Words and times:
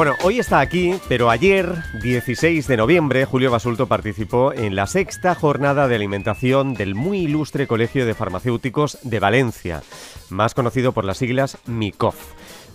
Bueno, 0.00 0.16
hoy 0.22 0.38
está 0.38 0.60
aquí, 0.60 0.94
pero 1.10 1.28
ayer, 1.28 1.74
16 2.02 2.66
de 2.66 2.78
noviembre, 2.78 3.26
Julio 3.26 3.50
Basulto 3.50 3.86
participó 3.86 4.50
en 4.50 4.74
la 4.74 4.86
sexta 4.86 5.34
jornada 5.34 5.88
de 5.88 5.96
alimentación 5.96 6.72
del 6.72 6.94
muy 6.94 7.18
ilustre 7.18 7.66
Colegio 7.66 8.06
de 8.06 8.14
Farmacéuticos 8.14 8.96
de 9.02 9.20
Valencia, 9.20 9.82
más 10.30 10.54
conocido 10.54 10.92
por 10.92 11.04
las 11.04 11.18
siglas 11.18 11.58
MICOF. 11.66 12.16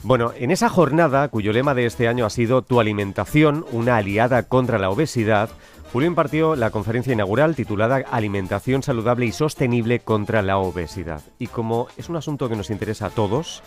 Bueno, 0.03 0.33
en 0.37 0.51
esa 0.51 0.69
jornada, 0.69 1.27
cuyo 1.29 1.51
lema 1.51 1.73
de 1.73 1.87
este 1.87 2.07
año 2.07 2.27
ha 2.27 2.29
sido 2.29 2.61
Tu 2.61 2.79
alimentación, 2.79 3.65
una 3.71 3.97
aliada 3.97 4.43
contra 4.43 4.77
la 4.77 4.91
obesidad, 4.91 5.49
Julio 5.91 6.09
impartió 6.09 6.55
la 6.55 6.69
conferencia 6.69 7.13
inaugural 7.13 7.55
titulada 7.55 8.03
Alimentación 8.11 8.83
saludable 8.83 9.25
y 9.25 9.31
sostenible 9.31 9.99
contra 9.99 10.43
la 10.43 10.57
obesidad. 10.57 11.21
Y 11.39 11.47
como 11.47 11.87
es 11.97 12.07
un 12.07 12.17
asunto 12.17 12.49
que 12.49 12.55
nos 12.55 12.69
interesa 12.69 13.07
a 13.07 13.09
todos, 13.11 13.63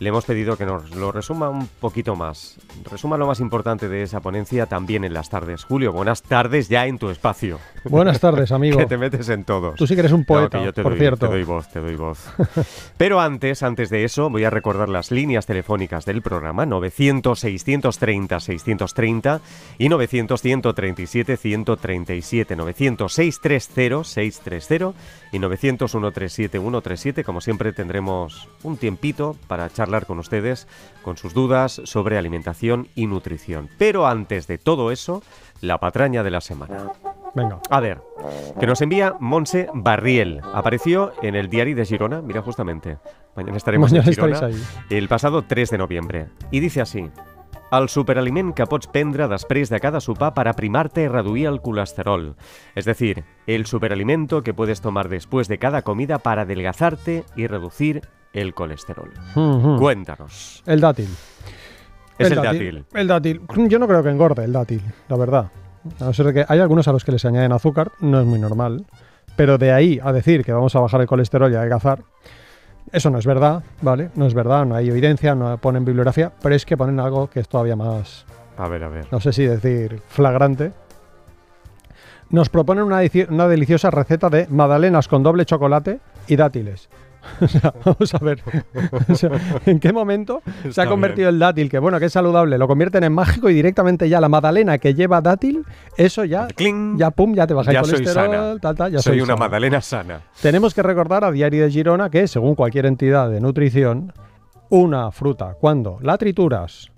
le 0.00 0.08
hemos 0.08 0.24
pedido 0.24 0.56
que 0.56 0.66
nos 0.66 0.90
lo 0.94 1.12
resuma 1.12 1.48
un 1.48 1.66
poquito 1.66 2.14
más. 2.16 2.56
Resuma 2.90 3.16
lo 3.16 3.26
más 3.26 3.40
importante 3.40 3.88
de 3.88 4.02
esa 4.02 4.20
ponencia 4.20 4.66
también 4.66 5.04
en 5.04 5.14
las 5.14 5.30
tardes. 5.30 5.64
Julio, 5.64 5.92
buenas 5.92 6.22
tardes 6.22 6.68
ya 6.68 6.86
en 6.86 6.98
tu 6.98 7.10
espacio. 7.10 7.58
Buenas 7.84 8.20
tardes, 8.20 8.50
amigo. 8.52 8.78
que 8.78 8.86
te 8.86 8.98
metes 8.98 9.28
en 9.28 9.44
todos. 9.44 9.74
Tú 9.76 9.86
sí 9.86 9.94
que 9.94 10.00
eres 10.00 10.12
un 10.12 10.24
poeta, 10.24 10.62
yo 10.64 10.72
te 10.72 10.82
por 10.82 10.92
doy, 10.92 11.00
cierto. 11.00 11.28
Te 11.28 11.34
doy 11.34 11.44
voz, 11.44 11.68
te 11.68 11.80
doy 11.80 11.96
voz. 11.96 12.24
Pero 12.96 13.20
antes, 13.20 13.62
antes 13.62 13.90
de 13.90 14.04
eso, 14.04 14.30
voy 14.30 14.44
a 14.44 14.50
recordar 14.50 14.88
las 14.88 15.10
líneas 15.10 15.46
telefónicas 15.46 16.04
del 16.04 16.22
programa 16.22 16.64
900-630-630 16.66 19.40
y 19.78 19.88
900-137-137. 19.88 22.56
900-630-630 22.56 24.94
y 25.32 25.38
900-137-137. 25.38 27.24
Como 27.24 27.40
siempre, 27.40 27.72
tendremos 27.72 28.48
un 28.62 28.76
tiempito 28.76 29.36
para 29.46 29.68
charlar 29.84 30.06
con 30.06 30.18
ustedes 30.18 30.66
con 31.02 31.18
sus 31.18 31.34
dudas 31.34 31.82
sobre 31.84 32.16
alimentación 32.16 32.88
y 32.94 33.06
nutrición. 33.06 33.68
Pero 33.76 34.06
antes 34.06 34.46
de 34.46 34.56
todo 34.56 34.90
eso, 34.90 35.22
la 35.60 35.78
patraña 35.78 36.22
de 36.22 36.30
la 36.30 36.40
semana. 36.40 36.90
Venga. 37.34 37.60
A 37.68 37.80
ver, 37.80 38.00
que 38.58 38.66
nos 38.66 38.80
envía 38.80 39.14
Monse 39.20 39.68
Barriel. 39.74 40.40
Apareció 40.54 41.12
en 41.20 41.34
el 41.34 41.50
diario 41.50 41.76
de 41.76 41.84
Girona, 41.84 42.22
mira 42.22 42.40
justamente. 42.40 42.96
Mañana 43.36 43.58
estaremos 43.58 43.90
Mañana 43.90 44.08
en 44.08 44.14
Girona. 44.14 44.34
estaréis 44.34 44.78
El 44.88 45.08
pasado 45.08 45.42
3 45.42 45.70
de 45.70 45.78
noviembre. 45.78 46.28
Y 46.50 46.60
dice 46.60 46.80
así. 46.80 47.10
El 47.72 47.88
superaliment 47.88 48.52
que 48.54 48.68
pots 48.70 48.86
prendre 48.86 49.26
després 49.26 49.68
de 49.72 49.80
cada 49.82 49.98
sopar 50.00 50.30
para 50.32 50.52
primarte 50.54 51.02
y 51.02 51.08
reduir 51.08 51.48
el 51.48 51.60
colesterol. 51.60 52.36
Es 52.76 52.84
decir, 52.84 53.24
el 53.48 53.66
superalimento 53.66 54.44
que 54.44 54.54
puedes 54.54 54.80
tomar 54.80 55.08
después 55.08 55.48
de 55.48 55.58
cada 55.58 55.82
comida 55.82 56.18
para 56.18 56.42
adelgazarte 56.42 57.24
y 57.34 57.48
reducir 57.48 58.02
el 58.34 58.52
colesterol. 58.54 59.10
Cuéntanos. 59.78 60.62
El 60.66 60.80
dátil. 60.80 61.08
Es 62.18 62.30
el 62.30 62.36
dátil. 62.36 62.84
El 62.92 63.08
dátil. 63.08 63.42
Yo 63.68 63.78
no 63.78 63.88
creo 63.88 64.02
que 64.02 64.10
engorde 64.10 64.44
el 64.44 64.52
dátil, 64.52 64.82
la 65.08 65.16
verdad. 65.16 65.50
A 66.00 66.04
no 66.04 66.12
ser 66.12 66.32
que 66.32 66.44
hay 66.46 66.60
algunos 66.60 66.86
a 66.88 66.92
los 66.92 67.04
que 67.04 67.12
les 67.12 67.24
añaden 67.24 67.52
azúcar, 67.52 67.92
no 68.00 68.20
es 68.20 68.26
muy 68.26 68.38
normal. 68.38 68.84
Pero 69.36 69.58
de 69.58 69.72
ahí 69.72 70.00
a 70.02 70.12
decir 70.12 70.44
que 70.44 70.52
vamos 70.52 70.74
a 70.76 70.80
bajar 70.80 71.00
el 71.00 71.06
colesterol 71.06 71.50
y 71.50 71.54
a 71.56 71.58
adelgazar, 71.60 72.04
eso 72.92 73.10
no 73.10 73.18
es 73.18 73.26
verdad, 73.26 73.64
¿vale? 73.82 74.10
No 74.14 74.26
es 74.26 74.34
verdad, 74.34 74.64
no 74.64 74.76
hay 74.76 74.88
evidencia, 74.88 75.34
no 75.34 75.58
ponen 75.58 75.84
bibliografía, 75.84 76.30
pero 76.40 76.54
es 76.54 76.64
que 76.64 76.76
ponen 76.76 77.00
algo 77.00 77.28
que 77.28 77.40
es 77.40 77.48
todavía 77.48 77.74
más, 77.74 78.24
A 78.56 78.68
ver, 78.68 78.84
a 78.84 78.88
ver. 78.88 79.06
no 79.10 79.20
sé 79.20 79.32
si 79.32 79.44
decir 79.44 80.00
flagrante. 80.08 80.72
Nos 82.30 82.48
proponen 82.48 82.84
una, 82.84 83.00
una 83.28 83.48
deliciosa 83.48 83.90
receta 83.90 84.30
de 84.30 84.46
magdalenas 84.48 85.08
con 85.08 85.22
doble 85.22 85.44
chocolate 85.44 86.00
y 86.26 86.36
dátiles. 86.36 86.88
O 87.40 87.48
sea, 87.48 87.72
vamos 87.84 88.14
a 88.14 88.18
ver. 88.18 88.42
O 89.08 89.14
sea, 89.14 89.30
¿En 89.66 89.78
qué 89.80 89.92
momento 89.92 90.42
se 90.70 90.80
ha 90.80 90.86
convertido 90.86 91.28
el 91.28 91.38
dátil, 91.38 91.68
que 91.70 91.78
bueno, 91.78 91.98
que 92.00 92.06
es 92.06 92.12
saludable, 92.12 92.58
lo 92.58 92.66
convierten 92.68 93.04
en 93.04 93.12
mágico 93.12 93.50
y 93.50 93.54
directamente 93.54 94.08
ya 94.08 94.20
la 94.20 94.28
magdalena 94.28 94.78
que 94.78 94.94
lleva 94.94 95.20
dátil, 95.20 95.64
eso 95.96 96.24
ya, 96.24 96.46
¡Cling! 96.48 96.96
ya 96.98 97.10
pum, 97.10 97.34
ya 97.34 97.46
te 97.46 97.54
baja 97.54 97.72
Ya 97.72 97.80
el 97.80 97.84
soy 97.86 97.94
colesterol, 97.98 98.30
sana. 98.30 98.56
tal, 98.60 98.74
tal, 98.76 98.92
ya 98.92 98.98
Soy 99.00 99.12
soy 99.14 99.20
una 99.20 99.26
sana. 99.34 99.38
magdalena 99.40 99.80
sana. 99.80 100.20
Tenemos 100.40 100.74
que 100.74 100.82
recordar 100.82 101.24
a 101.24 101.30
Diario 101.30 101.64
de 101.64 101.70
Girona 101.70 102.10
que, 102.10 102.26
según 102.28 102.54
cualquier 102.54 102.86
entidad 102.86 103.30
de 103.30 103.40
nutrición, 103.40 104.12
una 104.70 105.10
fruta, 105.12 105.54
cuando 105.60 105.98
la 106.00 106.16
trituras 106.18 106.90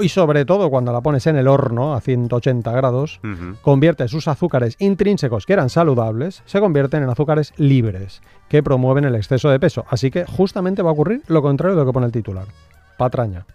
y 0.00 0.08
sobre 0.08 0.44
todo 0.44 0.70
cuando 0.70 0.92
la 0.92 1.00
pones 1.00 1.26
en 1.26 1.36
el 1.36 1.48
horno 1.48 1.94
a 1.94 2.00
180 2.00 2.70
grados, 2.72 3.20
convierte 3.62 4.06
sus 4.08 4.28
azúcares 4.28 4.76
intrínsecos, 4.78 5.46
que 5.46 5.52
eran 5.52 5.70
saludables, 5.70 6.42
se 6.46 6.60
convierten 6.60 7.02
en 7.02 7.10
azúcares 7.10 7.52
libres, 7.56 8.22
que 8.48 8.62
promueven 8.62 9.04
el 9.04 9.16
exceso 9.16 9.50
de 9.50 9.58
peso. 9.58 9.84
Así 9.88 10.10
que 10.10 10.24
justamente 10.24 10.82
va 10.82 10.90
a 10.90 10.92
ocurrir 10.92 11.22
lo 11.26 11.42
contrario 11.42 11.76
de 11.76 11.82
lo 11.82 11.86
que 11.86 11.92
pone 11.92 12.06
el 12.06 12.12
titular. 12.12 12.46
Patraña. 12.96 13.46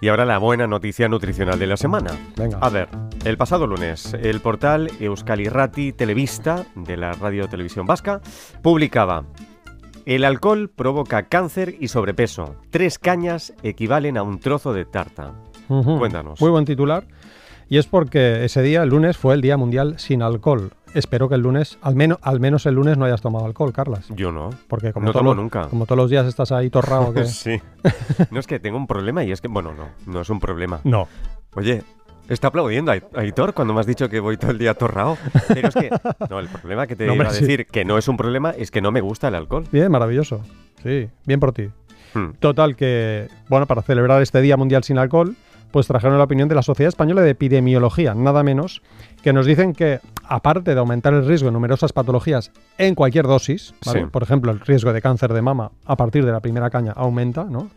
Y 0.00 0.08
ahora 0.08 0.24
la 0.24 0.38
buena 0.38 0.66
noticia 0.66 1.08
nutricional 1.08 1.58
de 1.58 1.66
la 1.66 1.76
semana. 1.76 2.10
Venga. 2.36 2.58
A 2.60 2.68
ver, 2.68 2.88
el 3.24 3.38
pasado 3.38 3.66
lunes, 3.66 4.12
el 4.14 4.40
portal 4.40 4.90
Euskal 5.00 5.40
Irrati 5.40 5.92
Televista 5.92 6.66
de 6.74 6.96
la 6.96 7.12
Radio 7.12 7.48
Televisión 7.48 7.86
Vasca 7.86 8.20
publicaba 8.60 9.24
El 10.06 10.24
alcohol 10.24 10.68
provoca 10.74 11.24
cáncer 11.24 11.76
y 11.80 11.88
sobrepeso. 11.88 12.56
Tres 12.70 12.98
cañas 12.98 13.54
equivalen 13.62 14.16
a 14.18 14.22
un 14.22 14.38
trozo 14.38 14.72
de 14.74 14.84
tarta. 14.84 15.32
Cuéntanos. 15.68 16.40
Muy 16.40 16.50
buen 16.50 16.64
titular. 16.66 17.06
Y 17.68 17.78
es 17.78 17.86
porque 17.86 18.44
ese 18.44 18.60
día, 18.62 18.82
el 18.82 18.90
lunes, 18.90 19.16
fue 19.16 19.34
el 19.34 19.40
Día 19.40 19.56
Mundial 19.56 19.98
sin 19.98 20.20
alcohol. 20.22 20.72
Espero 20.92 21.28
que 21.30 21.34
el 21.36 21.40
lunes, 21.40 21.78
al 21.80 21.96
menos, 21.96 22.18
al 22.20 22.38
menos 22.38 22.66
el 22.66 22.74
lunes, 22.74 22.98
no 22.98 23.06
hayas 23.06 23.22
tomado 23.22 23.46
alcohol, 23.46 23.72
Carlas. 23.72 24.06
Yo 24.10 24.30
no. 24.30 24.50
Porque 24.68 24.92
como, 24.92 25.06
No 25.06 25.12
tomo 25.12 25.30
los- 25.30 25.36
nunca. 25.42 25.68
como 25.68 25.86
todos 25.86 25.96
los 25.96 26.10
días 26.10 26.26
estás 26.26 26.52
ahí 26.52 26.68
torrado. 26.68 27.12
Sí. 27.24 27.58
No 28.30 28.38
es 28.38 28.46
que 28.46 28.60
tengo 28.60 28.76
un 28.76 28.86
problema 28.86 29.24
y 29.24 29.32
es 29.32 29.40
que, 29.40 29.48
bueno, 29.48 29.72
no, 29.72 29.88
no 30.06 30.20
es 30.20 30.28
un 30.28 30.38
problema. 30.38 30.80
No. 30.84 31.08
Oye, 31.54 31.82
está 32.28 32.48
aplaudiendo 32.48 32.92
a 32.92 32.96
Aitor 33.14 33.54
cuando 33.54 33.74
me 33.74 33.80
has 33.80 33.86
dicho 33.86 34.08
que 34.08 34.20
voy 34.20 34.36
todo 34.36 34.50
el 34.50 34.58
día 34.58 34.72
atorrado. 34.72 35.16
Pero 35.48 35.68
es 35.68 35.74
que, 35.74 35.90
no, 36.30 36.38
el 36.40 36.48
problema 36.48 36.86
que 36.86 36.96
te 36.96 37.06
No, 37.06 37.14
iba 37.14 37.26
a 37.26 37.30
sí. 37.30 37.40
decir 37.44 37.66
que 37.66 37.84
no 37.84 37.98
es 37.98 38.08
un 38.08 38.16
problema 38.16 38.50
es 38.50 38.70
que 38.70 38.80
no 38.80 38.90
me 38.92 39.00
gusta 39.00 39.28
el 39.28 39.34
alcohol. 39.34 39.64
Bien, 39.72 39.90
maravilloso. 39.90 40.40
Sí, 40.82 41.08
bien 41.26 41.40
por 41.40 41.52
ti. 41.52 41.68
Hmm. 42.14 42.32
Total 42.38 42.76
que, 42.76 43.28
bueno, 43.48 43.66
para 43.66 43.82
celebrar 43.82 44.22
este 44.22 44.40
Día 44.40 44.56
Mundial 44.56 44.84
sin 44.84 44.98
Alcohol, 44.98 45.34
pues 45.72 45.88
trajeron 45.88 46.16
la 46.18 46.24
opinión 46.24 46.48
de 46.48 46.54
la 46.54 46.62
Sociedad 46.62 46.88
Española 46.88 47.22
de 47.22 47.30
Epidemiología, 47.30 48.14
nada 48.14 48.44
menos, 48.44 48.80
que 49.24 49.32
nos 49.32 49.44
dicen 49.44 49.72
que, 49.72 49.98
aparte 50.28 50.72
de 50.72 50.78
aumentar 50.78 51.12
el 51.14 51.26
riesgo 51.26 51.46
de 51.48 51.52
numerosas 51.52 51.92
patologías 51.92 52.52
en 52.78 52.94
cualquier 52.94 53.26
dosis, 53.26 53.74
¿vale? 53.84 54.02
Sí. 54.02 54.06
por 54.06 54.22
ejemplo, 54.22 54.52
el 54.52 54.60
riesgo 54.60 54.92
de 54.92 55.02
cáncer 55.02 55.32
de 55.32 55.42
mama 55.42 55.72
a 55.84 55.96
partir 55.96 56.24
de 56.24 56.30
la 56.30 56.38
primera 56.38 56.70
caña 56.70 56.92
aumenta, 56.92 57.42
¿no? 57.44 57.70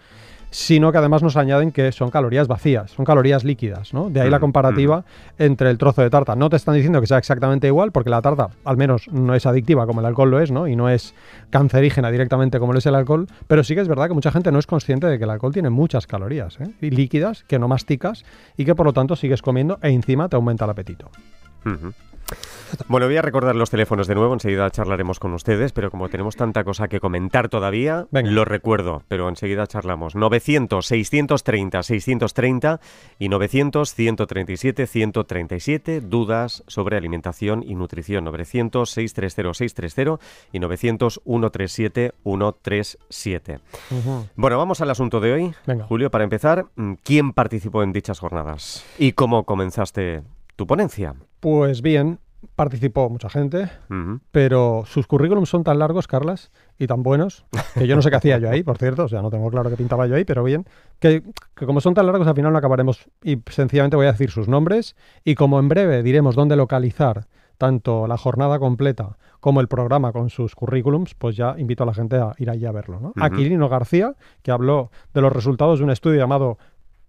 Sino 0.49 0.91
que 0.91 0.97
además 0.97 1.23
nos 1.23 1.35
añaden 1.37 1.71
que 1.71 1.91
son 1.91 2.09
calorías 2.09 2.47
vacías, 2.47 2.91
son 2.91 3.05
calorías 3.05 3.43
líquidas, 3.43 3.93
¿no? 3.93 4.09
De 4.09 4.21
ahí 4.21 4.29
la 4.29 4.37
Mm, 4.37 4.41
comparativa 4.41 5.03
entre 5.37 5.69
el 5.69 5.77
trozo 5.77 6.01
de 6.01 6.09
tarta. 6.09 6.35
No 6.35 6.49
te 6.49 6.55
están 6.55 6.75
diciendo 6.75 7.01
que 7.01 7.07
sea 7.07 7.17
exactamente 7.17 7.67
igual, 7.67 7.91
porque 7.91 8.09
la 8.09 8.21
tarta 8.21 8.49
al 8.63 8.77
menos 8.77 9.07
no 9.09 9.35
es 9.35 9.45
adictiva 9.45 9.85
como 9.85 9.99
el 9.99 10.05
alcohol 10.05 10.31
lo 10.31 10.39
es, 10.39 10.51
¿no? 10.51 10.67
Y 10.67 10.75
no 10.75 10.89
es 10.89 11.13
cancerígena 11.49 12.11
directamente 12.11 12.59
como 12.59 12.73
lo 12.73 12.79
es 12.79 12.85
el 12.85 12.95
alcohol, 12.95 13.27
pero 13.47 13.63
sí 13.63 13.75
que 13.75 13.81
es 13.81 13.87
verdad 13.87 14.07
que 14.07 14.13
mucha 14.13 14.31
gente 14.31 14.51
no 14.51 14.59
es 14.59 14.67
consciente 14.67 15.07
de 15.07 15.17
que 15.17 15.25
el 15.25 15.29
alcohol 15.29 15.53
tiene 15.53 15.69
muchas 15.69 16.07
calorías, 16.07 16.59
¿eh? 16.59 16.69
Y 16.81 16.89
líquidas 16.91 17.43
que 17.43 17.59
no 17.59 17.67
masticas 17.67 18.23
y 18.55 18.65
que 18.65 18.75
por 18.75 18.85
lo 18.85 18.93
tanto 18.93 19.15
sigues 19.15 19.41
comiendo 19.41 19.79
e 19.81 19.89
encima 19.89 20.29
te 20.29 20.35
aumenta 20.35 20.65
el 20.65 20.71
apetito. 20.71 21.09
Bueno, 22.89 23.07
voy 23.07 23.15
a 23.17 23.21
recordar 23.21 23.55
los 23.55 23.69
teléfonos 23.69 24.07
de 24.07 24.15
nuevo, 24.15 24.33
enseguida 24.33 24.69
charlaremos 24.69 25.19
con 25.19 25.33
ustedes, 25.33 25.71
pero 25.71 25.89
como 25.89 26.09
tenemos 26.09 26.35
tanta 26.35 26.63
cosa 26.65 26.87
que 26.89 26.99
comentar 26.99 27.47
todavía, 27.49 28.07
Venga. 28.11 28.29
lo 28.31 28.43
recuerdo, 28.45 29.03
pero 29.07 29.29
enseguida 29.29 29.65
charlamos. 29.67 30.15
900-630-630 30.15 32.79
y 33.19 33.29
900-137-137, 33.29 36.01
dudas 36.01 36.63
sobre 36.67 36.97
alimentación 36.97 37.63
y 37.63 37.75
nutrición. 37.75 38.25
900-630-630 38.25 40.19
y 40.51 40.59
900-137-137. 40.59 43.59
Bueno, 44.35 44.57
vamos 44.57 44.81
al 44.81 44.89
asunto 44.89 45.19
de 45.21 45.31
hoy. 45.33 45.53
Venga. 45.65 45.85
Julio, 45.85 46.11
para 46.11 46.23
empezar, 46.25 46.65
¿quién 47.03 47.31
participó 47.33 47.83
en 47.83 47.93
dichas 47.93 48.19
jornadas? 48.19 48.83
¿Y 48.97 49.13
cómo 49.13 49.45
comenzaste 49.45 50.23
tu 50.55 50.65
ponencia? 50.67 51.15
Pues 51.39 51.81
bien, 51.81 52.19
participó 52.55 53.09
mucha 53.09 53.29
gente, 53.29 53.69
pero 54.31 54.83
sus 54.85 55.07
currículums 55.07 55.49
son 55.49 55.63
tan 55.63 55.79
largos, 55.79 56.07
Carlas, 56.07 56.51
y 56.77 56.87
tan 56.87 57.03
buenos, 57.03 57.45
que 57.73 57.87
yo 57.87 57.95
no 57.95 58.01
sé 58.01 58.09
qué 58.09 58.15
hacía 58.15 58.37
yo 58.37 58.49
ahí, 58.49 58.63
por 58.63 58.77
cierto, 58.77 59.05
o 59.05 59.07
sea, 59.07 59.21
no 59.21 59.29
tengo 59.29 59.49
claro 59.49 59.69
qué 59.69 59.75
pintaba 59.75 60.07
yo 60.07 60.15
ahí, 60.15 60.25
pero 60.25 60.43
bien, 60.43 60.65
que, 60.99 61.23
que 61.55 61.65
como 61.65 61.81
son 61.81 61.93
tan 61.93 62.05
largos, 62.05 62.27
al 62.27 62.35
final 62.35 62.51
no 62.51 62.57
acabaremos, 62.57 63.07
y 63.23 63.41
sencillamente 63.49 63.95
voy 63.95 64.07
a 64.07 64.11
decir 64.11 64.31
sus 64.31 64.47
nombres, 64.47 64.95
y 65.23 65.35
como 65.35 65.59
en 65.59 65.67
breve 65.67 66.03
diremos 66.03 66.35
dónde 66.35 66.55
localizar 66.55 67.27
tanto 67.57 68.07
la 68.07 68.17
jornada 68.17 68.59
completa 68.59 69.17
como 69.39 69.61
el 69.61 69.67
programa 69.67 70.11
con 70.11 70.29
sus 70.29 70.55
currículums, 70.55 71.15
pues 71.15 71.35
ya 71.35 71.55
invito 71.57 71.83
a 71.83 71.87
la 71.87 71.93
gente 71.93 72.17
a 72.17 72.33
ir 72.37 72.49
allí 72.49 72.65
a 72.65 72.71
verlo. 72.71 72.99
¿no? 72.99 73.09
Ujú. 73.09 73.23
Aquilino 73.23 73.69
García, 73.69 74.15
que 74.41 74.51
habló 74.51 74.91
de 75.13 75.21
los 75.21 75.33
resultados 75.33 75.79
de 75.79 75.85
un 75.85 75.91
estudio 75.91 76.19
llamado 76.19 76.57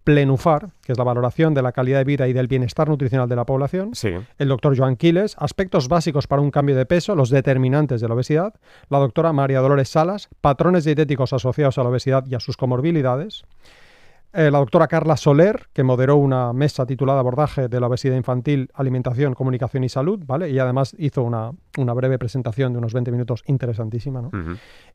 Plenufar, 0.08 0.70
que 0.82 0.92
es 0.92 0.96
la 0.96 1.04
valoración 1.04 1.52
de 1.52 1.60
la 1.60 1.72
calidad 1.72 1.98
de 1.98 2.04
vida 2.04 2.26
y 2.28 2.32
del 2.32 2.46
bienestar 2.48 2.88
nutricional 2.88 3.28
de 3.28 3.36
la 3.36 3.44
población 3.44 3.90
Sí. 3.94 4.08
el 4.38 4.48
doctor 4.48 4.74
Joan 4.74 4.96
Quiles, 4.96 5.36
aspectos 5.38 5.86
básicos 5.88 6.26
para 6.26 6.40
un 6.40 6.50
cambio 6.50 6.74
de 6.76 6.86
peso, 6.86 7.14
los 7.14 7.28
determinantes 7.28 8.00
de 8.00 8.08
la 8.08 8.14
obesidad, 8.14 8.54
la 8.88 9.00
doctora 9.00 9.34
María 9.34 9.60
Dolores 9.60 9.90
Salas, 9.90 10.30
patrones 10.40 10.84
dietéticos 10.84 11.34
asociados 11.34 11.76
a 11.76 11.82
la 11.82 11.90
obesidad 11.90 12.24
y 12.26 12.34
a 12.34 12.40
sus 12.40 12.56
comorbilidades, 12.56 13.44
eh, 14.32 14.50
la 14.50 14.60
doctora 14.60 14.88
Carla 14.88 15.18
Soler, 15.18 15.68
que 15.74 15.82
moderó 15.82 16.16
una 16.16 16.54
mesa 16.54 16.86
titulada 16.86 17.20
Abordaje 17.20 17.68
de 17.68 17.78
la 17.78 17.86
obesidad 17.86 18.16
infantil, 18.16 18.70
alimentación, 18.72 19.34
comunicación 19.34 19.84
y 19.84 19.90
salud, 19.90 20.22
¿vale? 20.24 20.48
Y 20.48 20.58
además 20.58 20.96
hizo 20.98 21.22
una, 21.22 21.52
una 21.76 21.92
breve 21.92 22.18
presentación 22.18 22.72
de 22.72 22.78
unos 22.78 22.94
20 22.94 23.10
minutos 23.10 23.42
interesantísima. 23.46 24.30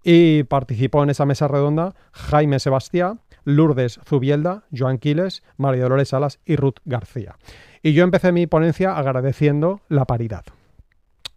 Y 0.03 0.43
participó 0.43 1.03
en 1.03 1.11
esa 1.11 1.25
mesa 1.27 1.47
redonda 1.47 1.93
Jaime 2.13 2.59
Sebastián, 2.59 3.19
Lourdes 3.45 3.99
Zubielda, 4.05 4.63
Joan 4.75 4.97
Quiles, 4.97 5.43
María 5.57 5.83
Dolores 5.83 6.09
Salas 6.09 6.39
y 6.45 6.55
Ruth 6.55 6.77
García. 6.85 7.35
Y 7.81 7.93
yo 7.93 8.03
empecé 8.03 8.31
mi 8.31 8.47
ponencia 8.47 8.97
agradeciendo 8.97 9.81
la 9.89 10.05
paridad. 10.05 10.45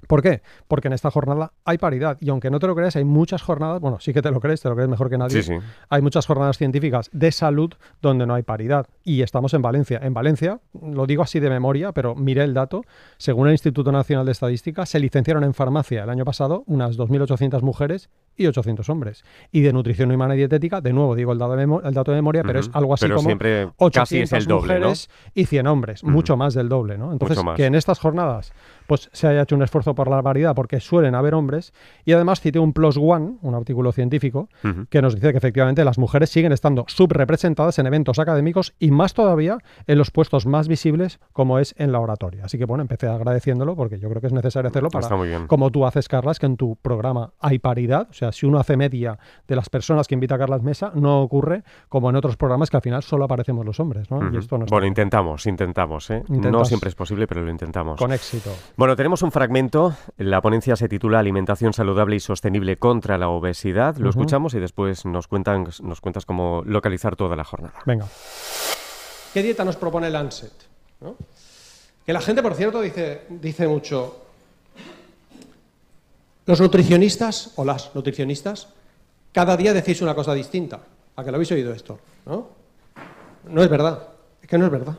¿Por 0.06 0.22
qué? 0.22 0.42
Porque 0.68 0.88
en 0.88 0.94
esta 0.94 1.10
jornada 1.10 1.52
hay 1.64 1.78
paridad. 1.78 2.16
Y 2.20 2.30
aunque 2.30 2.50
no 2.50 2.58
te 2.58 2.66
lo 2.66 2.74
creas, 2.74 2.96
hay 2.96 3.04
muchas 3.04 3.42
jornadas, 3.42 3.80
bueno, 3.80 3.98
sí 4.00 4.12
que 4.12 4.22
te 4.22 4.30
lo 4.30 4.40
crees, 4.40 4.60
te 4.60 4.68
lo 4.68 4.74
crees 4.74 4.88
mejor 4.88 5.10
que 5.10 5.18
nadie. 5.18 5.42
Sí, 5.42 5.54
sí. 5.54 5.58
Hay 5.88 6.02
muchas 6.02 6.26
jornadas 6.26 6.58
científicas 6.58 7.08
de 7.12 7.32
salud 7.32 7.72
donde 8.02 8.26
no 8.26 8.34
hay 8.34 8.42
paridad. 8.42 8.86
Y 9.04 9.22
estamos 9.22 9.54
en 9.54 9.62
Valencia. 9.62 9.98
En 10.02 10.14
Valencia, 10.14 10.60
lo 10.80 11.06
digo 11.06 11.22
así 11.22 11.40
de 11.40 11.50
memoria, 11.50 11.92
pero 11.92 12.14
miré 12.14 12.44
el 12.44 12.54
dato, 12.54 12.82
según 13.18 13.46
el 13.48 13.52
Instituto 13.52 13.92
Nacional 13.92 14.26
de 14.26 14.32
Estadística, 14.32 14.86
se 14.86 14.98
licenciaron 15.00 15.44
en 15.44 15.54
farmacia 15.54 16.04
el 16.04 16.10
año 16.10 16.24
pasado 16.24 16.64
unas 16.66 16.96
2.800 16.98 17.62
mujeres 17.62 18.08
y 18.36 18.46
800 18.46 18.88
hombres. 18.90 19.24
Y 19.50 19.62
de 19.62 19.72
nutrición 19.72 20.10
humana 20.12 20.34
y 20.34 20.38
dietética, 20.38 20.80
de 20.80 20.92
nuevo 20.92 21.14
digo 21.14 21.32
el 21.32 21.38
dato 21.38 21.56
de, 21.56 21.66
memo- 21.66 21.80
el 21.82 21.94
dato 21.94 22.10
de 22.12 22.16
memoria, 22.16 22.42
pero 22.42 22.60
es 22.60 22.70
algo 22.74 22.94
así 22.94 23.04
Pero 23.06 23.16
como 23.16 23.28
siempre 23.28 23.64
800 23.78 23.92
casi 23.92 24.18
es 24.20 24.32
el 24.32 24.46
doble, 24.46 24.74
¿no? 24.74 24.78
mujeres 24.80 25.10
y 25.34 25.46
100 25.46 25.66
hombres, 25.66 26.04
mucho 26.04 26.36
más 26.36 26.54
del 26.54 26.68
doble, 26.68 26.98
¿no? 26.98 27.12
Entonces, 27.12 27.38
que 27.56 27.64
en 27.64 27.74
estas 27.74 27.98
jornadas 27.98 28.52
pues 28.86 29.08
se 29.12 29.26
haya 29.28 29.42
hecho 29.42 29.56
un 29.56 29.62
esfuerzo 29.62 29.94
por 29.94 30.08
la 30.08 30.22
paridad 30.22 30.54
porque 30.54 30.80
suelen 30.80 31.14
haber 31.14 31.34
hombres 31.34 31.72
y 32.04 32.12
además 32.12 32.40
cité 32.40 32.58
un 32.58 32.72
plus 32.72 32.96
one, 33.00 33.36
un 33.42 33.54
artículo 33.54 33.92
científico 33.92 34.48
que 34.90 35.02
nos 35.02 35.14
dice 35.14 35.32
que 35.32 35.38
efectivamente 35.38 35.84
las 35.84 35.98
mujeres 35.98 36.30
siguen 36.30 36.52
estando 36.52 36.84
subrepresentadas 36.88 37.78
en 37.78 37.86
eventos 37.86 38.18
académicos 38.18 38.74
y 38.78 38.90
más 38.90 39.14
todavía 39.14 39.58
en 39.86 39.98
los 39.98 40.10
puestos 40.10 40.46
más 40.46 40.68
visibles 40.68 41.18
como 41.32 41.58
es 41.58 41.74
en 41.78 41.92
la 41.92 42.00
oratoria. 42.00 42.44
Así 42.44 42.58
que 42.58 42.64
bueno, 42.64 42.82
empecé 42.82 43.06
agradeciéndolo 43.08 43.74
porque 43.76 43.98
yo 43.98 44.08
creo 44.08 44.20
que 44.20 44.26
es 44.28 44.32
necesario 44.32 44.68
hacerlo 44.68 44.90
para, 44.90 45.04
Está 45.06 45.16
muy 45.16 45.28
bien. 45.28 45.46
como 45.46 45.70
tú 45.70 45.86
haces, 45.86 46.08
Carlas, 46.08 46.38
que 46.38 46.46
en 46.46 46.56
tu 46.56 46.76
programa 46.76 47.32
hay 47.40 47.58
paridad. 47.58 48.08
O 48.10 48.12
sea, 48.12 48.32
si 48.32 48.46
uno 48.46 48.58
hace 48.58 48.76
media 48.76 49.18
de 49.48 49.56
las 49.56 49.68
personas 49.68 50.06
que 50.06 50.14
invita 50.14 50.34
a 50.34 50.38
Carlas 50.38 50.62
Mesa, 50.62 50.92
no 50.94 51.22
ocurre 51.22 51.62
como 51.88 52.10
en 52.10 52.16
otros 52.16 52.36
programas 52.36 52.70
que 52.70 52.76
al 52.76 52.82
final 52.82 53.02
solo 53.02 53.24
aparecemos 53.24 53.64
los 53.64 53.80
hombres, 53.80 54.10
¿no? 54.10 54.22
Y 54.22 54.26
Ujú. 54.28 54.38
esto 54.38 54.58
no 54.58 54.64
está 54.64 54.74
Bueno, 54.74 54.86
intentamos, 54.86 55.46
intentamos, 55.46 56.10
¿eh? 56.10 56.22
No 56.28 56.64
siempre 56.64 56.88
es 56.88 56.94
posible, 56.94 57.26
pero 57.26 57.42
lo 57.42 57.50
intentamos. 57.50 57.98
con 57.98 58.12
éxito. 58.12 58.50
Bueno, 58.76 58.94
tenemos 58.94 59.22
un 59.22 59.32
fragmento. 59.32 59.96
La 60.18 60.42
ponencia 60.42 60.76
se 60.76 60.86
titula 60.86 61.18
Alimentación 61.18 61.72
saludable 61.72 62.16
y 62.16 62.20
sostenible 62.20 62.76
contra 62.76 63.16
la 63.16 63.30
obesidad. 63.30 63.96
Lo 63.96 64.10
escuchamos 64.10 64.52
y 64.52 64.58
después 64.58 65.06
nos, 65.06 65.28
cuentan, 65.28 65.66
nos 65.82 66.02
cuentas 66.02 66.26
cómo 66.26 66.62
localizar 66.66 67.16
toda 67.16 67.36
la 67.36 67.44
jornada. 67.44 67.78
Venga. 67.86 68.06
¿Qué 69.32 69.42
dieta 69.42 69.64
nos 69.64 69.76
propone 69.76 70.10
Lancet? 70.10 70.52
¿no? 71.00 71.16
Que 72.04 72.12
la 72.12 72.20
gente, 72.20 72.42
por 72.42 72.54
cierto, 72.54 72.82
dice, 72.82 73.22
dice 73.30 73.66
mucho, 73.66 74.26
los 76.44 76.60
nutricionistas 76.60 77.54
o 77.56 77.64
las 77.64 77.94
nutricionistas, 77.94 78.68
cada 79.32 79.56
día 79.56 79.72
decís 79.72 80.02
una 80.02 80.14
cosa 80.14 80.34
distinta. 80.34 80.80
¿A 81.16 81.24
que 81.24 81.30
lo 81.30 81.36
habéis 81.36 81.50
oído 81.52 81.72
esto? 81.72 81.98
¿No? 82.26 82.48
No 83.48 83.62
es 83.62 83.70
verdad. 83.70 84.06
Es 84.42 84.48
que 84.48 84.58
no 84.58 84.66
es 84.66 84.70
verdad. 84.70 84.96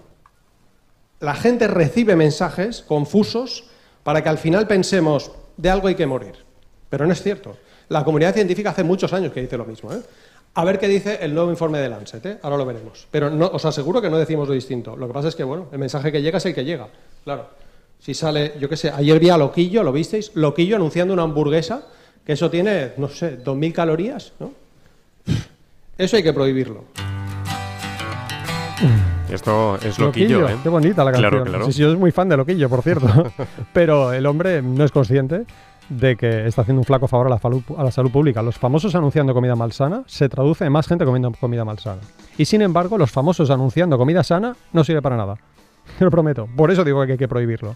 La 1.19 1.33
gente 1.33 1.67
recibe 1.67 2.15
mensajes 2.15 2.83
confusos 2.83 3.65
para 4.03 4.21
que 4.21 4.29
al 4.29 4.37
final 4.37 4.67
pensemos, 4.67 5.31
de 5.57 5.69
algo 5.69 5.87
hay 5.87 5.95
que 5.95 6.05
morir. 6.05 6.35
Pero 6.89 7.05
no 7.05 7.13
es 7.13 7.21
cierto. 7.21 7.57
La 7.89 8.03
comunidad 8.03 8.33
científica 8.33 8.69
hace 8.69 8.83
muchos 8.83 9.11
años 9.13 9.33
que 9.33 9.41
dice 9.41 9.57
lo 9.57 9.65
mismo. 9.65 9.91
¿eh? 9.91 10.01
A 10.53 10.63
ver 10.63 10.77
qué 10.77 10.87
dice 10.87 11.19
el 11.21 11.33
nuevo 11.33 11.49
informe 11.49 11.79
de 11.79 11.89
Lancet. 11.89 12.25
¿eh? 12.25 12.37
Ahora 12.43 12.57
lo 12.57 12.65
veremos. 12.65 13.07
Pero 13.09 13.29
no, 13.29 13.47
os 13.47 13.65
aseguro 13.65 14.01
que 14.01 14.09
no 14.09 14.17
decimos 14.17 14.47
lo 14.47 14.53
distinto. 14.53 14.95
Lo 14.95 15.07
que 15.07 15.13
pasa 15.13 15.29
es 15.29 15.35
que, 15.35 15.43
bueno, 15.43 15.67
el 15.71 15.79
mensaje 15.79 16.11
que 16.11 16.21
llega 16.21 16.37
es 16.37 16.45
el 16.45 16.53
que 16.53 16.63
llega. 16.63 16.87
Claro. 17.23 17.49
Si 17.99 18.13
sale, 18.13 18.53
yo 18.59 18.69
qué 18.69 18.77
sé, 18.77 18.91
ayer 18.91 19.19
vi 19.19 19.27
Loquillo, 19.27 19.81
¿lo 19.81 19.91
visteis? 19.91 20.31
Loquillo 20.35 20.75
anunciando 20.75 21.15
una 21.15 21.23
hamburguesa, 21.23 21.87
que 22.23 22.33
eso 22.33 22.51
tiene, 22.51 22.91
no 22.97 23.09
sé, 23.09 23.43
2.000 23.43 23.73
calorías, 23.73 24.33
¿no? 24.39 24.53
Eso 25.97 26.15
hay 26.15 26.21
que 26.21 26.33
prohibirlo. 26.33 26.83
Esto 29.29 29.77
es 29.81 29.99
loquillo, 29.99 30.47
¿eh? 30.47 30.55
Qué 30.63 30.69
bonita 30.69 31.03
la 31.03 31.11
canción. 31.11 31.31
Claro, 31.31 31.45
claro. 31.45 31.65
Sí, 31.65 31.73
sí, 31.73 31.81
yo 31.81 31.89
soy 31.89 31.97
muy 31.97 32.11
fan 32.11 32.29
de 32.29 32.37
Loquillo, 32.37 32.69
por 32.69 32.81
cierto. 32.81 33.07
Pero 33.73 34.13
el 34.13 34.25
hombre 34.25 34.61
no 34.61 34.83
es 34.83 34.91
consciente 34.91 35.45
de 35.89 36.15
que 36.15 36.47
está 36.47 36.61
haciendo 36.61 36.81
un 36.81 36.85
flaco 36.85 37.07
favor 37.07 37.27
a 37.27 37.29
la, 37.29 37.39
a 37.77 37.83
la 37.83 37.91
salud 37.91 38.11
pública. 38.11 38.41
Los 38.41 38.57
famosos 38.57 38.95
anunciando 38.95 39.33
comida 39.33 39.55
malsana 39.55 40.03
se 40.05 40.27
traduce 40.29 40.65
en 40.65 40.71
más 40.71 40.87
gente 40.87 41.05
comiendo 41.05 41.31
comida 41.31 41.63
malsana. 41.65 42.01
Y 42.37 42.45
sin 42.45 42.61
embargo, 42.61 42.97
los 42.97 43.11
famosos 43.11 43.49
anunciando 43.49 43.97
comida 43.97 44.23
sana 44.23 44.55
no 44.73 44.83
sirve 44.83 45.01
para 45.01 45.17
nada. 45.17 45.37
Te 45.97 46.05
lo 46.05 46.11
prometo. 46.11 46.47
Por 46.55 46.71
eso 46.71 46.83
digo 46.83 47.05
que 47.05 47.13
hay 47.13 47.17
que 47.17 47.27
prohibirlo. 47.27 47.75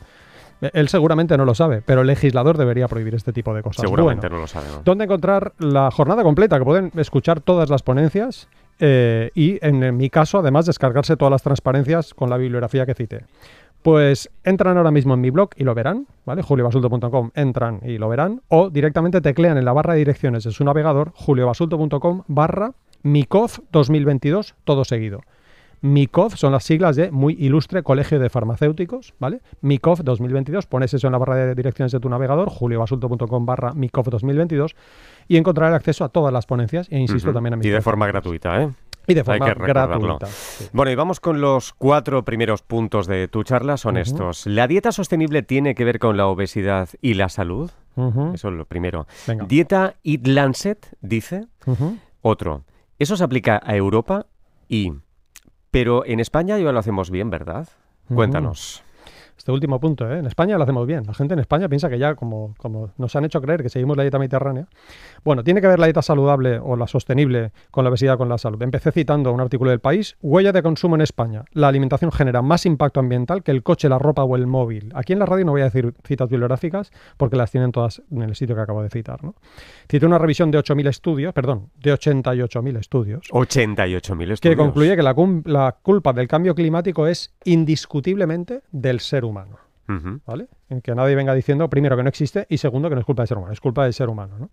Él 0.73 0.89
seguramente 0.89 1.35
no 1.37 1.45
lo 1.45 1.55
sabe, 1.55 1.81
pero 1.81 2.01
el 2.01 2.07
legislador 2.07 2.55
debería 2.55 2.87
prohibir 2.87 3.15
este 3.15 3.33
tipo 3.33 3.51
de 3.53 3.63
cosas. 3.63 3.81
Seguramente 3.81 4.27
Bueno, 4.27 4.35
no 4.35 4.41
lo 4.43 4.47
sabe. 4.47 4.67
¿no? 4.71 4.83
¿Dónde 4.83 5.05
encontrar 5.05 5.53
la 5.57 5.89
jornada 5.89 6.21
completa? 6.21 6.59
Que 6.59 6.65
pueden 6.65 6.91
escuchar 6.97 7.41
todas 7.41 7.71
las 7.71 7.81
ponencias 7.81 8.47
eh, 8.81 9.29
y, 9.35 9.59
en, 9.65 9.95
mi 9.95 10.09
caso, 10.09 10.39
además, 10.39 10.65
descargarse 10.65 11.15
todas 11.15 11.31
las 11.31 11.43
transparencias 11.43 12.13
con 12.13 12.29
la 12.29 12.37
bibliografía 12.37 12.85
que 12.85 12.95
cité. 12.95 13.25
Pues 13.83 14.29
entran 14.43 14.77
ahora 14.77 14.91
mismo 14.91 15.13
en 15.13 15.21
mi 15.21 15.29
blog 15.29 15.51
y 15.55 15.63
lo 15.63 15.73
verán, 15.73 16.07
¿vale? 16.25 16.41
juliobasulto.com, 16.41 17.31
entran 17.35 17.79
y 17.83 17.97
lo 17.97 18.09
verán, 18.09 18.41
o 18.47 18.69
directamente 18.69 19.21
teclean 19.21 19.57
en 19.57 19.65
la 19.65 19.73
barra 19.73 19.93
de 19.93 19.99
direcciones 19.99 20.43
de 20.43 20.51
su 20.51 20.63
navegador 20.63 21.11
juliobasulto.com 21.15 22.23
barra 22.27 22.73
MICOF 23.03 23.59
2022, 23.71 24.55
todo 24.63 24.83
seguido. 24.83 25.21
MICOF 25.81 26.35
son 26.35 26.51
las 26.51 26.63
siglas 26.63 26.95
de 26.95 27.11
Muy 27.11 27.33
Ilustre 27.39 27.81
Colegio 27.83 28.19
de 28.19 28.29
Farmacéuticos, 28.29 29.13
¿vale? 29.19 29.41
MICOF 29.61 30.01
2022, 30.01 30.67
pones 30.67 30.93
eso 30.93 31.07
en 31.07 31.13
la 31.13 31.17
barra 31.17 31.35
de 31.35 31.55
direcciones 31.55 31.91
de 31.91 31.99
tu 31.99 32.07
navegador, 32.07 32.49
juliobasulto.com 32.49 33.45
barra 33.45 33.73
MICOF 33.73 34.07
2022, 34.09 34.75
y 35.27 35.37
encontrar 35.37 35.69
el 35.69 35.75
acceso 35.75 36.03
a 36.03 36.09
todas 36.09 36.31
las 36.31 36.45
ponencias, 36.45 36.87
e 36.91 36.99
insisto 36.99 37.33
también 37.33 37.55
a 37.55 37.57
mi 37.57 37.65
Y 37.65 37.69
de 37.69 37.81
forma 37.81 38.05
gratuita, 38.07 38.61
¿eh? 38.61 38.69
Y 39.07 39.15
de 39.15 39.21
Hay 39.21 39.25
forma 39.25 39.45
que 39.47 39.53
recordarlo. 39.55 39.99
gratuita. 39.99 40.27
sí. 40.27 40.67
Bueno, 40.71 40.91
y 40.91 40.95
vamos 40.95 41.19
con 41.19 41.41
los 41.41 41.73
cuatro 41.73 42.23
primeros 42.23 42.61
puntos 42.61 43.07
de 43.07 43.27
tu 43.27 43.43
charla. 43.43 43.77
Son 43.77 43.97
estos. 43.97 44.45
¿La 44.45 44.67
dieta 44.67 44.91
sostenible 44.91 45.41
tiene 45.41 45.73
que 45.73 45.83
ver 45.83 45.97
con 45.97 46.17
la 46.17 46.27
obesidad 46.27 46.87
y 47.01 47.15
la 47.15 47.27
salud? 47.29 47.71
Eso 48.35 48.49
es 48.49 48.53
lo 48.53 48.65
primero. 48.65 49.07
Venga. 49.27 49.45
Dieta 49.45 49.95
Eat 50.03 50.27
Lancet 50.27 50.95
dice. 51.01 51.47
Otro. 52.21 52.63
Eso 52.99 53.17
se 53.17 53.23
aplica 53.23 53.59
a 53.65 53.75
Europa 53.75 54.27
y... 54.69 54.93
Pero 55.71 56.05
en 56.05 56.19
España 56.19 56.57
ya 56.59 56.71
lo 56.71 56.79
hacemos 56.79 57.09
bien, 57.09 57.29
¿verdad? 57.29 57.67
Cuéntanos. 58.13 58.83
Este 59.41 59.51
último 59.51 59.79
punto, 59.79 60.07
¿eh? 60.07 60.19
en 60.19 60.27
España 60.27 60.55
lo 60.55 60.61
hacemos 60.61 60.85
bien. 60.85 61.01
La 61.07 61.15
gente 61.15 61.33
en 61.33 61.39
España 61.39 61.67
piensa 61.67 61.89
que 61.89 61.97
ya, 61.97 62.13
como, 62.13 62.53
como 62.59 62.91
nos 62.99 63.15
han 63.15 63.25
hecho 63.25 63.41
creer 63.41 63.63
que 63.63 63.69
seguimos 63.69 63.97
la 63.97 64.03
dieta 64.03 64.19
mediterránea, 64.19 64.67
bueno, 65.23 65.43
tiene 65.43 65.61
que 65.61 65.67
ver 65.67 65.79
la 65.79 65.87
dieta 65.87 66.03
saludable 66.03 66.59
o 66.59 66.75
la 66.75 66.85
sostenible 66.85 67.51
con 67.71 67.83
la 67.83 67.89
obesidad, 67.89 68.19
con 68.19 68.29
la 68.29 68.37
salud. 68.37 68.61
Empecé 68.61 68.91
citando 68.91 69.31
un 69.31 69.41
artículo 69.41 69.71
del 69.71 69.79
país, 69.79 70.15
huella 70.21 70.51
de 70.51 70.61
consumo 70.61 70.93
en 70.93 71.01
España. 71.01 71.43
La 71.53 71.69
alimentación 71.69 72.11
genera 72.11 72.43
más 72.43 72.67
impacto 72.67 72.99
ambiental 72.99 73.41
que 73.41 73.49
el 73.49 73.63
coche, 73.63 73.89
la 73.89 73.97
ropa 73.97 74.23
o 74.23 74.35
el 74.35 74.45
móvil. 74.45 74.91
Aquí 74.93 75.11
en 75.13 75.17
la 75.17 75.25
radio 75.25 75.43
no 75.43 75.53
voy 75.53 75.61
a 75.61 75.63
decir 75.63 75.91
citas 76.05 76.29
bibliográficas 76.29 76.91
porque 77.17 77.35
las 77.35 77.49
tienen 77.49 77.71
todas 77.71 78.03
en 78.11 78.21
el 78.21 78.35
sitio 78.35 78.55
que 78.55 78.61
acabo 78.61 78.83
de 78.83 78.91
citar. 78.91 79.23
¿no? 79.23 79.33
Cité 79.89 80.05
una 80.05 80.19
revisión 80.19 80.51
de 80.51 80.59
8.000 80.59 80.87
estudios, 80.87 81.33
perdón, 81.33 81.71
de 81.79 81.91
88.000 81.91 82.77
estudios. 82.77 83.27
88.000 83.31 84.33
estudios. 84.33 84.39
que 84.39 84.55
concluye 84.55 84.95
que 84.95 85.01
la 85.01 85.75
culpa 85.81 86.13
del 86.13 86.27
cambio 86.27 86.53
climático 86.53 87.07
es 87.07 87.33
indiscutiblemente 87.43 88.61
del 88.71 88.99
ser 88.99 89.25
humano. 89.25 89.30
Ujú. 89.89 90.21
¿vale? 90.25 90.47
En 90.69 90.81
que 90.81 90.95
nadie 90.95 91.15
venga 91.15 91.33
diciendo, 91.33 91.69
primero, 91.69 91.97
que 91.97 92.03
no 92.03 92.09
existe 92.09 92.45
y 92.49 92.57
segundo, 92.57 92.89
que 92.89 92.95
no 92.95 93.01
es 93.01 93.05
culpa 93.05 93.23
del 93.23 93.27
ser 93.27 93.37
humano, 93.37 93.53
es 93.53 93.59
culpa 93.59 93.83
del 93.83 93.93
ser 93.93 94.09
humano. 94.09 94.37
¿no? 94.39 94.49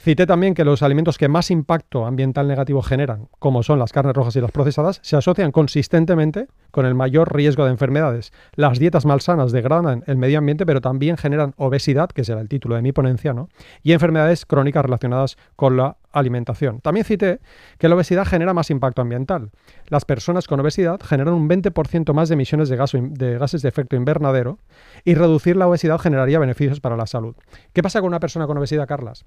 Cité 0.00 0.26
también 0.26 0.54
que 0.54 0.64
los 0.64 0.82
alimentos 0.84 1.18
que 1.18 1.26
más 1.26 1.50
impacto 1.50 2.06
ambiental 2.06 2.46
negativo 2.46 2.82
generan, 2.82 3.28
como 3.40 3.64
son 3.64 3.80
las 3.80 3.92
carnes 3.92 4.14
rojas 4.14 4.36
y 4.36 4.40
las 4.40 4.52
procesadas, 4.52 5.00
se 5.02 5.16
asocian 5.16 5.50
consistentemente 5.50 6.46
con 6.70 6.86
el 6.86 6.94
mayor 6.94 7.34
riesgo 7.34 7.64
de 7.64 7.72
enfermedades. 7.72 8.32
Las 8.54 8.78
dietas 8.78 9.04
malsanas 9.06 9.50
degradan 9.50 10.04
el 10.06 10.16
medio 10.16 10.38
ambiente, 10.38 10.64
pero 10.64 10.80
también 10.80 11.16
generan 11.16 11.52
obesidad, 11.56 12.10
que 12.10 12.22
será 12.22 12.40
el 12.40 12.48
título 12.48 12.76
de 12.76 12.82
mi 12.82 12.92
ponencia, 12.92 13.32
¿no? 13.32 13.48
y 13.82 13.92
enfermedades 13.92 14.46
crónicas 14.46 14.84
relacionadas 14.84 15.36
con 15.56 15.76
la 15.76 15.96
alimentación. 16.12 16.80
También 16.80 17.04
cité 17.04 17.40
que 17.78 17.88
la 17.88 17.96
obesidad 17.96 18.24
genera 18.24 18.54
más 18.54 18.70
impacto 18.70 19.02
ambiental. 19.02 19.50
Las 19.88 20.04
personas 20.04 20.46
con 20.46 20.60
obesidad 20.60 21.00
generan 21.02 21.34
un 21.34 21.48
20% 21.48 22.12
más 22.12 22.28
de 22.28 22.34
emisiones 22.34 22.68
de, 22.68 22.76
de 22.76 23.38
gases 23.38 23.62
de 23.62 23.68
efecto 23.68 23.96
invernadero 23.96 24.58
y 25.04 25.14
reducir 25.14 25.56
la 25.56 25.66
obesidad 25.66 25.98
generaría 25.98 26.38
beneficios 26.38 26.80
para 26.80 26.96
la 26.96 27.06
salud. 27.06 27.34
¿Qué 27.72 27.82
pasa 27.82 28.00
con 28.00 28.06
una 28.06 28.20
persona 28.20 28.46
con 28.46 28.58
obesidad, 28.58 28.86
Carlas? 28.86 29.24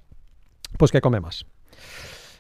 Pues 0.78 0.92
que 0.92 1.02
come 1.02 1.20
más. 1.20 1.46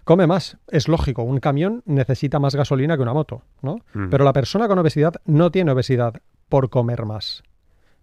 Come 0.04 0.26
más, 0.26 0.58
es 0.68 0.88
lógico, 0.88 1.24
un 1.24 1.40
camión 1.40 1.84
necesita 1.86 2.40
más 2.40 2.56
gasolina 2.56 2.98
que 2.98 3.04
una 3.04 3.14
moto, 3.14 3.44
¿no? 3.62 3.78
Mm. 3.94 4.10
Pero 4.10 4.26
la 4.26 4.34
persona 4.34 4.68
con 4.68 4.80
obesidad 4.80 5.14
no 5.26 5.52
tiene 5.52 5.72
obesidad 5.72 6.16
por 6.50 6.70
comer 6.70 7.06
más, 7.06 7.44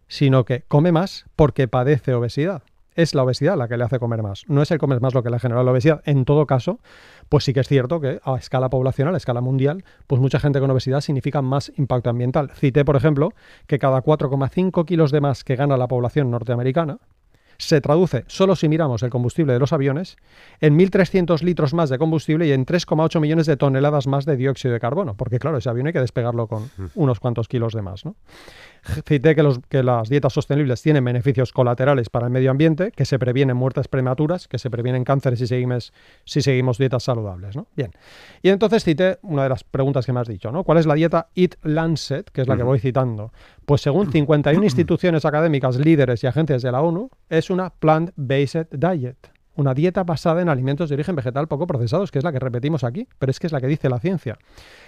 sino 0.07 0.45
que 0.45 0.63
come 0.69 0.93
más 0.93 1.27
porque 1.35 1.67
padece 1.67 2.15
obesidad. 2.15 2.63
es 2.99 3.15
la 3.15 3.23
obesidad 3.23 3.57
la 3.57 3.69
que 3.69 3.77
le 3.77 3.85
hace 3.85 4.01
comer 4.01 4.23
más. 4.23 4.43
No 4.49 4.61
es 4.61 4.73
el 4.73 4.79
comer 4.79 5.01
más 5.01 5.15
lo 5.15 5.23
que 5.23 5.31
le 5.31 5.37
ha 5.37 5.39
generado 5.39 5.65
la 5.65 5.71
obesidad. 5.71 6.03
En 6.05 6.25
todo 6.25 6.47
caso, 6.47 6.81
pues 7.29 7.45
sí 7.45 7.53
que 7.53 7.61
es 7.61 7.69
cierto 7.69 8.01
que 8.01 8.21
a 8.25 8.35
escala 8.35 8.71
poblacional, 8.71 9.15
a 9.15 9.19
escala 9.19 9.41
mundial, 9.41 9.85
pues 10.09 10.21
mucha 10.21 10.41
gente 10.41 10.59
con 10.59 10.69
obesidad 10.69 11.01
significa 11.01 11.41
más 11.41 11.73
impacto 11.77 12.11
ambiental. 12.11 12.51
Cité, 12.57 12.85
por 12.85 12.97
ejemplo, 12.97 13.35
que 13.69 13.79
cada 13.79 14.03
4,5 14.03 14.85
kilos 14.85 15.13
de 15.13 15.21
más 15.21 15.45
que 15.45 15.55
gana 15.55 15.77
la 15.77 15.87
población 15.87 16.33
norteamericana, 16.33 16.99
se 17.61 17.81
traduce, 17.81 18.25
solo 18.29 18.55
si 18.55 18.69
miramos 18.69 19.03
el 19.03 19.11
combustible 19.11 19.53
de 19.53 19.59
los 19.59 19.73
aviones, 19.73 20.17
en 20.61 20.79
1.300 20.79 21.43
litros 21.43 21.75
más 21.75 21.91
de 21.91 21.99
combustible 21.99 22.47
y 22.47 22.53
en 22.53 22.65
3,8 22.65 23.19
millones 23.21 23.47
de 23.47 23.57
toneladas 23.57 24.07
más 24.07 24.25
de 24.25 24.37
dióxido 24.37 24.73
de 24.73 24.79
carbono, 24.81 25.15
porque 25.17 25.41
claro, 25.41 25.59
ese 25.59 25.69
avión 25.69 25.89
hay 25.89 25.93
que 25.93 26.01
despegarlo 26.01 26.47
con 26.47 26.71
Mm. 26.79 26.87
unos 26.95 27.19
cuantos 27.19 27.49
kilos 27.49 27.73
de 27.73 27.83
más. 27.83 28.05
¿no? 28.05 28.15
Cité 29.07 29.35
que, 29.35 29.43
los, 29.43 29.61
que 29.69 29.83
las 29.83 30.09
dietas 30.09 30.33
sostenibles 30.33 30.83
tienen 30.83 31.05
beneficios 31.05 31.53
colaterales 31.53 32.11
para 32.11 32.27
el 32.27 32.33
medio 32.33 32.51
ambiente, 32.51 32.93
que 32.93 33.05
se 33.05 33.19
previenen 33.19 33.57
muertes 33.57 33.89
prematuras, 33.89 34.49
que 34.49 34.59
se 34.59 34.71
previenen 34.71 35.05
cánceres 35.05 35.39
si 35.39 35.47
seguimos, 35.47 35.93
si 36.25 36.43
seguimos 36.43 36.79
dietas 36.79 37.03
saludables. 37.03 37.57
¿no? 37.57 37.67
Bien. 37.77 37.91
Y 38.43 38.51
entonces 38.51 38.85
cité 38.85 39.19
una 39.23 39.43
de 39.43 39.49
las 39.49 39.65
preguntas 39.65 40.07
que 40.07 40.13
me 40.13 40.21
has 40.21 40.29
dicho, 40.29 40.51
¿no? 40.53 40.65
¿Cuál 40.65 40.79
es 40.79 40.87
la 40.87 40.95
dieta 40.95 41.29
Eat 41.35 41.57
Lancet, 41.63 42.31
que 42.31 42.43
es 42.43 42.49
la 42.49 42.57
que 42.57 42.63
voy 42.63 42.79
citando? 42.79 43.33
Pues 43.65 43.81
según 43.81 44.11
51 44.13 44.63
instituciones 44.63 45.25
académicas, 45.25 45.77
líderes 45.77 46.23
y 46.25 46.27
agencias 46.27 46.63
de 46.63 46.73
la 46.73 46.81
ONU, 46.83 47.11
es 47.29 47.51
una 47.51 47.71
plant-based 47.71 48.69
diet. 48.71 49.38
Una 49.59 49.75
dieta 49.75 50.05
basada 50.05 50.41
en 50.41 50.49
alimentos 50.49 50.89
de 50.89 50.95
origen 50.95 51.17
vegetal 51.17 51.49
poco 51.49 51.67
procesados, 51.67 52.13
que 52.13 52.19
es 52.19 52.25
la 52.25 52.31
que 52.31 52.39
repetimos 52.39 52.85
aquí, 52.85 53.09
pero 53.19 53.31
es 53.31 53.41
que 53.41 53.49
es 53.49 53.53
la 53.53 53.61
que 53.61 53.67
dice 53.67 53.89
la 53.89 53.99
ciencia. 53.99 54.39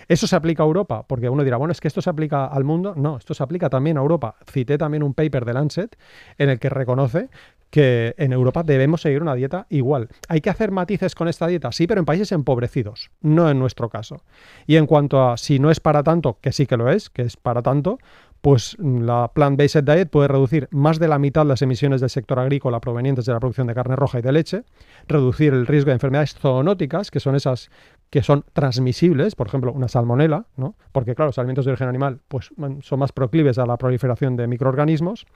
¿Eso 0.06 0.28
se 0.28 0.36
aplica 0.36 0.62
a 0.62 0.66
Europa? 0.66 1.04
Porque 1.08 1.28
uno 1.28 1.42
dirá, 1.42 1.56
bueno, 1.56 1.72
es 1.72 1.80
que 1.80 1.88
esto 1.88 2.00
se 2.00 2.08
aplica 2.08 2.46
al 2.46 2.62
mundo. 2.62 2.94
No, 2.96 3.16
esto 3.16 3.34
se 3.34 3.42
aplica 3.42 3.68
también 3.68 3.98
a 3.98 4.00
Europa. 4.00 4.36
Cité 4.48 4.78
también 4.78 5.02
un 5.02 5.12
paper 5.12 5.44
de 5.44 5.54
Lancet 5.54 5.98
en 6.38 6.50
el 6.50 6.60
que 6.60 6.68
reconoce 6.68 7.30
que 7.70 8.14
en 8.16 8.32
Europa 8.32 8.62
debemos 8.62 9.00
seguir 9.00 9.22
una 9.22 9.34
dieta 9.34 9.66
igual. 9.70 10.08
¿Hay 10.28 10.40
que 10.40 10.50
hacer 10.50 10.70
matices 10.70 11.16
con 11.16 11.26
esta 11.26 11.48
dieta? 11.48 11.72
Sí, 11.72 11.88
pero 11.88 11.98
en 11.98 12.04
países 12.04 12.30
empobrecidos, 12.30 13.10
no 13.22 13.50
en 13.50 13.58
nuestro 13.58 13.88
caso. 13.88 14.22
Y 14.68 14.76
en 14.76 14.86
cuanto 14.86 15.28
a 15.28 15.36
si 15.36 15.58
no 15.58 15.72
es 15.72 15.80
para 15.80 16.04
tanto, 16.04 16.38
que 16.40 16.52
sí 16.52 16.66
que 16.66 16.76
lo 16.76 16.90
es, 16.90 17.10
que 17.10 17.22
es 17.22 17.36
para 17.36 17.62
tanto, 17.62 17.98
pues 18.40 18.76
la 18.78 19.30
plant-based 19.32 19.84
diet 19.84 20.08
puede 20.08 20.28
reducir 20.28 20.68
más 20.70 20.98
de 20.98 21.08
la 21.08 21.18
mitad 21.18 21.44
las 21.44 21.62
emisiones 21.62 22.00
del 22.00 22.10
sector 22.10 22.38
agrícola 22.38 22.80
provenientes 22.80 23.26
de 23.26 23.32
la 23.32 23.40
producción 23.40 23.66
de 23.66 23.74
carne 23.74 23.96
roja 23.96 24.18
y 24.18 24.22
de 24.22 24.32
leche, 24.32 24.64
reducir 25.06 25.52
el 25.52 25.66
riesgo 25.66 25.88
de 25.88 25.94
enfermedades 25.94 26.34
zoonóticas, 26.34 27.10
que 27.10 27.20
son 27.20 27.34
esas 27.34 27.70
que 28.10 28.22
son 28.22 28.44
transmisibles, 28.52 29.36
por 29.36 29.46
ejemplo, 29.46 29.72
una 29.72 29.86
salmonela, 29.86 30.46
¿no? 30.56 30.74
Porque 30.90 31.14
claro, 31.14 31.28
los 31.28 31.38
alimentos 31.38 31.64
de 31.64 31.70
origen 31.70 31.88
animal 31.88 32.20
pues, 32.26 32.50
son 32.80 32.98
más 32.98 33.12
proclives 33.12 33.56
a 33.58 33.66
la 33.66 33.76
proliferación 33.76 34.36
de 34.36 34.48
microorganismos, 34.48 35.26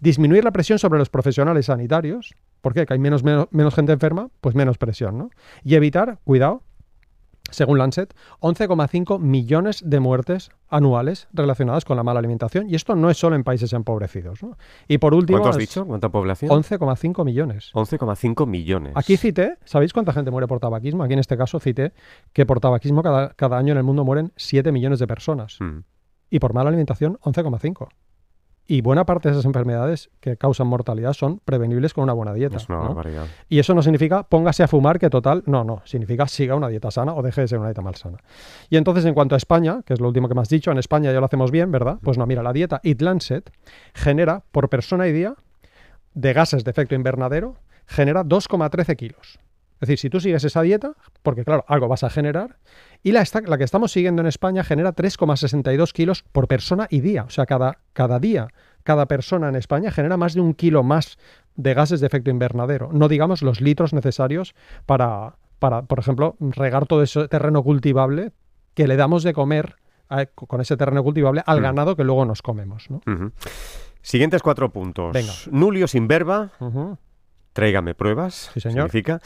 disminuir 0.00 0.42
la 0.42 0.50
presión 0.50 0.80
sobre 0.80 0.98
los 0.98 1.10
profesionales 1.10 1.66
sanitarios, 1.66 2.34
porque 2.60 2.84
hay 2.88 2.98
menos, 2.98 3.22
menos, 3.22 3.46
menos 3.52 3.74
gente 3.74 3.92
enferma, 3.92 4.30
pues 4.40 4.56
menos 4.56 4.78
presión, 4.78 5.16
¿no? 5.16 5.30
Y 5.62 5.76
evitar, 5.76 6.18
cuidado, 6.24 6.62
según 7.50 7.78
Lancet, 7.78 8.14
11,5 8.40 9.20
millones 9.20 9.82
de 9.84 10.00
muertes 10.00 10.50
anuales 10.68 11.28
relacionadas 11.32 11.84
con 11.84 11.96
la 11.96 12.02
mala 12.02 12.18
alimentación. 12.18 12.68
Y 12.68 12.74
esto 12.74 12.96
no 12.96 13.10
es 13.10 13.18
solo 13.18 13.36
en 13.36 13.44
países 13.44 13.72
empobrecidos. 13.72 14.42
¿no? 14.42 14.56
Y 14.88 14.98
por 14.98 15.14
último, 15.14 15.38
¿Cuánto 15.38 15.50
has 15.50 15.58
dicho? 15.58 15.86
¿Cuánta 15.86 16.08
población? 16.08 16.50
11,5 16.50 17.24
millones. 17.24 17.70
11,5 17.74 18.46
millones. 18.46 18.92
Aquí 18.96 19.16
cité, 19.16 19.58
¿sabéis 19.64 19.92
cuánta 19.92 20.12
gente 20.12 20.30
muere 20.30 20.48
por 20.48 20.60
tabaquismo? 20.60 21.04
Aquí 21.04 21.12
en 21.12 21.20
este 21.20 21.36
caso 21.36 21.60
cité 21.60 21.92
que 22.32 22.46
por 22.46 22.60
tabaquismo 22.60 23.02
cada, 23.02 23.30
cada 23.30 23.58
año 23.58 23.72
en 23.72 23.78
el 23.78 23.84
mundo 23.84 24.04
mueren 24.04 24.32
7 24.36 24.72
millones 24.72 24.98
de 24.98 25.06
personas. 25.06 25.58
Mm. 25.60 25.80
Y 26.30 26.38
por 26.38 26.54
mala 26.54 26.68
alimentación, 26.68 27.18
11,5. 27.22 27.88
Y 28.66 28.80
buena 28.80 29.04
parte 29.04 29.28
de 29.28 29.34
esas 29.34 29.44
enfermedades 29.44 30.10
que 30.20 30.38
causan 30.38 30.66
mortalidad 30.66 31.12
son 31.12 31.40
prevenibles 31.44 31.92
con 31.92 32.04
una 32.04 32.14
buena 32.14 32.32
dieta. 32.32 32.56
Es 32.56 32.68
una 32.68 32.78
¿no? 32.78 32.84
barbaridad. 32.88 33.26
Y 33.48 33.58
eso 33.58 33.74
no 33.74 33.82
significa 33.82 34.22
póngase 34.22 34.62
a 34.62 34.68
fumar, 34.68 34.98
que 34.98 35.10
total, 35.10 35.42
no, 35.46 35.64
no, 35.64 35.82
significa 35.84 36.26
siga 36.26 36.54
una 36.54 36.68
dieta 36.68 36.90
sana 36.90 37.12
o 37.14 37.22
deje 37.22 37.42
de 37.42 37.48
ser 37.48 37.58
una 37.58 37.68
dieta 37.68 37.82
malsana. 37.82 38.18
Y 38.70 38.78
entonces, 38.78 39.04
en 39.04 39.12
cuanto 39.12 39.34
a 39.34 39.38
España, 39.38 39.82
que 39.84 39.92
es 39.92 40.00
lo 40.00 40.08
último 40.08 40.28
que 40.28 40.34
me 40.34 40.40
has 40.40 40.48
dicho, 40.48 40.70
en 40.70 40.78
España 40.78 41.12
ya 41.12 41.20
lo 41.20 41.26
hacemos 41.26 41.50
bien, 41.50 41.70
¿verdad? 41.70 41.98
Pues 42.02 42.16
no, 42.16 42.26
mira, 42.26 42.42
la 42.42 42.54
dieta 42.54 42.80
Eat 42.82 43.02
Lancet 43.02 43.50
genera 43.92 44.44
por 44.50 44.70
persona 44.70 45.06
y 45.08 45.12
día 45.12 45.34
de 46.14 46.32
gases 46.32 46.64
de 46.64 46.70
efecto 46.70 46.94
invernadero, 46.94 47.56
genera 47.86 48.24
2,13 48.24 48.96
kilos. 48.96 49.38
Es 49.84 49.88
decir, 49.88 49.98
si 49.98 50.10
tú 50.10 50.18
sigues 50.20 50.42
esa 50.44 50.62
dieta, 50.62 50.92
porque 51.22 51.44
claro, 51.44 51.64
algo 51.68 51.88
vas 51.88 52.02
a 52.04 52.10
generar, 52.10 52.56
y 53.02 53.12
la, 53.12 53.20
esta- 53.22 53.40
la 53.42 53.56
que 53.58 53.64
estamos 53.64 53.92
siguiendo 53.92 54.20
en 54.22 54.26
España 54.28 54.64
genera 54.64 54.94
3,62 54.94 55.92
kilos 55.92 56.24
por 56.32 56.48
persona 56.48 56.86
y 56.90 57.00
día. 57.00 57.24
O 57.24 57.30
sea, 57.30 57.46
cada, 57.46 57.78
cada 57.92 58.18
día, 58.18 58.48
cada 58.82 59.06
persona 59.06 59.48
en 59.48 59.56
España 59.56 59.90
genera 59.90 60.16
más 60.16 60.34
de 60.34 60.40
un 60.40 60.54
kilo 60.54 60.82
más 60.82 61.18
de 61.56 61.74
gases 61.74 62.00
de 62.00 62.06
efecto 62.06 62.30
invernadero. 62.30 62.90
No 62.92 63.08
digamos 63.08 63.42
los 63.42 63.60
litros 63.60 63.92
necesarios 63.92 64.54
para, 64.86 65.36
para 65.58 65.82
por 65.82 65.98
ejemplo, 66.00 66.36
regar 66.40 66.86
todo 66.86 67.02
ese 67.02 67.28
terreno 67.28 67.62
cultivable 67.62 68.32
que 68.74 68.88
le 68.88 68.96
damos 68.96 69.22
de 69.22 69.32
comer 69.34 69.76
a- 70.08 70.26
con 70.26 70.60
ese 70.60 70.76
terreno 70.76 71.02
cultivable 71.04 71.42
al 71.46 71.60
Mm. 71.60 71.62
ganado 71.62 71.96
que 71.96 72.04
luego 72.04 72.24
nos 72.24 72.42
comemos. 72.42 72.88
Siguientes 74.02 74.42
cuatro 74.42 74.70
puntos. 74.70 75.12
Venga. 75.12 75.32
Nulio 75.50 75.86
sin 75.88 76.08
verba, 76.08 76.50
tráigame 77.54 77.94
pruebas. 77.94 78.50
Sí, 78.52 78.60
señor. 78.60 78.90
Significa. 78.90 79.20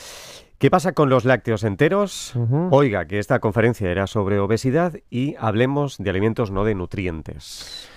¿Qué 0.58 0.70
pasa 0.70 0.92
con 0.92 1.08
los 1.08 1.24
lácteos 1.24 1.62
enteros? 1.64 2.34
Oiga, 2.70 3.06
que 3.06 3.18
esta 3.18 3.38
conferencia 3.40 3.90
era 3.90 4.06
sobre 4.06 4.38
obesidad 4.38 4.94
y 5.10 5.34
hablemos 5.38 5.98
de 5.98 6.10
alimentos 6.10 6.50
no 6.50 6.64
de 6.64 6.74
nutrientes. 6.76 7.88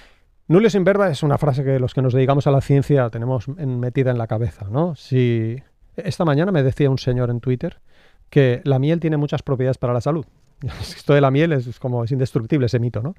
Nulio 0.47 0.69
sin 0.69 0.83
verba 0.83 1.09
es 1.09 1.23
una 1.23 1.37
frase 1.37 1.63
que 1.63 1.79
los 1.79 1.93
que 1.93 2.01
nos 2.01 2.13
dedicamos 2.13 2.45
a 2.47 2.51
la 2.51 2.61
ciencia 2.61 3.09
tenemos 3.09 3.47
en- 3.57 3.79
metida 3.79 4.11
en 4.11 4.17
la 4.17 4.27
cabeza, 4.27 4.67
¿no? 4.69 4.95
Si 4.95 5.57
esta 5.95 6.25
mañana 6.25 6.51
me 6.51 6.61
decía 6.61 6.89
un 6.89 6.97
señor 6.97 7.29
en 7.29 7.39
Twitter 7.39 7.79
que 8.29 8.61
la 8.63 8.77
miel 8.77 8.99
tiene 8.99 9.17
muchas 9.17 9.41
propiedades 9.43 9.77
para 9.77 9.93
la 9.93 10.01
salud. 10.01 10.25
Esto 10.81 11.13
de 11.15 11.21
la 11.21 11.31
miel 11.31 11.53
es 11.53 11.79
como 11.79 12.03
es 12.03 12.11
indestructible 12.11 12.67
ese 12.67 12.79
mito, 12.79 13.01
¿no? 13.01 13.15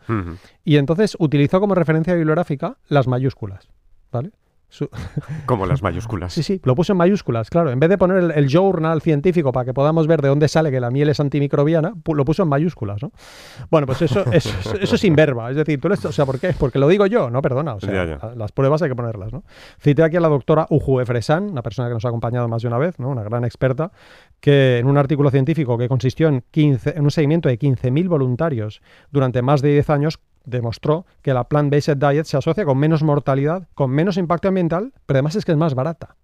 Y 0.65 0.77
entonces 0.77 1.17
utilizó 1.19 1.59
como 1.59 1.75
referencia 1.75 2.15
bibliográfica 2.15 2.77
las 2.89 3.09
mayúsculas, 3.09 3.69
¿vale? 4.13 4.31
Su- 4.73 4.89
Como 5.47 5.67
las 5.67 5.83
mayúsculas. 5.83 6.33
Sí, 6.33 6.43
sí, 6.43 6.59
lo 6.65 6.75
puso 6.75 6.95
en 6.95 6.97
mayúsculas, 6.97 7.51
claro. 7.51 7.71
En 7.71 7.79
vez 7.79 7.91
de 7.91 7.99
poner 7.99 8.17
el, 8.17 8.31
el 8.31 8.49
journal 8.49 9.03
científico 9.03 9.53
para 9.53 9.67
que 9.67 9.75
podamos 9.75 10.07
ver 10.07 10.23
de 10.23 10.29
dónde 10.29 10.49
sale 10.49 10.71
que 10.71 10.81
la 10.81 10.91
miel 10.91 11.11
es 11.11 11.21
antimicrobiana, 11.21 11.93
lo 12.07 12.25
puso 12.25 12.43
en 12.43 12.49
mayúsculas, 12.49 13.03
¿no? 13.03 13.13
Bueno, 13.71 13.87
pues 13.87 14.01
eso, 14.01 14.25
eso, 14.33 14.51
eso 14.81 14.95
es 14.95 15.05
inverba. 15.05 15.51
Es 15.51 15.57
decir, 15.57 15.79
tú 15.79 15.91
le- 15.91 15.95
o 15.97 16.13
sea, 16.13 16.25
¿por 16.25 16.41
qué? 16.41 16.55
Porque 16.59 16.79
lo 16.79 16.89
digo 16.89 17.05
yo, 17.07 17.29
no, 17.29 17.43
perdona. 17.43 17.75
O 17.75 17.81
sea, 17.81 17.93
Ya, 17.93 18.05
ya. 18.07 18.27
la- 18.29 18.35
las 18.35 18.53
pruebas 18.53 18.81
hay 18.81 18.89
que 18.89 18.97
ponerlas, 18.97 19.31
¿no? 19.31 19.45
Cité 19.79 20.03
aquí 20.05 20.17
a 20.17 20.21
la 20.21 20.29
doctora 20.29 20.67
Uju 20.71 21.01
Efresan, 21.01 21.51
una 21.51 21.63
persona 21.63 21.89
que 21.89 21.95
nos 21.95 22.05
ha 22.07 22.09
acompañado 22.09 22.49
más 22.49 22.63
de 22.63 22.69
una 22.69 22.79
vez, 22.79 22.99
¿no? 22.99 23.11
Una 23.11 23.23
gran 23.25 23.45
experta, 23.45 23.93
que 24.41 24.79
en 24.79 24.87
un 24.87 24.97
artículo 24.97 25.31
científico 25.31 25.77
que 25.77 25.87
consistió 25.89 26.29
en, 26.29 26.43
15, 26.51 26.95
en 26.97 27.03
un 27.05 27.11
seguimiento 27.11 27.51
de 27.51 27.59
15.000 27.59 28.09
voluntarios 28.09 28.81
durante 29.11 29.43
más 29.43 29.61
de 29.61 29.69
10 29.73 29.91
años, 29.91 30.19
demostró 30.45 31.07
que 31.23 31.35
la 31.35 31.49
plant-based 31.49 31.97
diet 31.97 32.25
se 32.25 32.37
asocia 32.37 32.65
con 32.65 32.79
menos 32.79 33.03
mortalidad, 33.03 33.69
con 33.75 33.91
menos 33.91 34.17
impacto 34.17 34.49
ambiental, 34.49 34.93
pero 35.07 35.19
además 35.19 35.37
es 35.37 35.45
que 35.45 35.53
es 35.53 35.59
más 35.59 35.75
barata. 35.75 36.17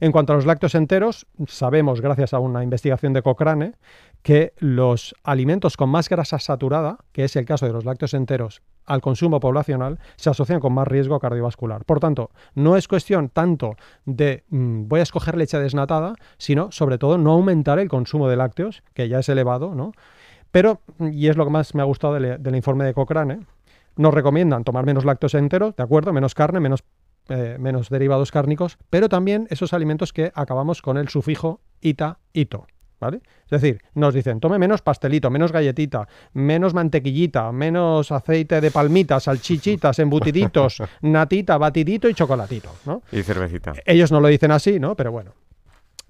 En 0.00 0.12
cuanto 0.12 0.32
a 0.32 0.36
los 0.36 0.46
lácteos 0.46 0.74
enteros, 0.74 1.26
sabemos, 1.46 2.00
gracias 2.00 2.34
a 2.34 2.38
una 2.38 2.62
investigación 2.62 3.12
de 3.12 3.22
Cochrane, 3.22 3.74
que 4.22 4.54
los 4.58 5.14
alimentos 5.22 5.76
con 5.76 5.90
más 5.90 6.08
grasa 6.08 6.38
saturada, 6.38 6.98
que 7.12 7.24
es 7.24 7.36
el 7.36 7.44
caso 7.44 7.66
de 7.66 7.72
los 7.72 7.84
lácteos 7.84 8.14
enteros, 8.14 8.62
al 8.84 9.00
consumo 9.00 9.40
poblacional, 9.40 9.98
se 10.16 10.30
asocian 10.30 10.60
con 10.60 10.72
más 10.72 10.88
riesgo 10.88 11.18
cardiovascular. 11.18 11.84
Por 11.84 12.00
tanto, 12.00 12.30
no 12.54 12.76
es 12.76 12.88
cuestión 12.88 13.28
tanto 13.28 13.76
de 14.04 14.44
mm, 14.48 14.88
voy 14.88 15.00
a 15.00 15.02
escoger 15.02 15.36
leche 15.36 15.58
desnatada, 15.58 16.14
sino 16.38 16.70
sobre 16.72 16.98
todo 16.98 17.18
no 17.18 17.32
aumentar 17.32 17.78
el 17.78 17.88
consumo 17.88 18.28
de 18.28 18.36
lácteos, 18.36 18.82
que 18.94 19.08
ya 19.08 19.18
es 19.18 19.28
elevado, 19.28 19.74
¿no? 19.74 19.92
Pero, 20.50 20.80
y 20.98 21.28
es 21.28 21.36
lo 21.36 21.44
que 21.44 21.50
más 21.50 21.74
me 21.74 21.82
ha 21.82 21.84
gustado 21.84 22.14
del, 22.14 22.42
del 22.42 22.56
informe 22.56 22.84
de 22.84 22.94
Cochrane, 22.94 23.40
nos 23.96 24.14
recomiendan 24.14 24.64
tomar 24.64 24.84
menos 24.84 25.04
lácteos 25.04 25.34
enteros, 25.34 25.74
¿de 25.74 25.82
acuerdo? 25.82 26.12
Menos 26.12 26.34
carne, 26.34 26.60
menos, 26.60 26.84
eh, 27.28 27.56
menos 27.58 27.88
derivados 27.88 28.30
cárnicos, 28.30 28.78
pero 28.90 29.08
también 29.08 29.46
esos 29.50 29.72
alimentos 29.72 30.12
que 30.12 30.32
acabamos 30.34 30.82
con 30.82 30.98
el 30.98 31.08
sufijo 31.08 31.60
ita, 31.80 32.18
ito. 32.32 32.66
¿Vale? 32.98 33.20
Es 33.44 33.60
decir, 33.60 33.82
nos 33.92 34.14
dicen, 34.14 34.40
tome 34.40 34.58
menos 34.58 34.80
pastelito, 34.80 35.28
menos 35.28 35.52
galletita, 35.52 36.08
menos 36.32 36.72
mantequillita, 36.72 37.52
menos 37.52 38.10
aceite 38.10 38.58
de 38.62 38.70
palmita, 38.70 39.20
salchichitas, 39.20 39.98
embutiditos, 39.98 40.82
natita, 41.02 41.58
batidito 41.58 42.08
y 42.08 42.14
chocolatito, 42.14 42.70
¿no? 42.86 43.02
Y 43.12 43.22
cervecita. 43.22 43.74
Ellos 43.84 44.10
no 44.10 44.20
lo 44.20 44.28
dicen 44.28 44.50
así, 44.50 44.80
¿no? 44.80 44.96
Pero 44.96 45.12
bueno. 45.12 45.34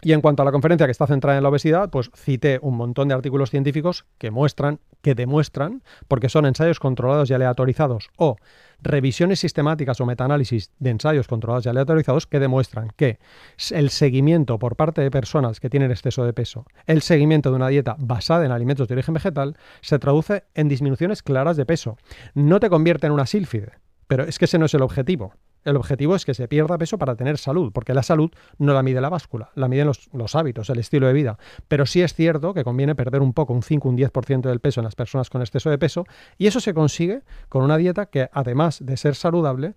Y 0.03 0.13
en 0.13 0.21
cuanto 0.21 0.43
a 0.43 0.45
la 0.45 0.53
conferencia 0.53 0.87
que 0.87 0.93
está 0.93 1.07
centrada 1.07 1.39
en 1.39 1.43
la 1.43 1.49
obesidad, 1.49 1.89
pues 1.89 2.11
cité 2.15 2.59
un 2.61 2.77
montón 2.77 3.09
de 3.09 3.15
artículos 3.15 3.51
científicos 3.51 4.05
que 4.19 4.31
muestran, 4.31 4.79
que 5.01 5.15
demuestran, 5.15 5.83
porque 6.07 6.29
son 6.29 6.45
ensayos 6.45 6.81
controlados 6.81 7.31
y 7.31 7.35
aleatorizados 7.35 8.11
o 8.17 8.37
revisiones 8.83 9.41
sistemáticas 9.41 9.99
o 10.01 10.07
metaanálisis 10.07 10.71
de 10.79 10.91
ensayos 10.91 11.29
controlados 11.29 11.65
y 11.65 11.71
aleatorizados 11.71 12.27
que 12.27 12.39
demuestran 12.39 12.93
que 12.97 13.19
el 13.71 13.89
seguimiento 13.89 14.59
por 14.59 14.77
parte 14.77 15.01
de 15.01 15.11
personas 15.11 15.61
que 15.61 15.71
tienen 15.71 15.91
exceso 15.91 16.27
de 16.27 16.35
peso, 16.35 16.67
el 16.87 17.01
seguimiento 17.01 17.51
de 17.51 17.57
una 17.57 17.69
dieta 17.69 17.97
basada 17.99 18.45
en 18.45 18.53
alimentos 18.53 18.89
de 18.89 18.95
origen 18.95 19.15
vegetal, 19.15 19.57
se 19.81 19.99
traduce 19.99 20.45
en 20.55 20.69
disminuciones 20.69 21.23
claras 21.23 21.57
de 21.57 21.65
peso. 21.65 21.97
No 22.35 22.61
te 22.61 22.69
convierte 22.69 23.07
en 23.07 23.15
una 23.15 23.25
sílfide, 23.25 23.73
pero 24.07 24.25
es 24.25 24.39
que 24.39 24.45
ese 24.45 24.59
no 24.59 24.67
es 24.67 24.75
el 24.75 24.83
objetivo. 24.83 25.33
El 25.67 25.75
objetivo 25.75 26.15
es 26.15 26.25
que 26.25 26.33
se 26.33 26.47
pierda 26.47 26.79
peso 26.79 26.97
para 26.97 27.17
tener 27.17 27.39
salud, 27.39 27.73
porque 27.73 27.93
la 27.93 28.05
salud 28.05 28.31
no 28.59 28.73
la 28.73 28.85
mide 28.85 29.01
la 29.01 29.09
báscula, 29.09 29.51
la 29.57 29.67
miden 29.67 29.89
los, 29.89 30.35
hábitos, 30.37 30.71
el 30.71 30.79
estilo 30.79 31.09
de 31.09 31.13
vida. 31.13 31.39
Pero 31.67 31.87
sí 31.87 32.03
es 32.03 32.15
cierto 32.15 32.55
que 32.55 32.63
conviene 32.63 32.95
perder 32.95 33.21
un 33.21 33.33
poco, 33.33 33.53
un 33.53 33.65
5, 33.65 33.89
un 33.89 33.99
10% 33.99 34.43
del 34.43 34.61
peso 34.61 34.79
en 34.79 34.85
las 34.85 34.95
personas 34.95 35.29
con 35.29 35.41
exceso 35.41 35.69
de 35.69 35.77
peso, 35.77 36.07
y 36.39 36.47
eso 36.47 36.61
se 36.61 36.73
consigue 36.73 37.23
con 37.49 37.65
una 37.65 37.79
dieta 37.79 38.07
que, 38.07 38.31
además 38.33 38.79
de 38.81 38.97
ser 38.97 39.17
saludable, 39.17 39.75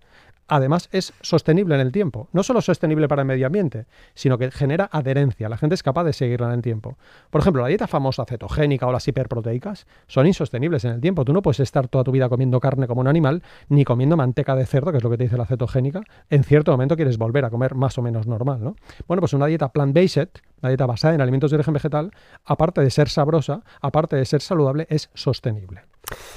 además 0.50 0.88
es 0.92 1.14
sostenible 1.22 1.74
en 1.76 1.80
el 1.80 1.92
tiempo. 1.92 2.28
No 2.32 2.42
solo 2.42 2.60
sostenible 2.60 3.08
para 3.08 3.22
el 3.22 3.28
medio 3.28 3.46
ambiente, 3.46 3.86
sino 4.14 4.36
que 4.36 4.50
genera 4.50 4.90
adherencia. 4.92 5.48
La 5.48 5.56
gente 5.56 5.74
es 5.74 5.82
capaz 5.82 6.04
de 6.04 6.12
seguirla 6.12 6.48
en 6.48 6.54
el 6.54 6.62
tiempo. 6.62 6.98
Por 7.30 7.40
ejemplo, 7.40 7.62
la 7.62 7.68
dieta 7.68 7.86
famosa 7.86 8.24
cetogénica 8.26 8.86
o 8.86 8.92
las 8.92 9.06
hiperproteicas 9.08 9.86
son 10.06 10.26
insostenibles 10.26 10.84
en 10.84 10.92
el 10.92 11.00
tiempo. 11.00 11.24
Tú 11.24 11.32
no 11.32 11.40
puedes 11.40 11.60
estar 11.60 11.88
toda 11.88 12.04
tu 12.04 12.12
vida 12.12 12.28
comiendo 12.28 12.60
carne 12.60 12.86
como 12.86 13.00
un 13.00 13.08
animal, 13.08 13.42
ni 13.68 13.84
comiendo 13.84 14.16
manteca 14.16 14.54
de 14.56 14.66
cerdo, 14.66 14.90
que 14.90 14.98
es 14.98 15.04
lo 15.04 15.10
que 15.10 15.16
te 15.16 15.24
dice 15.24 15.38
la 15.38 15.46
cetogénica. 15.46 16.02
En 16.28 16.44
cierto 16.44 16.72
momento 16.72 16.96
quieres 16.96 17.16
volver 17.16 17.44
a 17.44 17.50
comer 17.50 17.74
más 17.74 17.96
o 17.96 18.02
menos 18.02 18.26
normal, 18.26 18.62
¿no? 18.62 18.76
Bueno, 19.06 19.20
pues 19.20 19.32
una 19.32 19.46
dieta 19.46 19.72
plant-based, 19.72 20.40
una 20.62 20.70
dieta 20.70 20.86
basada 20.86 21.14
en 21.14 21.20
alimentos 21.20 21.50
de 21.50 21.56
origen 21.56 21.74
vegetal, 21.74 22.10
aparte 22.44 22.80
de 22.80 22.90
ser 22.90 23.08
sabrosa, 23.08 23.62
aparte 23.80 24.16
de 24.16 24.24
ser 24.24 24.42
saludable, 24.42 24.86
es 24.90 25.10
sostenible. 25.14 25.82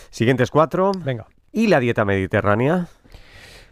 Siguientes 0.09 0.51
cuatro. 0.51 0.91
Venga. 1.03 1.25
¿Y 1.51 1.67
la 1.67 1.79
dieta 1.79 2.05
mediterránea? 2.05 2.87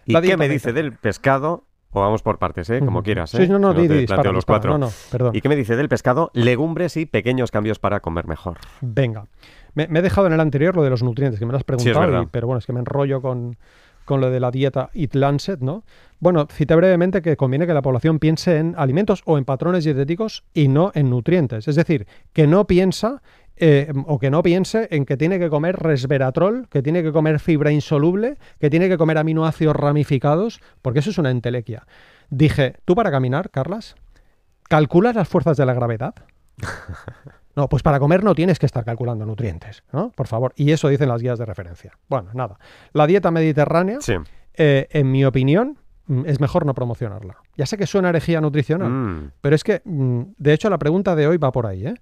¿Y 0.05 0.19
qué 0.21 0.37
me 0.37 0.49
dice 0.49 0.73
del 0.73 0.93
pescado? 0.93 1.63
O 1.93 1.99
vamos 1.99 2.21
por 2.23 2.37
partes, 2.39 2.69
¿eh? 2.69 2.79
Como 2.79 3.03
quieras, 3.03 3.33
¿eh? 3.33 3.43
Sí, 3.45 3.51
no, 3.51 3.59
no, 3.59 3.73
di, 3.73 3.87
di, 3.89 3.97
dispara, 3.97 4.23
los 4.31 4.35
dispara. 4.35 4.59
cuatro. 4.59 4.71
No, 4.77 4.85
no, 4.85 4.91
perdón. 5.11 5.35
¿Y 5.35 5.41
qué 5.41 5.49
me 5.49 5.57
dice 5.57 5.75
del 5.75 5.89
pescado? 5.89 6.31
Legumbres 6.33 6.95
y 6.95 7.05
pequeños 7.05 7.51
cambios 7.51 7.79
para 7.79 7.99
comer 7.99 8.27
mejor. 8.27 8.59
Venga. 8.79 9.25
Me, 9.73 9.87
me 9.89 9.99
he 9.99 10.01
dejado 10.01 10.27
en 10.27 10.33
el 10.33 10.39
anterior 10.39 10.73
lo 10.75 10.83
de 10.83 10.89
los 10.89 11.03
nutrientes, 11.03 11.37
que 11.37 11.45
me 11.45 11.51
lo 11.51 11.57
has 11.57 11.65
preguntado, 11.65 12.23
y- 12.23 12.25
pero 12.27 12.47
bueno, 12.47 12.59
es 12.59 12.65
que 12.65 12.71
me 12.71 12.79
enrollo 12.79 13.21
con, 13.21 13.57
con 14.05 14.21
lo 14.21 14.29
de 14.29 14.39
la 14.39 14.51
dieta 14.51 14.89
Eat 14.93 15.15
Lancet, 15.15 15.59
¿no? 15.59 15.83
Bueno, 16.21 16.47
cité 16.49 16.75
brevemente 16.75 17.21
que 17.21 17.35
conviene 17.35 17.65
que 17.67 17.73
la 17.73 17.81
población 17.81 18.19
piense 18.19 18.57
en 18.59 18.75
alimentos 18.77 19.23
o 19.25 19.37
en 19.37 19.43
patrones 19.43 19.83
dietéticos 19.83 20.45
y 20.53 20.67
no 20.69 20.91
en 20.93 21.09
nutrientes. 21.09 21.67
Es 21.67 21.75
decir, 21.75 22.07
que 22.31 22.45
no 22.47 22.67
piensa 22.67 23.21
eh, 23.57 23.91
o 24.05 24.19
que 24.19 24.29
no 24.29 24.43
piense 24.43 24.87
en 24.91 25.05
que 25.05 25.17
tiene 25.17 25.39
que 25.39 25.49
comer 25.49 25.77
resveratrol, 25.77 26.67
que 26.69 26.81
tiene 26.83 27.01
que 27.01 27.11
comer 27.11 27.39
fibra 27.39 27.71
insoluble, 27.71 28.37
que 28.59 28.69
tiene 28.69 28.87
que 28.87 28.97
comer 28.97 29.17
aminoácidos 29.17 29.75
ramificados, 29.75 30.61
porque 30.83 30.99
eso 30.99 31.09
es 31.09 31.17
una 31.17 31.31
entelequia. 31.31 31.85
Dije, 32.29 32.75
¿tú 32.85 32.93
para 32.95 33.09
caminar, 33.11 33.49
Carlas? 33.49 33.95
¿Calculas 34.69 35.15
las 35.15 35.27
fuerzas 35.27 35.57
de 35.57 35.65
la 35.65 35.73
gravedad? 35.73 36.13
No, 37.53 37.67
pues 37.67 37.83
para 37.83 37.99
comer 37.99 38.23
no 38.23 38.33
tienes 38.33 38.59
que 38.59 38.65
estar 38.65 38.85
calculando 38.85 39.25
nutrientes, 39.25 39.83
¿no? 39.91 40.11
Por 40.11 40.27
favor. 40.27 40.53
Y 40.55 40.71
eso 40.71 40.87
dicen 40.87 41.09
las 41.09 41.21
guías 41.21 41.37
de 41.37 41.45
referencia. 41.45 41.91
Bueno, 42.07 42.29
nada. 42.33 42.57
La 42.93 43.05
dieta 43.07 43.29
mediterránea, 43.29 43.97
Sí. 43.99 44.13
eh, 44.53 44.87
en 44.91 45.11
mi 45.11 45.25
opinión, 45.25 45.77
es 46.25 46.39
mejor 46.39 46.65
no 46.65 46.73
promocionarla. 46.73 47.37
Ya 47.55 47.65
sé 47.65 47.77
que 47.77 47.87
suena 47.87 48.09
herejía 48.09 48.41
nutricional, 48.41 48.89
Mm. 48.89 49.31
pero 49.41 49.55
es 49.55 49.63
que, 49.63 49.81
mm, 49.85 50.21
de 50.37 50.53
hecho, 50.53 50.69
la 50.69 50.77
pregunta 50.77 51.15
de 51.15 51.27
hoy 51.27 51.37
va 51.37 51.51
por 51.51 51.65
ahí, 51.67 51.85
¿eh? 51.87 51.93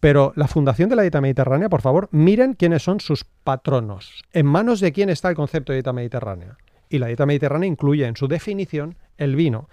Pero 0.00 0.32
la 0.36 0.48
Fundación 0.48 0.88
de 0.88 0.96
la 0.96 1.02
Dieta 1.02 1.20
Mediterránea, 1.20 1.68
por 1.68 1.82
favor, 1.82 2.08
miren 2.12 2.54
quiénes 2.54 2.82
son 2.82 3.00
sus 3.00 3.24
patronos. 3.24 4.22
¿En 4.32 4.46
manos 4.46 4.80
de 4.80 4.92
quién 4.92 5.10
está 5.10 5.28
el 5.28 5.36
concepto 5.36 5.72
de 5.72 5.78
dieta 5.78 5.92
mediterránea? 5.92 6.56
Y 6.88 6.98
la 6.98 7.08
dieta 7.08 7.26
mediterránea 7.26 7.66
incluye 7.68 8.06
en 8.06 8.16
su 8.16 8.28
definición 8.28 8.96
el 9.18 9.36
vino. 9.36 9.68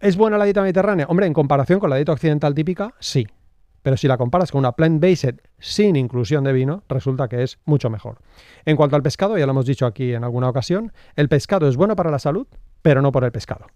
¿Es 0.00 0.16
buena 0.16 0.36
la 0.38 0.44
dieta 0.44 0.62
mediterránea? 0.62 1.06
Hombre, 1.08 1.26
en 1.26 1.32
comparación 1.32 1.80
con 1.80 1.90
la 1.90 1.96
dieta 1.96 2.12
occidental 2.12 2.54
típica, 2.54 2.94
sí. 2.98 3.26
Pero 3.82 3.96
si 3.96 4.08
la 4.08 4.18
comparas 4.18 4.50
con 4.52 4.58
una 4.58 4.72
plant-based 4.72 5.40
sin 5.58 5.96
inclusión 5.96 6.44
de 6.44 6.52
vino, 6.52 6.82
resulta 6.88 7.28
que 7.28 7.42
es 7.42 7.58
mucho 7.64 7.88
mejor. 7.88 8.18
En 8.66 8.76
cuanto 8.76 8.96
al 8.96 9.02
pescado, 9.02 9.38
ya 9.38 9.46
lo 9.46 9.52
hemos 9.52 9.64
dicho 9.64 9.86
aquí 9.86 10.12
en 10.12 10.22
alguna 10.22 10.50
ocasión, 10.50 10.92
el 11.16 11.30
pescado 11.30 11.66
es 11.66 11.76
bueno 11.76 11.96
para 11.96 12.10
la 12.10 12.18
salud, 12.18 12.46
pero 12.82 13.02
no 13.02 13.12
por 13.12 13.24
el 13.24 13.32
pescado. 13.32 13.66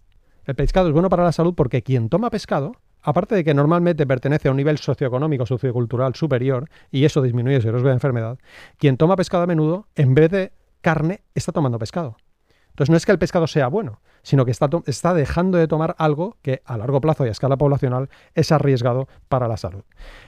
El 0.44 0.54
pescado 0.54 0.88
es 0.88 0.92
bueno 0.92 1.08
para 1.08 1.24
la 1.24 1.32
salud 1.32 1.54
porque 1.54 1.82
quien 1.82 2.08
toma 2.08 2.30
pescado, 2.30 2.72
aparte 3.02 3.34
de 3.34 3.44
que 3.44 3.54
normalmente 3.54 4.06
pertenece 4.06 4.48
a 4.48 4.50
un 4.50 4.56
nivel 4.56 4.78
socioeconómico, 4.78 5.46
sociocultural 5.46 6.14
superior, 6.14 6.68
y 6.90 7.04
eso 7.04 7.22
disminuye 7.22 7.60
su 7.60 7.70
riesgo 7.70 7.88
de 7.88 7.94
enfermedad, 7.94 8.38
quien 8.78 8.96
toma 8.96 9.16
pescado 9.16 9.44
a 9.44 9.46
menudo, 9.46 9.88
en 9.94 10.14
vez 10.14 10.30
de 10.30 10.52
carne, 10.80 11.22
está 11.34 11.52
tomando 11.52 11.78
pescado. 11.78 12.16
Entonces 12.74 12.90
no 12.90 12.96
es 12.96 13.06
que 13.06 13.12
el 13.12 13.20
pescado 13.20 13.46
sea 13.46 13.68
bueno, 13.68 14.00
sino 14.22 14.44
que 14.44 14.50
está, 14.50 14.68
está 14.86 15.14
dejando 15.14 15.58
de 15.58 15.68
tomar 15.68 15.94
algo 15.96 16.36
que 16.42 16.60
a 16.64 16.76
largo 16.76 17.00
plazo 17.00 17.24
y 17.24 17.28
a 17.28 17.30
escala 17.30 17.56
poblacional 17.56 18.10
es 18.34 18.50
arriesgado 18.50 19.06
para 19.28 19.46
la 19.46 19.56
salud. 19.56 19.84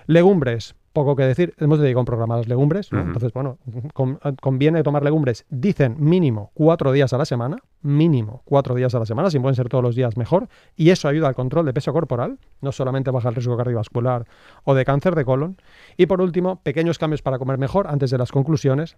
Legumbres, 0.06 0.76
poco 0.96 1.14
que 1.14 1.22
decir, 1.24 1.54
hemos 1.58 1.78
dedicado 1.78 2.00
un 2.00 2.06
programa 2.06 2.34
a 2.34 2.38
las 2.38 2.48
legumbres, 2.48 2.88
entonces 2.90 3.32
bueno, 3.32 3.58
con- 3.92 4.18
conviene 4.40 4.82
tomar 4.82 5.04
legumbres, 5.04 5.44
dicen 5.50 5.94
mínimo 5.98 6.50
cuatro 6.54 6.90
días 6.90 7.12
a 7.12 7.18
la 7.18 7.24
semana, 7.24 7.58
mínimo 7.82 8.42
cuatro 8.44 8.74
días 8.74 8.94
a 8.94 8.98
la 8.98 9.06
semana, 9.06 9.30
si 9.30 9.38
pueden 9.38 9.54
ser 9.54 9.68
todos 9.68 9.84
los 9.84 9.94
días 9.94 10.16
mejor, 10.16 10.48
y 10.74 10.90
eso 10.90 11.06
ayuda 11.06 11.28
al 11.28 11.34
control 11.34 11.66
de 11.66 11.72
peso 11.72 11.92
corporal, 11.92 12.38
no 12.60 12.72
solamente 12.72 13.10
baja 13.10 13.28
el 13.28 13.34
riesgo 13.34 13.56
cardiovascular 13.56 14.26
o 14.64 14.74
de 14.74 14.84
cáncer 14.84 15.14
de 15.14 15.24
colon. 15.24 15.56
Y 15.96 16.06
por 16.06 16.20
último, 16.20 16.56
pequeños 16.62 16.98
cambios 16.98 17.22
para 17.22 17.38
comer 17.38 17.58
mejor 17.58 17.86
antes 17.86 18.10
de 18.10 18.18
las 18.18 18.32
conclusiones, 18.32 18.96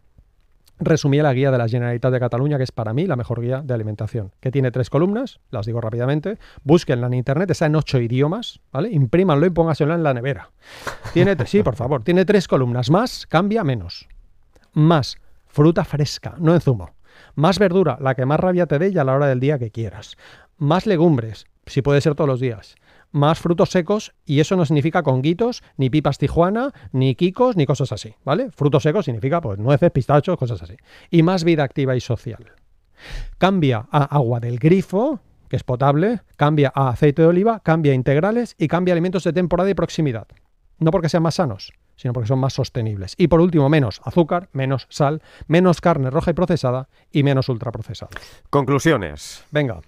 resumí 0.78 1.18
la 1.18 1.32
guía 1.32 1.50
de 1.50 1.58
la 1.58 1.68
Generalitat 1.68 2.12
de 2.12 2.20
Cataluña, 2.20 2.56
que 2.56 2.64
es 2.64 2.72
para 2.72 2.92
mí 2.92 3.06
la 3.06 3.16
mejor 3.16 3.40
guía 3.40 3.62
de 3.62 3.74
alimentación, 3.74 4.32
que 4.40 4.50
tiene 4.50 4.70
tres 4.70 4.90
columnas, 4.90 5.40
las 5.50 5.66
digo 5.66 5.80
rápidamente, 5.80 6.38
búsquenla 6.64 7.06
en 7.08 7.14
internet, 7.14 7.50
está 7.50 7.66
en 7.66 7.76
ocho 7.76 7.98
idiomas, 7.98 8.60
¿vale? 8.72 8.90
Imprímanlo 8.90 9.46
y 9.46 9.50
póngaselo 9.50 9.94
en 9.94 10.02
la 10.02 10.14
nevera. 10.14 10.50
Tiene, 11.12 11.36
sí, 11.46 11.62
por 11.62 11.76
favor, 11.76 12.02
tiene 12.02 12.24
tres 12.24 12.48
columnas, 12.48 12.90
más, 12.90 13.26
cambia, 13.26 13.64
menos. 13.64 14.08
Más, 14.72 15.18
fruta 15.46 15.84
fresca, 15.84 16.34
no 16.38 16.54
en 16.54 16.60
zumo. 16.60 16.90
Más 17.34 17.58
verdura, 17.58 17.98
la 18.00 18.14
que 18.14 18.26
más 18.26 18.38
rabia 18.40 18.66
te 18.66 18.78
dé 18.78 18.90
y 18.90 18.98
a 18.98 19.04
la 19.04 19.14
hora 19.14 19.26
del 19.26 19.40
día 19.40 19.58
que 19.58 19.70
quieras. 19.70 20.16
Más 20.56 20.86
legumbres, 20.86 21.46
si 21.66 21.82
puede 21.82 22.00
ser 22.00 22.14
todos 22.14 22.28
los 22.28 22.40
días. 22.40 22.76
Más 23.10 23.38
frutos 23.38 23.70
secos, 23.70 24.12
y 24.26 24.40
eso 24.40 24.56
no 24.56 24.66
significa 24.66 25.02
conguitos, 25.02 25.62
ni 25.76 25.88
pipas 25.88 26.18
tijuana, 26.18 26.72
ni 26.92 27.14
kikos, 27.14 27.56
ni 27.56 27.64
cosas 27.64 27.92
así, 27.92 28.14
¿vale? 28.24 28.50
Frutos 28.50 28.82
secos 28.82 29.06
significa 29.06 29.40
pues 29.40 29.58
nueces, 29.58 29.90
pistachos, 29.90 30.36
cosas 30.36 30.62
así. 30.62 30.76
Y 31.10 31.22
más 31.22 31.44
vida 31.44 31.64
activa 31.64 31.96
y 31.96 32.00
social. 32.00 32.52
Cambia 33.38 33.86
a 33.90 34.04
agua 34.04 34.40
del 34.40 34.58
grifo, 34.58 35.20
que 35.48 35.56
es 35.56 35.64
potable, 35.64 36.20
cambia 36.36 36.72
a 36.74 36.90
aceite 36.90 37.22
de 37.22 37.28
oliva, 37.28 37.60
cambia 37.60 37.92
a 37.92 37.94
integrales 37.94 38.54
y 38.58 38.68
cambia 38.68 38.92
a 38.92 38.94
alimentos 38.94 39.24
de 39.24 39.32
temporada 39.32 39.70
y 39.70 39.74
proximidad. 39.74 40.28
No 40.78 40.90
porque 40.90 41.08
sean 41.08 41.22
más 41.22 41.36
sanos, 41.36 41.72
sino 41.96 42.12
porque 42.12 42.28
son 42.28 42.38
más 42.38 42.52
sostenibles. 42.52 43.14
Y 43.16 43.28
por 43.28 43.40
último, 43.40 43.68
menos 43.68 44.00
azúcar, 44.04 44.48
menos 44.52 44.86
sal, 44.90 45.22
menos 45.46 45.80
carne 45.80 46.10
roja 46.10 46.30
y 46.30 46.34
procesada 46.34 46.88
y 47.10 47.22
menos 47.22 47.48
ultraprocesados. 47.48 48.14
Conclusiones. 48.50 49.44
Venga. 49.50 49.80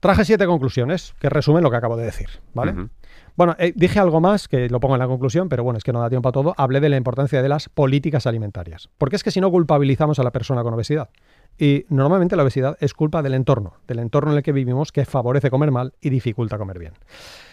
Traje 0.00 0.24
siete 0.24 0.46
conclusiones 0.46 1.14
que 1.20 1.28
resumen 1.28 1.62
lo 1.62 1.70
que 1.70 1.76
acabo 1.76 1.96
de 1.96 2.04
decir, 2.04 2.28
¿vale? 2.54 2.88
Bueno, 3.36 3.54
eh, 3.58 3.72
dije 3.76 3.98
algo 3.98 4.20
más 4.20 4.48
que 4.48 4.68
lo 4.68 4.80
pongo 4.80 4.94
en 4.94 4.98
la 4.98 5.06
conclusión, 5.06 5.48
pero 5.48 5.62
bueno, 5.62 5.76
es 5.76 5.84
que 5.84 5.92
no 5.92 6.00
da 6.00 6.08
tiempo 6.08 6.30
a 6.30 6.32
todo. 6.32 6.54
Hablé 6.56 6.80
de 6.80 6.88
la 6.88 6.96
importancia 6.96 7.42
de 7.42 7.48
las 7.48 7.68
políticas 7.68 8.26
alimentarias. 8.26 8.88
Porque 8.98 9.16
es 9.16 9.22
que 9.22 9.30
si 9.30 9.40
no 9.40 9.50
culpabilizamos 9.50 10.18
a 10.18 10.22
la 10.22 10.30
persona 10.30 10.62
con 10.62 10.74
obesidad. 10.74 11.10
Y 11.58 11.84
normalmente 11.90 12.36
la 12.36 12.42
obesidad 12.42 12.76
es 12.80 12.94
culpa 12.94 13.22
del 13.22 13.34
entorno, 13.34 13.74
del 13.86 13.98
entorno 13.98 14.32
en 14.32 14.38
el 14.38 14.42
que 14.42 14.52
vivimos 14.52 14.92
que 14.92 15.04
favorece 15.04 15.50
comer 15.50 15.70
mal 15.70 15.92
y 16.00 16.10
dificulta 16.10 16.56
comer 16.56 16.78
bien. 16.78 16.94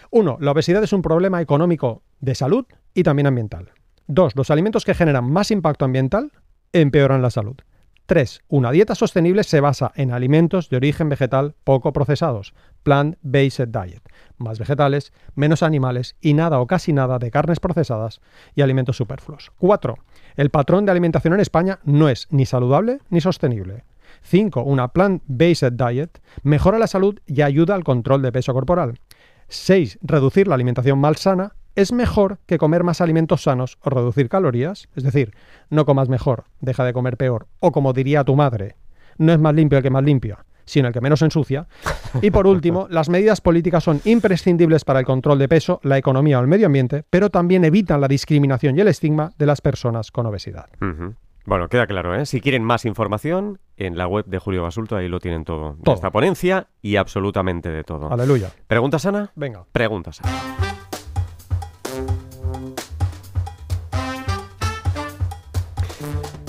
Uno, 0.10 0.38
la 0.40 0.52
obesidad 0.52 0.84
es 0.84 0.94
un 0.94 1.02
problema 1.02 1.42
económico 1.42 2.02
de 2.22 2.34
salud 2.34 2.66
y 2.94 3.04
también 3.04 3.28
ambiental. 3.28 3.72
Dos, 4.08 4.38
los 4.38 4.50
alimentos 4.52 4.86
que 4.86 4.94
generan 4.94 5.30
más 5.30 5.52
impacto 5.52 5.84
ambiental 5.84 6.32
empeoran 6.72 7.22
la 7.22 7.30
salud. 7.30 7.58
3. 8.08 8.42
Una 8.48 8.72
dieta 8.72 8.96
sostenible 8.96 9.44
se 9.44 9.60
basa 9.60 9.92
en 9.96 10.12
alimentos 10.12 10.70
de 10.70 10.78
origen 10.78 11.10
vegetal 11.10 11.56
poco 11.66 11.92
procesados, 11.92 12.54
plant-based 12.84 13.68
diet, 13.68 14.02
más 14.38 14.60
vegetales, 14.60 15.12
menos 15.36 15.62
animales 15.62 16.16
y 16.22 16.34
nada 16.34 16.62
o 16.62 16.68
casi 16.68 16.94
nada 16.94 17.20
de 17.20 17.32
carnes 17.32 17.60
procesadas 17.60 18.22
y 18.56 18.62
alimentos 18.62 18.96
superfluos. 18.96 19.52
4. 19.60 19.98
El 20.38 20.50
patrón 20.50 20.86
de 20.86 20.92
alimentación 20.92 21.34
en 21.34 21.42
España 21.42 21.80
no 21.84 22.08
es 22.08 22.28
ni 22.32 22.46
saludable 22.46 23.00
ni 23.10 23.20
sostenible. 23.20 23.84
5. 24.22 24.64
Una 24.64 24.88
plant-based 24.94 25.74
diet 25.74 26.22
mejora 26.44 26.80
la 26.80 26.88
salud 26.88 27.20
y 27.26 27.42
ayuda 27.42 27.76
al 27.76 27.84
control 27.84 28.22
de 28.22 28.32
peso 28.32 28.54
corporal. 28.54 29.00
6. 29.50 30.00
Reducir 30.02 30.48
la 30.48 30.56
alimentación 30.56 30.98
malsana 31.00 31.57
es 31.78 31.94
mejor 31.94 32.40
que 32.48 32.58
comer 32.58 32.84
más 32.84 33.02
alimentos 33.02 33.44
sanos 33.44 33.78
o 33.82 33.90
reducir 33.92 34.30
calorías. 34.30 34.90
Es 34.96 35.04
decir, 35.04 35.34
no 35.70 35.86
comas 35.86 36.10
mejor, 36.10 36.46
deja 36.60 36.84
de 36.84 36.92
comer 36.92 37.18
peor. 37.18 37.46
O 37.60 37.72
como 37.72 37.94
diría 37.94 38.24
tu 38.24 38.36
madre, 38.36 38.76
no 39.20 39.32
es 39.32 39.40
más 39.40 39.54
limpio 39.54 39.78
el 39.78 39.84
que 39.84 39.92
más 39.92 40.04
limpia, 40.04 40.44
sino 40.66 40.88
el 40.88 40.94
que 40.94 41.02
menos 41.02 41.22
ensucia. 41.22 41.68
Y 42.22 42.32
por 42.32 42.48
último, 42.48 42.88
las 42.92 43.10
medidas 43.10 43.42
políticas 43.42 43.84
son 43.84 44.02
imprescindibles 44.06 44.86
para 44.86 45.00
el 45.00 45.06
control 45.06 45.38
de 45.38 45.48
peso, 45.48 45.80
la 45.84 46.00
economía 46.00 46.40
o 46.40 46.42
el 46.42 46.48
medio 46.48 46.66
ambiente, 46.66 47.04
pero 47.12 47.30
también 47.30 47.64
evitan 47.64 48.02
la 48.02 48.08
discriminación 48.08 48.76
y 48.76 48.82
el 48.82 48.88
estigma 48.88 49.32
de 49.38 49.46
las 49.46 49.62
personas 49.62 50.12
con 50.12 50.26
obesidad. 50.26 50.66
Bueno, 51.46 51.70
queda 51.70 51.86
claro, 51.86 52.14
¿eh? 52.20 52.26
Si 52.26 52.42
quieren 52.42 52.64
más 52.64 52.86
información, 52.86 53.60
en 53.78 53.98
la 53.98 54.08
web 54.08 54.26
de 54.26 54.40
Julio 54.40 54.64
Basulto 54.64 54.98
ahí 54.98 55.08
lo 55.08 55.20
tienen 55.20 55.46
todo. 55.46 55.76
De 55.76 55.84
Todo. 55.84 55.96
esta 55.96 56.10
ponencia 56.12 56.68
y 56.82 56.96
absolutamente 56.98 57.70
de 57.70 57.84
todo. 57.84 58.12
Aleluya. 58.12 58.50
¿Preguntas, 58.68 59.06
Ana? 59.06 59.32
Venga. 59.36 59.64
Preguntas. 59.72 60.20
Ana. 60.24 60.58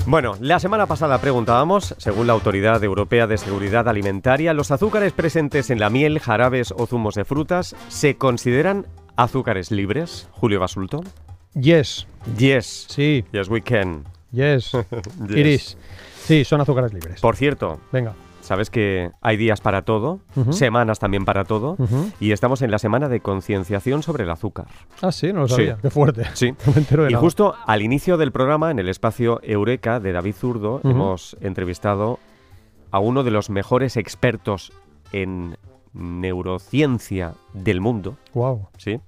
Bueno, 0.09 0.37
la 0.40 0.59
semana 0.59 0.87
pasada 0.87 1.21
preguntábamos, 1.21 1.94
según 1.99 2.29
la 2.29 2.33
Autoridad 2.33 2.83
Europea 2.83 3.27
de 3.27 3.37
Seguridad 3.37 3.87
Alimentaria, 3.88 4.55
¿los 4.55 4.71
azúcares 4.71 5.12
presentes 5.12 5.68
en 5.68 5.81
la 5.81 5.90
miel, 5.90 6.18
jarabes 6.18 6.73
o 6.75 6.87
zumos 6.87 7.14
de 7.14 7.27
frutas 7.27 7.77
se 7.88 8.16
consideran 8.16 8.87
azúcares 9.16 9.71
libres? 9.71 10.27
Julio 10.31 10.61
Basulto. 10.61 11.05
Yes. 11.53 12.07
Yes. 12.38 12.87
Sí. 12.88 13.23
Yes, 13.33 13.51
we 13.51 13.61
can. 13.61 14.05
Yes. 14.33 14.73
Yes. 15.29 15.37
Iris. 15.37 15.77
Sí, 16.25 16.42
son 16.42 16.62
azúcares 16.62 16.94
libres. 16.94 17.21
Por 17.21 17.37
cierto, 17.37 17.79
Venga. 17.92 18.14
Sabes 18.49 18.71
que 18.71 19.13
hay 19.21 19.37
días 19.37 19.61
para 19.61 19.83
todo, 19.83 20.21
semanas 20.51 20.99
también 20.99 21.25
para 21.25 21.45
todo, 21.45 21.77
y 22.19 22.33
estamos 22.33 22.63
en 22.63 22.71
la 22.71 22.79
semana 22.79 23.09
de 23.09 23.21
concienciación 23.21 24.03
sobre 24.03 24.25
el 24.25 24.31
azúcar. 24.31 24.67
Ah, 25.03 25.13
sí, 25.13 25.33
no 25.33 25.43
lo 25.43 25.49
Sí. 25.49 25.55
sabía. 25.55 25.79
Qué 25.81 25.91
fuerte. 25.91 26.25
Sí. 26.35 26.55
No 26.67 26.73
me 26.73 26.79
entero 26.79 27.05
de 27.05 27.11
Y 27.11 27.13
nada. 27.13 27.21
justo 27.23 27.55
al 27.67 27.83
inicio 27.83 28.17
del 28.17 28.33
programa, 28.33 28.71
en 28.71 28.79
el 28.81 28.89
espacio 28.89 29.39
Eureka 29.43 30.01
de 30.01 30.13
David 30.13 30.35
Zurdo, 30.35 30.81
hemos 30.83 31.37
entrevistado 31.41 32.19
a 32.91 32.99
uno 32.99 33.23
de 33.23 33.31
los 33.31 33.51
mejores 33.51 33.97
expertos 33.97 34.73
en 35.13 35.57
neurociencia 35.93 37.35
del 37.53 37.81
mundo, 37.81 38.17
Wow. 38.35 38.69
¿sí? 38.77 39.01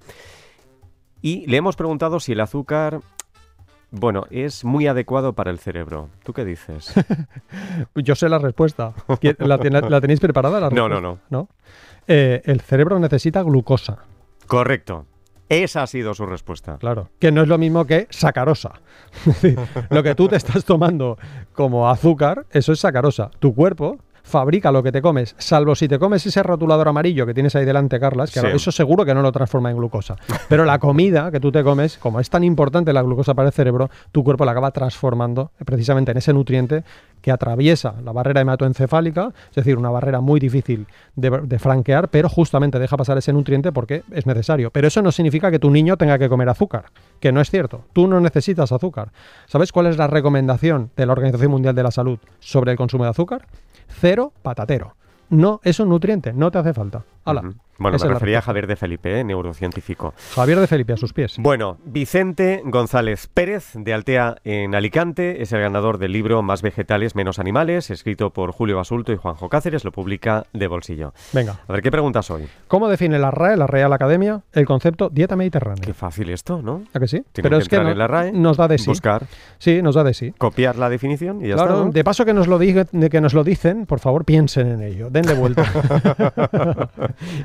Y 1.22 1.46
le 1.46 1.58
hemos 1.58 1.76
preguntado 1.76 2.18
si 2.20 2.32
el 2.32 2.40
azúcar, 2.40 3.00
bueno, 3.90 4.26
es 4.30 4.64
muy 4.64 4.86
adecuado 4.86 5.32
para 5.34 5.50
el 5.50 5.58
cerebro. 5.58 6.08
¿Tú 6.24 6.32
qué 6.32 6.44
dices? 6.44 6.92
Yo 7.94 8.14
sé 8.14 8.28
la 8.28 8.38
respuesta. 8.38 8.92
¿Qui- 9.08 9.36
¿La, 9.38 10.00
tenéis 10.00 10.20
preparada? 10.20 10.60
La 10.60 10.70
No, 10.70 10.88
respuesta? 10.88 11.00
no, 11.00 11.18
¿No? 11.30 11.48
Eh, 12.06 12.42
el 12.44 12.60
cerebro 12.60 12.98
necesita 12.98 13.42
glucosa, 13.42 13.98
Correcto. 14.46 15.06
Esa 15.48 15.82
ha 15.82 15.86
sido 15.88 16.14
su 16.14 16.26
respuesta. 16.26 16.76
claro. 16.78 17.08
Que 17.18 17.32
no 17.32 17.42
es 17.42 17.48
lo 17.48 17.58
mismo 17.58 17.84
que 17.84 18.06
sacarosa. 18.10 18.74
Lo 19.90 20.02
que 20.04 20.14
tú 20.14 20.28
te 20.28 20.36
estás 20.36 20.64
tomando 20.64 21.18
como 21.54 21.90
azúcar, 21.90 22.46
eso 22.52 22.72
es 22.72 22.78
sacarosa. 22.78 23.30
Tu 23.40 23.52
cuerpo 23.52 23.98
fabrica 24.30 24.72
lo 24.72 24.82
que 24.82 24.90
te 24.92 25.02
comes, 25.02 25.34
salvo 25.36 25.74
si 25.74 25.86
te 25.88 25.98
comes 25.98 26.24
ese 26.24 26.42
rotulador 26.42 26.88
amarillo 26.88 27.26
que 27.26 27.34
tienes 27.34 27.54
ahí 27.56 27.66
delante, 27.66 28.00
Carlas, 28.00 28.30
que 28.30 28.40
Sí. 28.40 28.46
eso 28.46 28.72
seguro 28.72 29.04
que 29.04 29.12
no 29.14 29.20
lo 29.20 29.30
transforma 29.32 29.70
en 29.70 29.76
glucosa. 29.76 30.16
Pero 30.48 30.64
la 30.64 30.78
comida 30.78 31.30
que 31.30 31.40
tú 31.40 31.52
te 31.52 31.62
comes, 31.62 31.98
como 31.98 32.20
es 32.20 32.30
tan 32.30 32.42
importante 32.44 32.92
la 32.94 33.02
glucosa 33.02 33.34
para 33.34 33.48
el 33.48 33.52
cerebro, 33.52 33.90
tu 34.12 34.24
cuerpo 34.24 34.44
la 34.46 34.52
acaba 34.52 34.70
transformando 34.70 35.50
precisamente 35.66 36.12
en 36.12 36.16
ese 36.18 36.32
nutriente 36.32 36.84
que 37.20 37.30
atraviesa 37.30 37.94
la 38.02 38.12
barrera 38.12 38.40
hematoencefálica, 38.40 39.32
es 39.50 39.54
decir, 39.56 39.76
una 39.76 39.90
barrera 39.90 40.20
muy 40.20 40.40
difícil 40.40 40.86
de, 41.16 41.28
de 41.44 41.58
franquear, 41.58 42.08
pero 42.08 42.30
justamente 42.30 42.78
deja 42.78 42.96
pasar 42.96 43.18
ese 43.18 43.32
nutriente 43.34 43.72
porque 43.72 44.04
es 44.12 44.24
necesario. 44.26 44.70
Pero 44.70 44.88
eso 44.88 45.02
no 45.02 45.12
significa 45.12 45.50
que 45.50 45.58
tu 45.58 45.70
niño 45.70 45.98
tenga 45.98 46.18
que 46.18 46.30
comer 46.30 46.48
azúcar, 46.48 46.84
que 47.20 47.30
no 47.30 47.42
es 47.42 47.50
cierto. 47.50 47.82
Tú 47.92 48.06
no 48.08 48.20
necesitas 48.20 48.72
azúcar. 48.72 49.10
¿Sabes 49.46 49.70
cuál 49.72 49.86
es 49.86 49.98
la 49.98 50.06
recomendación 50.06 50.90
de 50.96 51.04
la 51.04 51.12
Organización 51.12 51.50
Mundial 51.50 51.74
de 51.74 51.82
la 51.82 51.90
Salud 51.90 52.18
sobre 52.38 52.70
el 52.72 52.78
consumo 52.78 53.04
de 53.04 53.10
azúcar? 53.10 53.46
Cero 53.98 54.32
patatero. 54.42 54.96
No, 55.30 55.60
es 55.64 55.80
un 55.80 55.88
nutriente, 55.88 56.32
no 56.32 56.50
te 56.50 56.58
hace 56.58 56.74
falta. 56.74 57.04
Hala. 57.24 57.40
Ujú. 57.42 57.54
Bueno, 57.78 57.96
Esa 57.96 58.08
me 58.08 58.12
refería 58.14 58.40
a. 58.40 58.42
Javier 58.42 58.66
de 58.66 58.76
Felipe, 58.76 59.20
¿eh? 59.20 59.24
neurocientífico. 59.24 60.12
Javier 60.34 60.60
de 60.60 60.66
Felipe 60.66 60.92
a 60.92 60.96
sus 60.98 61.14
pies. 61.14 61.36
Bueno, 61.38 61.78
Vicente 61.86 62.60
González 62.66 63.26
Pérez, 63.32 63.70
de 63.74 63.94
Altea 63.94 64.36
en 64.44 64.74
Alicante, 64.74 65.40
es 65.40 65.52
el 65.52 65.60
ganador 65.62 65.96
del 65.96 66.12
libro 66.12 66.42
Más 66.42 66.60
vegetales, 66.60 67.14
menos 67.14 67.38
animales, 67.38 67.88
escrito 67.90 68.30
por 68.34 68.52
Julio 68.52 68.76
Basulto 68.76 69.12
y 69.12 69.16
Juanjo 69.16 69.48
Cáceres, 69.48 69.84
lo 69.86 69.92
publica 69.92 70.44
de 70.52 70.66
bolsillo. 70.66 71.14
Venga, 71.32 71.60
A 71.66 71.72
ver, 71.72 71.80
¿qué 71.80 71.90
preguntas 71.90 72.30
hoy? 72.30 72.46
¿cómo 72.68 72.86
define 72.88 73.18
la 73.18 73.30
RAE, 73.30 73.56
la 73.56 73.66
Real 73.66 73.92
Academia, 73.94 74.42
el 74.52 74.66
concepto 74.66 75.08
dieta 75.08 75.36
mediterránea? 75.36 75.82
Qué 75.82 75.94
fácil 75.94 76.28
esto, 76.28 76.60
¿no? 76.60 76.82
¿A 76.92 77.00
que 77.00 77.08
sí? 77.08 77.22
Tienen 77.32 77.48
Pero 77.48 77.56
que 77.58 77.62
es 77.62 77.68
que 77.70 77.78
no- 77.80 77.88
en 77.90 77.98
la 77.98 78.06
RAE, 78.06 78.32
nos 78.32 78.58
da 78.58 78.68
de 78.68 78.76
sí. 78.76 78.88
Buscar, 78.88 79.24
Sí, 79.58 79.80
nos 79.80 79.94
da 79.94 80.04
de 80.04 80.12
sí. 80.12 80.34
copiar 80.36 80.76
la 80.76 80.90
definición 80.90 81.42
y 81.42 81.48
ya 81.48 81.54
Claro, 81.54 81.70
está. 81.74 81.84
¿no? 81.86 81.92
de 81.92 82.04
paso 82.04 82.24
que 82.26 82.34
nos 82.34 82.46
lo 82.46 82.58
diga- 82.58 82.86
que 83.10 83.20
nos 83.22 83.32
lo 83.32 83.42
dicen, 83.42 83.86
por 83.86 84.00
favor 84.00 84.26
piensen 84.26 84.66
en 84.68 84.82
ello, 84.82 85.08
denle 85.22 85.34
vuelta. 85.34 85.62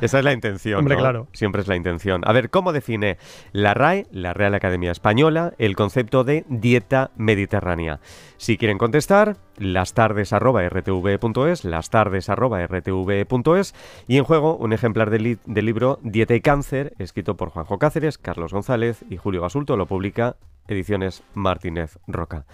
Esa 0.01 0.19
es 0.19 0.25
la 0.25 0.33
intención. 0.33 0.79
Hombre, 0.79 0.95
¿no? 0.95 1.01
claro. 1.01 1.27
Siempre 1.33 1.61
es 1.61 1.67
la 1.67 1.75
intención. 1.75 2.21
A 2.25 2.31
ver, 2.33 2.49
¿cómo 2.49 2.73
define 2.73 3.17
la 3.51 3.73
RAE, 3.73 4.05
la 4.11 4.33
Real 4.33 4.53
Academia 4.55 4.91
Española, 4.91 5.53
el 5.57 5.75
concepto 5.75 6.23
de 6.23 6.45
dieta 6.49 7.11
mediterránea? 7.15 7.99
Si 8.37 8.57
quieren 8.57 8.77
contestar, 8.77 9.37
lastardes.rtv.es, 9.57 11.65
lastardes.rtv.es 11.65 13.75
y 14.07 14.17
en 14.17 14.23
juego 14.23 14.55
un 14.57 14.73
ejemplar 14.73 15.09
del, 15.09 15.23
li- 15.23 15.37
del 15.45 15.65
libro 15.65 15.99
Dieta 16.03 16.35
y 16.35 16.41
Cáncer, 16.41 16.93
escrito 16.99 17.35
por 17.37 17.49
Juanjo 17.49 17.79
Cáceres, 17.79 18.17
Carlos 18.17 18.53
González 18.53 19.03
y 19.09 19.17
Julio 19.17 19.41
Basulto, 19.41 19.77
lo 19.77 19.85
publica 19.85 20.35
Ediciones 20.67 21.23
Martínez 21.33 21.97
Roca. 22.07 22.45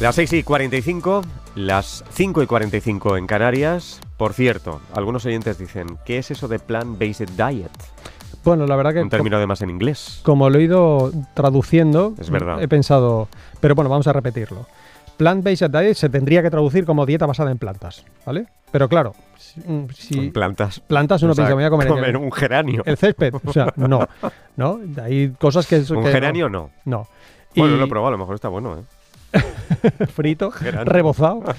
Las 0.00 0.14
6 0.14 0.32
y 0.32 0.42
45, 0.42 1.22
las 1.56 2.02
5 2.12 2.42
y 2.42 2.46
45 2.46 3.16
en 3.18 3.26
Canarias. 3.26 4.00
Por 4.16 4.32
cierto, 4.32 4.80
algunos 4.94 5.26
oyentes 5.26 5.58
dicen, 5.58 5.98
¿qué 6.06 6.16
es 6.18 6.30
eso 6.30 6.48
de 6.48 6.58
plant-based 6.58 7.28
diet? 7.36 7.70
bueno, 8.42 8.66
la 8.66 8.74
verdad 8.76 8.94
que 8.94 9.02
Un 9.02 9.10
término 9.10 9.36
además 9.36 9.60
en 9.60 9.68
inglés. 9.68 10.20
como 10.22 10.48
lo 10.48 10.58
he 10.58 10.62
ido 10.62 11.12
traduciendo, 11.34 12.14
Es 12.18 12.30
verdad. 12.30 12.62
he 12.62 12.68
pensado, 12.68 13.28
pero 13.60 13.74
bueno, 13.74 13.90
vamos 13.90 14.06
a 14.06 14.14
repetirlo. 14.14 14.66
Plant-based 15.20 15.68
diet 15.70 15.94
se 15.96 16.08
tendría 16.08 16.42
que 16.42 16.48
traducir 16.50 16.86
como 16.86 17.04
dieta 17.04 17.26
basada 17.26 17.50
en 17.50 17.58
plantas, 17.58 18.04
¿vale? 18.24 18.46
Pero 18.72 18.88
claro, 18.88 19.14
si, 19.36 19.60
mm, 19.60 19.88
si 19.94 20.30
plantas. 20.30 20.80
plantas 20.80 21.22
uno 21.22 21.32
O 21.32 21.34
sea, 21.34 21.44
piensa, 21.44 21.56
me 21.56 21.68
voy 21.68 21.84
a 21.84 21.86
comer, 21.88 22.08
el- 22.08 22.16
un 22.16 22.32
geranio. 22.32 22.82
el 22.86 22.96
césped, 22.96 23.34
o 23.44 23.52
sea, 23.52 23.72
no, 23.76 24.08
¿no? 24.56 24.80
Hay 25.02 25.30
cosas 25.38 25.66
que... 25.66 25.76
un 25.92 26.04
que 26.04 26.10
geranio 26.10 26.48
no. 26.48 26.70
No. 26.86 27.06
Bueno, 27.54 27.74
Y- 27.74 27.78
lo 27.78 27.84
he 27.84 27.88
probado, 27.88 28.08
a 28.08 28.12
lo 28.12 28.18
mejor 28.18 28.34
está 28.36 28.48
bueno, 28.48 28.78
¿eh? 28.78 28.82
frito, 30.14 30.50
Geranio. 30.50 30.90
rebozado. 30.90 31.42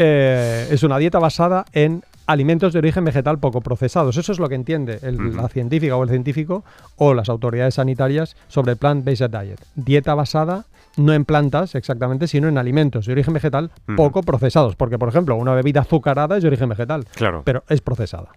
Eh, 0.00 0.68
es 0.70 0.84
una 0.84 0.96
dieta 0.96 1.18
basada 1.18 1.64
en 1.72 2.04
alimentos 2.28 2.72
de 2.72 2.78
origen 2.78 3.04
vegetal 3.04 3.38
poco 3.40 3.60
procesados. 3.60 4.16
Eso 4.16 4.30
es 4.32 4.38
lo 4.38 4.48
que 4.48 4.54
entiende 4.54 5.00
el- 5.02 5.34
la 5.34 5.48
científica 5.48 5.96
o 5.96 6.02
el 6.04 6.10
científico 6.10 6.62
o 6.96 7.14
las 7.14 7.28
autoridades 7.28 7.74
sanitarias 7.74 8.36
sobre 8.46 8.72
el 8.72 8.78
plant-based 8.78 9.30
diet. 9.30 9.58
Dieta 9.74 10.14
basada 10.14 10.66
no 10.96 11.12
en 11.12 11.24
plantas 11.24 11.74
exactamente, 11.74 12.26
sino 12.26 12.48
en 12.48 12.58
alimentos 12.58 13.06
de 13.06 13.12
origen 13.12 13.32
vegetal 13.34 13.70
poco 13.96 14.22
procesados. 14.22 14.76
Porque, 14.76 14.98
por 14.98 15.08
ejemplo, 15.08 15.36
una 15.36 15.54
bebida 15.54 15.80
azucarada 15.80 16.36
es 16.36 16.42
de 16.42 16.48
origen 16.48 16.68
vegetal, 16.68 17.06
Claro. 17.14 17.42
pero 17.44 17.62
es 17.68 17.80
procesada. 17.80 18.28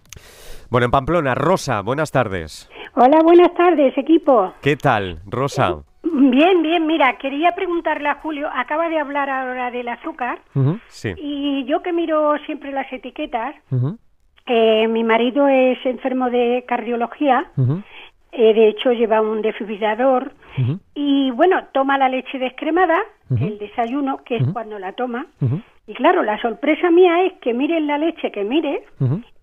Bueno, 0.70 0.86
en 0.86 0.90
Pamplona, 0.90 1.34
Rosa, 1.34 1.82
buenas 1.82 2.10
tardes. 2.12 2.68
Hola, 2.94 3.18
buenas 3.22 3.52
tardes, 3.54 3.92
equipo. 3.98 4.54
¿Qué 4.62 4.76
tal, 4.76 5.20
Rosa? 5.26 5.76
Bien, 6.04 6.62
bien, 6.62 6.86
mira, 6.86 7.16
quería 7.18 7.52
preguntarle 7.52 8.08
a 8.08 8.16
Julio, 8.16 8.48
acaba 8.52 8.88
de 8.88 8.98
hablar 8.98 9.30
ahora 9.30 9.70
del 9.70 9.88
azúcar, 9.88 10.40
Sí. 10.88 11.12
y 11.16 11.64
yo 11.64 11.80
que 11.82 11.92
miro 11.92 12.36
siempre 12.44 12.72
las 12.72 12.92
etiquetas, 12.92 13.54
eh, 14.46 14.88
mi 14.88 15.04
marido 15.04 15.46
es 15.46 15.78
enfermo 15.86 16.28
de 16.28 16.64
cardiología, 16.66 17.46
eh, 18.32 18.52
de 18.54 18.68
hecho 18.68 18.92
lleva 18.92 19.20
un 19.20 19.42
desfibrilador, 19.42 20.32
ujú, 20.58 20.80
y 20.94 21.30
bueno, 21.32 21.64
toma 21.72 21.96
la 21.98 22.08
leche 22.08 22.38
descremada, 22.38 22.98
el 23.40 23.58
desayuno, 23.58 24.18
que 24.24 24.36
es 24.36 24.46
cuando 24.52 24.78
la 24.78 24.92
toma, 24.92 25.26
y 25.86 25.94
claro, 25.94 26.22
la 26.24 26.38
sorpresa 26.42 26.90
mía 26.90 27.22
es 27.24 27.34
que 27.34 27.54
miren 27.54 27.86
la 27.86 27.96
leche 27.98 28.30
que 28.32 28.42
mire, 28.44 28.84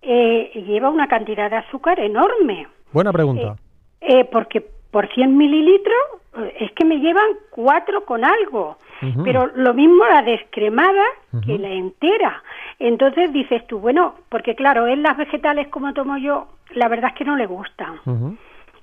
eh, 0.02 0.50
lleva 0.66 0.90
una 0.90 1.08
cantidad 1.08 1.50
de 1.50 1.56
azúcar 1.56 1.98
enorme. 2.00 2.68
Buena 2.92 3.12
pregunta. 3.12 3.56
Eh, 4.02 4.24
porque 4.26 4.64
por 4.90 5.08
100 5.12 5.36
mililitros 5.36 6.00
eh, 6.38 6.56
es 6.60 6.72
que 6.72 6.84
me 6.84 6.98
llevan 6.98 7.28
cuatro 7.50 8.04
con 8.04 8.24
algo. 8.24 8.76
Pero 9.24 9.46
lo 9.54 9.72
mismo 9.72 10.04
la 10.04 10.20
descremada 10.20 11.02
que 11.46 11.56
la 11.56 11.70
entera. 11.70 12.42
Entonces 12.78 13.32
dices 13.32 13.66
tú, 13.66 13.78
bueno, 13.78 14.14
porque 14.28 14.54
claro, 14.54 14.86
en 14.86 15.02
las 15.02 15.16
vegetales 15.16 15.68
como 15.68 15.94
tomo 15.94 16.18
yo, 16.18 16.48
la 16.74 16.86
verdad 16.88 17.12
es 17.12 17.16
que 17.16 17.24
no 17.24 17.34
le 17.34 17.46
gustan. 17.46 17.98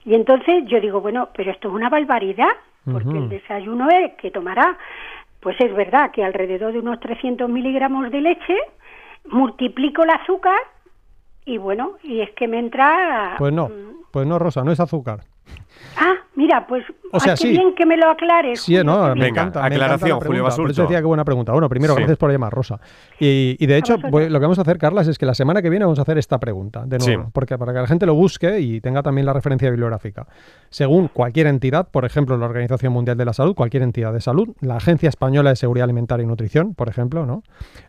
Y 0.06 0.16
entonces 0.16 0.64
yo 0.66 0.82
digo, 0.82 1.02
bueno, 1.02 1.30
pero 1.36 1.52
esto 1.52 1.68
es 1.68 1.74
una 1.76 1.90
barbaridad, 1.90 2.50
porque 2.92 3.16
el 3.16 3.30
desayuno 3.30 3.90
es 3.90 4.14
que 4.16 4.32
tomará, 4.32 4.76
pues 5.40 5.56
es 5.62 5.72
verdad 5.76 6.10
que 6.10 6.24
alrededor 6.24 6.74
de 6.74 6.80
unos 6.80 7.00
300 7.00 7.48
miligramos 7.48 8.10
de 8.10 8.22
leche, 8.22 8.58
multiplico 9.26 10.04
el 10.04 10.10
azúcar 10.10 10.60
y 11.46 11.60
bueno, 11.60 11.92
y 12.02 12.22
es 12.22 12.32
que 12.32 12.48
me 12.48 12.58
entra... 12.58 13.36
Pues 13.38 13.54
no, 13.54 13.68
mm, 13.68 14.04
pues 14.12 14.26
no, 14.26 14.40
Rosa, 14.40 14.64
no 14.64 14.72
es 14.72 14.80
azúcar. 14.80 15.20
Ah, 15.98 16.14
Mira, 16.36 16.68
pues 16.68 16.84
O 17.12 17.20
sea, 17.20 17.34
qué 17.34 17.38
sí. 17.38 17.50
bien 17.50 17.74
que 17.74 17.84
me 17.88 17.98
lo 17.98 18.12
aclares. 18.12 18.62
Sí, 18.62 18.78
Julio, 18.78 18.84
no, 18.84 19.06
bien. 19.06 19.26
Venga, 19.26 19.28
encanta, 19.42 19.60
me 19.62 19.66
aclaración, 19.68 20.20
Julio. 20.20 20.42
Por 20.44 20.50
Basulto. 20.52 20.72
eso 20.72 20.82
decía 20.84 21.00
que 21.00 21.06
buena 21.06 21.26
pregunta. 21.26 21.52
Bueno, 21.52 21.68
primero, 21.68 21.94
Sí. 21.96 21.98
gracias 22.02 22.18
por 22.20 22.32
llamar, 22.32 22.54
Rosa. 22.54 22.80
Y, 23.20 23.56
y 23.60 23.66
de 23.66 23.76
hecho, 23.78 23.98
voy- 24.12 24.30
lo 24.30 24.40
que 24.40 24.46
vamos 24.46 24.60
a 24.60 24.62
hacer, 24.62 24.78
Carlas, 24.78 25.08
es 25.08 25.18
que 25.18 25.26
la 25.26 25.34
semana 25.34 25.64
que 25.64 25.72
viene 25.72 25.86
vamos 25.86 25.98
a 25.98 26.04
hacer 26.04 26.20
esta 26.20 26.38
pregunta, 26.40 26.84
de 26.86 27.00
nuevo, 27.00 27.24
Sí. 27.24 27.30
porque 27.34 27.58
para 27.58 27.74
que 27.74 27.80
la 27.80 27.88
gente 27.88 28.06
lo 28.06 28.14
busque 28.14 28.60
y 28.60 28.82
tenga 28.82 29.02
también 29.02 29.26
la 29.26 29.34
referencia 29.34 29.68
bibliográfica. 29.72 30.28
Según 30.70 31.08
cualquier 31.08 31.48
entidad, 31.48 31.90
por 31.90 32.06
ejemplo, 32.06 32.38
la 32.38 32.46
Organización 32.46 32.94
Mundial 32.94 33.18
de 33.18 33.26
la 33.26 33.34
Salud, 33.34 33.56
cualquier 33.56 33.82
entidad 33.82 34.14
de 34.14 34.22
salud, 34.22 34.50
la 34.62 34.76
Agencia 34.76 35.10
Española 35.10 35.50
de 35.50 35.56
Seguridad 35.56 35.86
Alimentaria 35.86 36.24
y 36.24 36.28
Nutrición, 36.28 36.76
por 36.76 36.88
ejemplo, 36.88 37.26
¿no? 37.26 37.42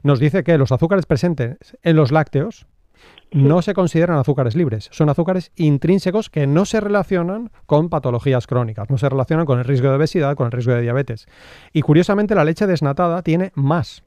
nos 0.02 0.20
dice 0.20 0.42
que 0.42 0.56
los 0.56 0.72
azúcares 0.72 1.04
presentes 1.04 1.58
en 1.82 1.96
los 1.96 2.12
lácteos 2.12 2.66
no 3.32 3.62
se 3.62 3.74
consideran 3.74 4.18
azúcares 4.18 4.56
libres, 4.56 4.88
son 4.92 5.08
azúcares 5.08 5.52
intrínsecos 5.56 6.30
que 6.30 6.46
no 6.46 6.64
se 6.64 6.80
relacionan 6.80 7.50
con 7.66 7.88
patologías 7.88 8.46
crónicas, 8.46 8.90
no 8.90 8.98
se 8.98 9.08
relacionan 9.08 9.46
con 9.46 9.58
el 9.58 9.64
riesgo 9.64 9.88
de 9.88 9.96
obesidad, 9.96 10.36
con 10.36 10.46
el 10.46 10.52
riesgo 10.52 10.72
de 10.72 10.82
diabetes. 10.82 11.26
Y 11.72 11.82
curiosamente 11.82 12.34
la 12.34 12.44
leche 12.44 12.66
desnatada 12.66 13.22
tiene 13.22 13.52
más. 13.54 14.02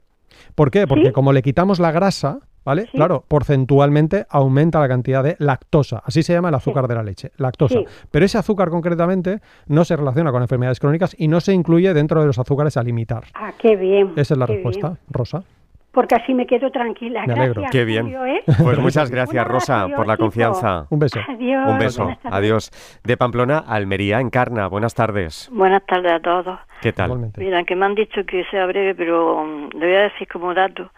¿Por 0.54 0.70
qué? 0.70 0.86
Porque 0.86 1.06
¿Sí? 1.06 1.12
como 1.12 1.32
le 1.32 1.42
quitamos 1.42 1.78
la 1.78 1.92
grasa, 1.92 2.40
¿vale? 2.64 2.86
Sí. 2.86 2.92
Claro, 2.92 3.24
porcentualmente 3.28 4.26
aumenta 4.28 4.80
la 4.80 4.88
cantidad 4.88 5.22
de 5.22 5.36
lactosa, 5.38 6.02
así 6.04 6.22
se 6.22 6.32
llama 6.32 6.48
el 6.48 6.54
azúcar 6.54 6.88
de 6.88 6.94
la 6.94 7.02
leche, 7.02 7.32
lactosa. 7.36 7.80
Pero 8.10 8.24
ese 8.24 8.38
azúcar 8.38 8.70
concretamente 8.70 9.40
no 9.66 9.84
se 9.84 9.96
relaciona 9.96 10.32
con 10.32 10.42
enfermedades 10.42 10.80
crónicas 10.80 11.14
y 11.18 11.28
no 11.28 11.40
se 11.40 11.52
incluye 11.52 11.92
dentro 11.94 12.20
de 12.20 12.26
los 12.26 12.38
azúcares 12.38 12.76
a 12.76 12.82
limitar. 12.82 13.24
Ah, 13.34 13.52
qué 13.58 13.76
bien. 13.76 14.12
Esa 14.16 14.34
es 14.34 14.38
la 14.38 14.46
respuesta, 14.46 14.88
bien. 14.88 15.00
Rosa. 15.10 15.44
Porque 15.92 16.14
así 16.14 16.32
me 16.32 16.46
quedo 16.46 16.70
tranquila. 16.70 17.22
Me 17.26 17.34
alegro. 17.34 17.60
Gracias, 17.60 17.70
Qué 17.70 17.84
bien. 17.84 18.04
Julio, 18.04 18.24
¿eh? 18.24 18.42
Pues 18.62 18.78
muchas 18.78 19.10
gracias, 19.14 19.46
Rosa, 19.46 19.88
por 19.94 20.06
la 20.06 20.16
confianza. 20.16 20.86
Un 20.90 20.98
beso. 20.98 21.20
Adiós. 21.28 21.68
Un 21.68 21.78
beso. 21.78 22.02
buenas 22.04 22.22
tardes. 22.22 22.38
Adiós. 22.38 23.00
De 23.04 23.16
Pamplona, 23.18 23.58
Almería, 23.58 24.18
Encarna. 24.20 24.66
Buenas 24.68 24.94
tardes. 24.94 25.50
Buenas 25.52 25.84
tardes 25.86 26.12
a 26.12 26.20
todos. 26.20 26.58
¿Qué 26.80 26.92
tal? 26.92 27.08
Igualmente. 27.08 27.40
Mira, 27.40 27.62
que 27.64 27.76
me 27.76 27.84
han 27.86 27.94
dicho 27.94 28.24
que 28.24 28.44
sea 28.50 28.64
breve, 28.66 28.94
pero 28.94 29.44
mm, 29.44 29.68
le 29.78 29.86
voy 29.86 29.96
a 29.96 30.00
decir 30.04 30.26
como 30.28 30.54
dato, 30.54 30.90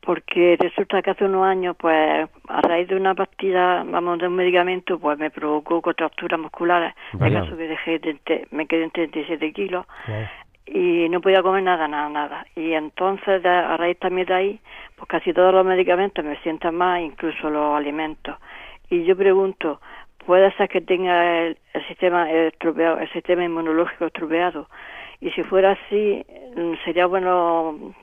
porque 0.00 0.56
resulta 0.60 1.02
que 1.02 1.10
hace 1.10 1.24
unos 1.24 1.44
años, 1.44 1.74
pues, 1.78 2.28
a 2.48 2.60
raíz 2.62 2.86
de 2.88 2.94
una 2.96 3.14
pastilla, 3.14 3.82
vamos, 3.84 4.18
de 4.20 4.28
un 4.28 4.36
medicamento, 4.36 4.98
pues 5.00 5.18
me 5.18 5.30
provocó 5.30 5.82
contracturas 5.82 6.38
musculares. 6.38 6.94
En 7.12 7.32
caso 7.34 7.56
que 7.56 7.66
dejé 7.68 7.98
de 7.98 8.14
te- 8.24 8.46
me 8.52 8.66
quedé 8.66 8.84
en 8.84 8.90
37 8.92 9.52
kilos 9.52 9.84
Guau. 10.06 10.24
Y 10.66 11.08
no 11.08 11.20
podía 11.20 11.42
comer 11.42 11.62
nada, 11.62 11.86
nada, 11.88 12.08
nada. 12.08 12.46
Y 12.56 12.72
entonces, 12.72 13.44
a 13.44 13.76
raíz 13.76 13.98
también 13.98 14.26
de 14.26 14.34
ahí, 14.34 14.60
pues 14.96 15.08
casi 15.08 15.32
todos 15.32 15.54
los 15.54 15.64
medicamentos 15.64 16.24
me 16.24 16.36
sientan 16.42 16.74
más, 16.74 17.00
incluso 17.00 17.48
los 17.48 17.76
alimentos. 17.76 18.36
Y 18.90 19.04
yo 19.04 19.16
pregunto, 19.16 19.80
¿puede 20.26 20.52
ser 20.56 20.68
que 20.68 20.80
tenga 20.80 21.42
el, 21.42 21.58
el 21.72 21.86
sistema 21.86 22.30
estropeado, 22.30 22.98
el 22.98 23.10
sistema 23.12 23.44
inmunológico 23.44 24.06
estropeado? 24.06 24.68
Y 25.20 25.30
si 25.30 25.42
fuera 25.44 25.72
así, 25.72 26.24
mm, 26.56 26.74
sería 26.84 27.06
bueno 27.06 27.94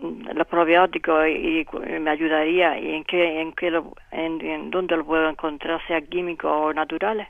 mm, 0.00 0.30
los 0.34 0.46
probióticos 0.46 1.26
y, 1.26 1.60
y 1.60 1.98
me 2.00 2.10
ayudaría. 2.10 2.78
¿Y 2.78 2.94
en 2.94 3.04
qué, 3.04 3.40
en 3.40 3.52
qué 3.52 3.70
lo, 3.70 3.94
en, 4.12 4.40
en 4.40 4.70
dónde 4.70 4.96
lo 4.96 5.04
puedo 5.04 5.28
encontrar, 5.28 5.80
sea 5.86 6.00
químicos 6.00 6.50
o 6.52 6.72
naturales? 6.72 7.28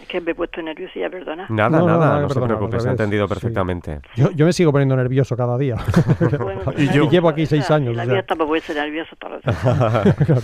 Es 0.00 0.08
que 0.08 0.20
me 0.20 0.32
he 0.32 0.34
puesto 0.34 0.60
nerviosa, 0.62 0.92
perdona. 1.10 1.46
Nada, 1.48 1.70
No, 1.70 1.78
no, 1.80 1.86
nada, 1.86 1.98
nada, 2.06 2.20
no, 2.22 2.28
se 2.28 2.34
perdona, 2.34 2.52
al 2.54 2.58
preocupe, 2.58 2.80
se 2.80 2.88
ha 2.88 2.90
entendido 2.92 3.26
Sí. 3.26 3.34
perfectamente. 3.34 4.00
Yo, 4.16 4.30
yo 4.32 4.46
me 4.46 4.52
sigo 4.52 4.72
poniendo 4.72 4.96
nervioso 4.96 5.36
cada 5.36 5.56
día. 5.58 5.76
Bueno, 6.40 6.60
Y 6.76 6.86
la 6.86 6.92
yo. 6.92 7.10
Llevo 7.10 7.28
aquí 7.28 7.46
seis 7.46 7.70
años, 7.70 7.94
La 7.96 8.02
o 8.02 8.06
sea. 8.06 8.14
vida 8.14 8.22
tampoco 8.26 8.48
puede 8.50 8.62
ser 8.62 8.76
nerviosa 8.76 9.16
todos 9.18 9.32
los 9.34 9.42
días. 9.44 10.14
Claro. 10.26 10.40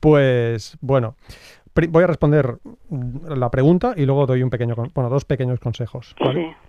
Pues 0.00 0.76
bueno, 0.80 1.16
voy 1.90 2.04
a 2.04 2.06
responder 2.06 2.58
la 3.28 3.50
pregunta 3.50 3.94
y 3.96 4.04
luego 4.06 4.26
doy 4.26 4.42
un 4.42 4.50
pequeño, 4.50 4.74
con- 4.76 4.90
bueno, 4.94 5.10
dos 5.10 5.24
pequeños 5.24 5.58
consejos. 5.60 6.14
¿vale? 6.20 6.56
Sí. 6.62 6.67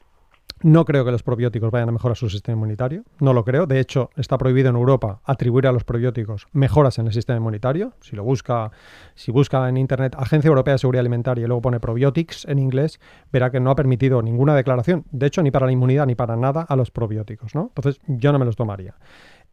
No 0.61 0.83
creo 0.83 1.05
que 1.05 1.11
los 1.11 1.23
probióticos 1.23 1.71
vayan 1.71 1.89
a 1.89 1.91
mejorar 1.93 2.17
su 2.17 2.29
sistema 2.29 2.55
inmunitario. 2.55 3.03
No 3.19 3.33
lo 3.33 3.45
creo. 3.45 3.65
De 3.65 3.79
hecho, 3.79 4.09
está 4.17 4.37
prohibido 4.37 4.69
en 4.69 4.75
Europa 4.75 5.21
atribuir 5.23 5.67
a 5.67 5.71
los 5.71 5.85
probióticos 5.85 6.47
mejoras 6.51 6.99
en 6.99 7.07
el 7.07 7.13
sistema 7.13 7.37
inmunitario. 7.37 7.93
Si 8.01 8.15
lo 8.15 8.23
busca, 8.23 8.71
si 9.15 9.31
busca 9.31 9.69
en 9.69 9.77
internet 9.77 10.15
Agencia 10.17 10.49
Europea 10.49 10.73
de 10.73 10.79
Seguridad 10.79 10.99
Alimentaria 11.01 11.43
y 11.45 11.47
luego 11.47 11.61
pone 11.61 11.79
probiotics 11.79 12.45
en 12.45 12.59
inglés, 12.59 12.99
verá 13.31 13.51
que 13.51 13.59
no 13.59 13.71
ha 13.71 13.75
permitido 13.75 14.21
ninguna 14.21 14.55
declaración, 14.55 15.05
de 15.11 15.27
hecho, 15.27 15.41
ni 15.43 15.51
para 15.51 15.65
la 15.65 15.71
inmunidad 15.71 16.05
ni 16.05 16.15
para 16.15 16.35
nada 16.35 16.61
a 16.61 16.75
los 16.75 16.91
probióticos, 16.91 17.55
¿no? 17.55 17.71
Entonces, 17.75 18.01
yo 18.07 18.31
no 18.31 18.39
me 18.39 18.45
los 18.45 18.55
tomaría. 18.55 18.95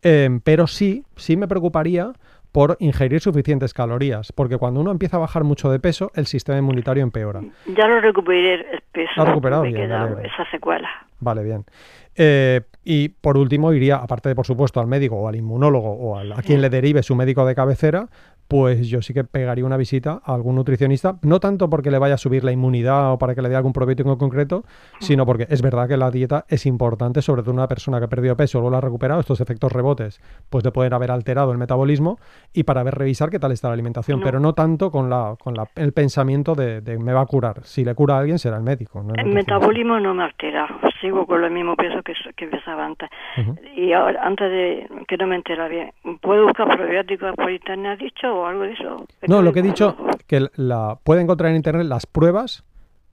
Eh, 0.03 0.40
pero 0.45 0.66
sí, 0.66 1.05
sí 1.16 1.37
me 1.37 1.49
preocuparía 1.49 2.12
por 2.57 2.79
ingerir 2.81 3.21
suficientes 3.21 3.75
calorías, 3.75 4.33
porque 4.33 4.57
cuando 4.57 4.81
uno 4.81 4.90
empieza 4.90 5.19
a 5.19 5.21
bajar 5.21 5.45
mucho 5.45 5.71
de 5.71 5.79
peso, 5.79 6.11
el 6.14 6.25
sistema 6.25 6.57
inmunitario 6.59 7.03
empeora. 7.03 7.42
Ya 7.66 7.87
lo 7.87 8.01
recuperé 8.01 8.55
el 8.55 8.81
peso. 8.92 9.23
Recuperado 9.27 9.62
me 9.64 9.69
bien, 9.69 9.83
queda 9.83 10.23
esa 10.25 10.51
secuela. 10.51 10.88
Vale, 11.21 11.45
bien. 11.45 11.66
Eh, 12.14 12.62
y 12.83 13.11
por 13.11 13.37
último, 13.37 13.75
iría, 13.75 13.97
aparte 13.97 14.31
de 14.31 14.35
por 14.35 14.47
supuesto 14.47 14.81
al 14.81 14.87
médico 14.87 15.16
o 15.16 15.29
al 15.29 15.37
inmunólogo 15.37 15.90
o 15.92 16.16
al- 16.16 16.33
a 16.33 16.40
quien 16.40 16.62
le 16.62 16.71
derive 16.71 17.03
su 17.03 17.14
médico 17.14 17.45
de 17.45 17.55
cabecera, 17.55 18.09
pues 18.49 18.89
yo 18.89 19.03
sí 19.03 19.13
que 19.13 19.25
pegaría 19.25 19.65
una 19.65 19.77
visita 19.77 20.21
a 20.25 20.35
algún 20.35 20.55
nutricionista, 20.55 21.19
no 21.23 21.41
tanto 21.41 21.69
porque 21.69 21.91
le 21.91 21.99
vaya 21.99 22.15
a 22.15 22.19
subir 22.19 22.45
la 22.45 22.53
inmunidad 22.53 23.13
o 23.13 23.19
para 23.19 23.35
que 23.35 23.43
le 23.43 23.49
dé 23.49 23.57
algún 23.57 23.73
probiótico 23.73 24.13
en 24.13 24.19
concreto, 24.19 24.65
sino 25.01 25.27
porque 25.27 25.47
es 25.51 25.63
verdad 25.63 25.89
que 25.89 25.97
la 25.97 26.11
dieta 26.11 26.45
es 26.49 26.65
importante, 26.67 27.23
sobre 27.23 27.43
todo 27.43 27.53
una 27.53 27.67
persona 27.69 27.99
que 27.99 28.05
ha 28.05 28.09
perdido 28.09 28.37
peso 28.37 28.59
o 28.59 28.61
luego 28.61 28.71
lo 28.71 28.77
ha 28.77 28.81
recuperado, 28.81 29.21
estos 29.21 29.41
efectos 29.41 29.73
rebotes, 29.73 30.21
pues 30.49 30.63
de 30.63 30.71
poder 30.71 30.95
haber 30.95 31.11
alterado 31.11 31.51
el 31.53 31.59
metabolismo 31.59 32.19
y 32.53 32.63
para 32.63 32.83
ver 32.83 32.95
revisar 32.95 33.31
qué 33.31 33.39
tal 33.39 33.53
está 33.53 33.69
la 33.69 33.75
alimentación, 33.75 34.21
No. 34.21 34.25
pero 34.27 34.39
no 34.41 34.53
tanto 34.55 34.91
con 34.91 35.11
la 35.11 35.35
con 35.43 35.55
la- 35.55 35.69
el 35.75 35.93
pensamiento 35.93 36.55
de, 36.55 36.81
de 36.81 36.99
me 36.99 37.13
va 37.13 37.23
a 37.23 37.27
curar. 37.27 37.63
Si 37.65 37.85
le 37.85 37.95
cura 37.95 38.17
a 38.17 38.21
alguien 38.21 38.39
será 38.39 38.57
el 38.57 38.63
médico. 38.63 39.03
no 39.03 39.15
el 39.17 39.33
metabolismo 39.35 39.99
no 39.99 40.15
me 40.15 40.23
ha 40.23 40.27
alterado. 40.27 40.69
Sigo 41.07 41.27
con 41.27 41.45
el 41.45 41.51
mismo 41.51 41.77
peso 41.77 42.03
que, 42.03 42.14
que 42.37 42.47
pesaba 42.47 42.87
antes. 42.87 43.09
Ujú. 43.38 43.57
Y 43.77 43.92
ahora, 43.92 44.21
antes 44.23 44.51
de 44.51 44.88
que 45.09 45.16
no 45.16 45.27
me 45.27 45.37
entera 45.37 45.69
bien, 45.69 45.92
¿puedo 46.21 46.45
buscar 46.45 46.69
probióticos 46.77 47.35
por 47.37 47.51
internet, 47.51 47.92
has 47.92 47.99
dicho, 47.99 48.35
o 48.35 48.47
algo 48.47 48.62
de 48.62 48.73
eso? 48.73 49.07
No, 49.29 49.42
lo 49.42 49.53
que 49.53 49.61
he 49.61 49.62
dicho, 49.62 49.97
que 50.27 50.49
la, 50.57 50.99
puede 51.03 51.23
encontrar 51.23 51.51
en 51.51 51.57
internet 51.57 51.87
las 51.87 52.07
pruebas 52.07 52.64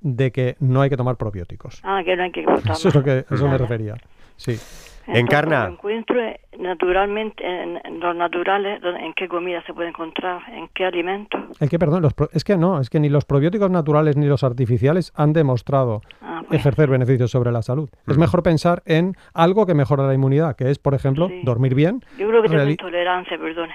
de 0.01 0.31
que 0.31 0.55
no 0.59 0.81
hay 0.81 0.89
que 0.89 0.97
tomar 0.97 1.15
probióticos. 1.15 1.81
Ah, 1.83 2.01
que 2.03 2.15
no 2.15 2.23
hay 2.23 2.31
que 2.31 2.45
botar 2.45 2.71
Eso 2.71 2.89
es 2.89 2.95
lo 2.95 3.03
que 3.03 3.25
eso 3.29 3.47
me 3.47 3.57
refería. 3.57 3.95
Sí. 4.37 4.57
Encarna. 5.05 5.65
Lo 5.67 5.73
encuentro 5.73 6.15
naturalmente 6.59 7.43
en, 7.45 7.77
en 7.83 7.99
los 7.99 8.15
naturales, 8.15 8.81
en 8.83 9.13
qué 9.15 9.27
comida 9.27 9.61
se 9.65 9.73
puede 9.73 9.89
encontrar, 9.89 10.41
en 10.53 10.69
qué 10.73 10.85
alimentos. 10.85 11.41
El 11.59 11.69
que, 11.69 11.77
perdón, 11.77 12.01
los 12.03 12.13
pro- 12.13 12.29
es 12.31 12.45
que 12.45 12.55
no, 12.55 12.79
es 12.79 12.89
que 12.89 13.01
ni 13.01 13.09
los 13.09 13.25
probióticos 13.25 13.69
naturales 13.69 14.15
ni 14.15 14.27
los 14.27 14.45
artificiales 14.45 15.11
han 15.15 15.33
demostrado 15.33 16.01
Ah, 16.21 16.41
pues, 16.47 16.61
ejercer 16.61 16.89
beneficios 16.89 17.31
sobre 17.31 17.51
la 17.51 17.61
salud. 17.61 17.89
Es 18.07 18.17
mejor 18.17 18.43
pensar 18.43 18.81
en 18.85 19.15
algo 19.33 19.65
que 19.65 19.73
mejora 19.73 20.07
la 20.07 20.13
inmunidad, 20.13 20.55
que 20.55 20.69
es, 20.71 20.79
por 20.79 20.93
ejemplo, 20.93 21.27
Sí. 21.27 21.41
dormir 21.43 21.75
bien. 21.75 22.01
Yo 22.17 22.27
creo 22.29 22.41
que 22.41 22.47
tengo 22.49 22.63
intolerancia, 22.63 23.37
perdón, 23.37 23.69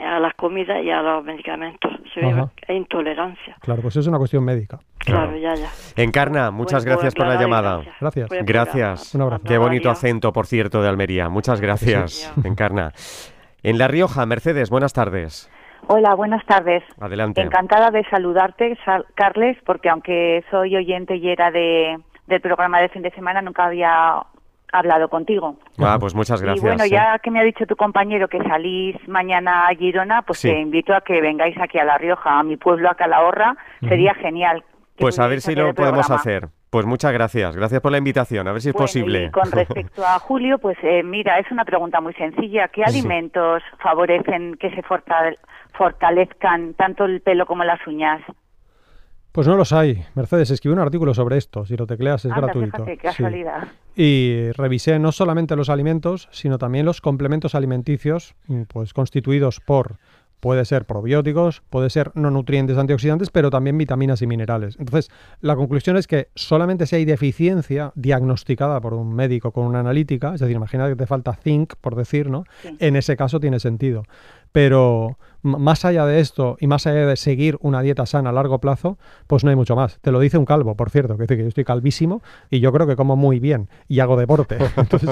a 0.00 0.18
las 0.18 0.34
comidas 0.34 0.82
y 0.82 0.90
a 0.90 1.02
los 1.02 1.24
medicamentos. 1.24 1.92
Se 2.14 2.20
ve 2.20 2.30
Ajá. 2.32 2.50
hay 2.68 2.76
intolerancia. 2.76 3.56
Claro, 3.60 3.82
pues 3.82 3.96
es 3.96 4.06
una 4.06 4.18
cuestión 4.18 4.44
médica. 4.44 4.78
Claro, 4.98 5.36
ya, 5.36 5.54
ya. 5.54 5.68
Encarna, 5.96 6.50
muchas 6.50 6.84
Bueno, 6.84 6.96
gracias 6.98 7.14
por 7.14 7.26
la 7.26 7.40
llamada. 7.40 7.82
Gracias. 8.00 8.24
Explicar. 8.30 8.44
Gracias. 8.46 9.14
Un 9.14 9.22
abrazo. 9.22 9.44
Qué 9.46 9.58
bonito 9.58 9.90
acento, 9.90 10.32
por 10.32 10.46
cierto, 10.46 10.82
de 10.82 10.88
Almería. 10.88 11.28
Muchas 11.28 11.60
gracias, 11.60 12.32
Encarna. 12.44 12.92
En 13.62 13.78
La 13.78 13.88
Rioja, 13.88 14.24
Mercedes, 14.26 14.70
buenas 14.70 14.92
tardes. 14.92 15.50
Hola, 15.86 16.14
buenas 16.14 16.44
tardes. 16.46 16.82
Adelante. 17.00 17.40
Encantada 17.42 17.90
de 17.90 18.04
saludarte, 18.10 18.76
Sal- 18.84 19.06
Carles, 19.14 19.56
porque 19.64 19.88
aunque 19.88 20.44
soy 20.50 20.76
oyente 20.76 21.16
y 21.16 21.28
era 21.28 21.50
de, 21.50 21.98
del 22.26 22.40
programa 22.40 22.80
de 22.80 22.88
fin 22.90 23.02
de 23.02 23.10
semana, 23.12 23.40
nunca 23.42 23.64
había 23.64 24.22
hablado 24.72 25.08
contigo. 25.08 25.56
Ah, 25.78 25.96
pues 26.00 26.14
muchas 26.14 26.40
gracias. 26.42 26.64
y 26.64 26.66
bueno, 26.68 26.84
¿eh? 26.84 26.90
ya 26.90 27.18
que 27.18 27.30
me 27.30 27.40
ha 27.40 27.44
dicho 27.44 27.66
tu 27.66 27.76
compañero 27.76 28.28
que 28.28 28.38
salís 28.42 28.96
mañana 29.08 29.66
a 29.68 29.74
Girona, 29.74 30.22
pues 30.22 30.38
Sí. 30.38 30.48
te 30.50 30.58
invito 30.60 30.94
a 30.94 31.00
que 31.00 31.20
vengáis 31.20 31.56
aquí 31.60 31.78
a 31.78 31.84
La 31.84 31.98
Rioja, 31.98 32.38
a 32.38 32.42
mi 32.42 32.56
pueblo, 32.56 32.90
a 32.90 32.94
Calahorra. 32.94 33.56
Sería 33.80 34.14
genial. 34.14 34.62
Pues 34.96 35.18
a 35.18 35.26
ver 35.26 35.40
si 35.40 35.54
lo 35.54 35.72
podemos 35.74 36.06
programa. 36.06 36.14
hacer. 36.20 36.48
Pues 36.68 36.86
muchas 36.86 37.12
gracias. 37.12 37.56
Gracias 37.56 37.80
por 37.80 37.90
la 37.90 37.98
invitación. 37.98 38.46
A 38.46 38.52
ver 38.52 38.60
si 38.60 38.68
es 38.68 38.74
Bueno, 38.74 38.84
posible. 38.84 39.24
Y 39.24 39.30
con 39.30 39.50
respecto 39.50 40.06
a 40.06 40.18
Julio, 40.18 40.58
pues 40.58 40.76
eh, 40.82 41.02
mira, 41.02 41.38
es 41.38 41.50
una 41.50 41.64
pregunta 41.64 42.00
muy 42.00 42.12
sencilla. 42.14 42.68
¿Qué 42.68 42.82
Sí. 42.86 42.98
alimentos 43.00 43.62
favorecen 43.82 44.54
que 44.56 44.70
se 44.70 44.82
fortale- 44.82 45.38
fortalezcan 45.72 46.74
tanto 46.74 47.04
el 47.06 47.20
pelo 47.22 47.46
como 47.46 47.64
las 47.64 47.84
uñas? 47.86 48.20
Pues 49.32 49.46
no 49.46 49.56
los 49.56 49.72
hay. 49.72 50.02
Mercedes 50.14 50.50
escribió 50.50 50.74
un 50.74 50.80
artículo 50.80 51.14
sobre 51.14 51.36
esto. 51.36 51.64
Si 51.64 51.76
lo 51.76 51.86
tecleas 51.86 52.24
es 52.24 52.32
Anda, 52.32 52.46
gratuito. 52.48 52.66
fíjate, 52.84 52.96
qué 52.96 52.96
Sí. 52.96 53.16
casualidad. 53.16 53.68
Y 53.94 54.50
revisé 54.52 54.98
no 54.98 55.12
solamente 55.12 55.54
los 55.56 55.68
alimentos, 55.68 56.28
sino 56.32 56.58
también 56.58 56.84
los 56.86 57.00
complementos 57.00 57.54
alimenticios, 57.54 58.34
mm, 58.48 58.62
pues 58.62 58.92
constituidos 58.92 59.60
por, 59.60 59.96
puede 60.40 60.64
ser 60.64 60.86
probióticos, 60.86 61.62
puede 61.70 61.90
ser 61.90 62.10
no 62.14 62.30
nutrientes 62.30 62.78
antioxidantes, 62.78 63.28
pero 63.30 63.50
también 63.50 63.76
vitaminas 63.76 64.22
y 64.22 64.26
minerales. 64.26 64.74
Entonces, 64.78 65.10
la 65.42 65.54
conclusión 65.54 65.96
es 65.98 66.06
que 66.06 66.28
solamente 66.34 66.86
si 66.86 66.96
hay 66.96 67.04
deficiencia 67.04 67.92
diagnosticada 67.94 68.80
por 68.80 68.94
un 68.94 69.14
médico 69.14 69.52
con 69.52 69.66
una 69.66 69.80
analítica, 69.80 70.32
es 70.34 70.40
decir, 70.40 70.56
imagina 70.56 70.88
que 70.88 70.96
te 70.96 71.06
falta 71.06 71.34
zinc, 71.34 71.74
por 71.80 71.94
decir, 71.94 72.30
¿no? 72.30 72.44
Sí. 72.62 72.74
En 72.80 72.96
ese 72.96 73.16
caso 73.18 73.38
tiene 73.38 73.60
sentido. 73.60 74.04
Pero 74.52 75.18
más 75.42 75.86
allá 75.86 76.04
de 76.04 76.20
esto 76.20 76.58
y 76.60 76.66
más 76.66 76.86
allá 76.86 77.06
de 77.06 77.16
seguir 77.16 77.56
una 77.62 77.80
dieta 77.80 78.04
sana 78.04 78.28
a 78.28 78.32
largo 78.32 78.58
plazo, 78.58 78.98
pues 79.26 79.42
no 79.42 79.48
hay 79.48 79.56
mucho 79.56 79.74
más. 79.74 79.98
Te 80.00 80.12
lo 80.12 80.20
dice 80.20 80.36
un 80.36 80.44
calvo, 80.44 80.74
por 80.74 80.90
cierto, 80.90 81.16
que 81.16 81.22
dice 81.22 81.36
que 81.36 81.42
yo 81.44 81.48
estoy 81.48 81.64
calvísimo 81.64 82.20
y 82.50 82.60
yo 82.60 82.70
creo 82.72 82.86
que 82.86 82.94
como 82.94 83.16
muy 83.16 83.40
bien 83.40 83.68
y 83.88 84.00
hago 84.00 84.18
deporte. 84.18 84.58
Entonces, 84.76 85.10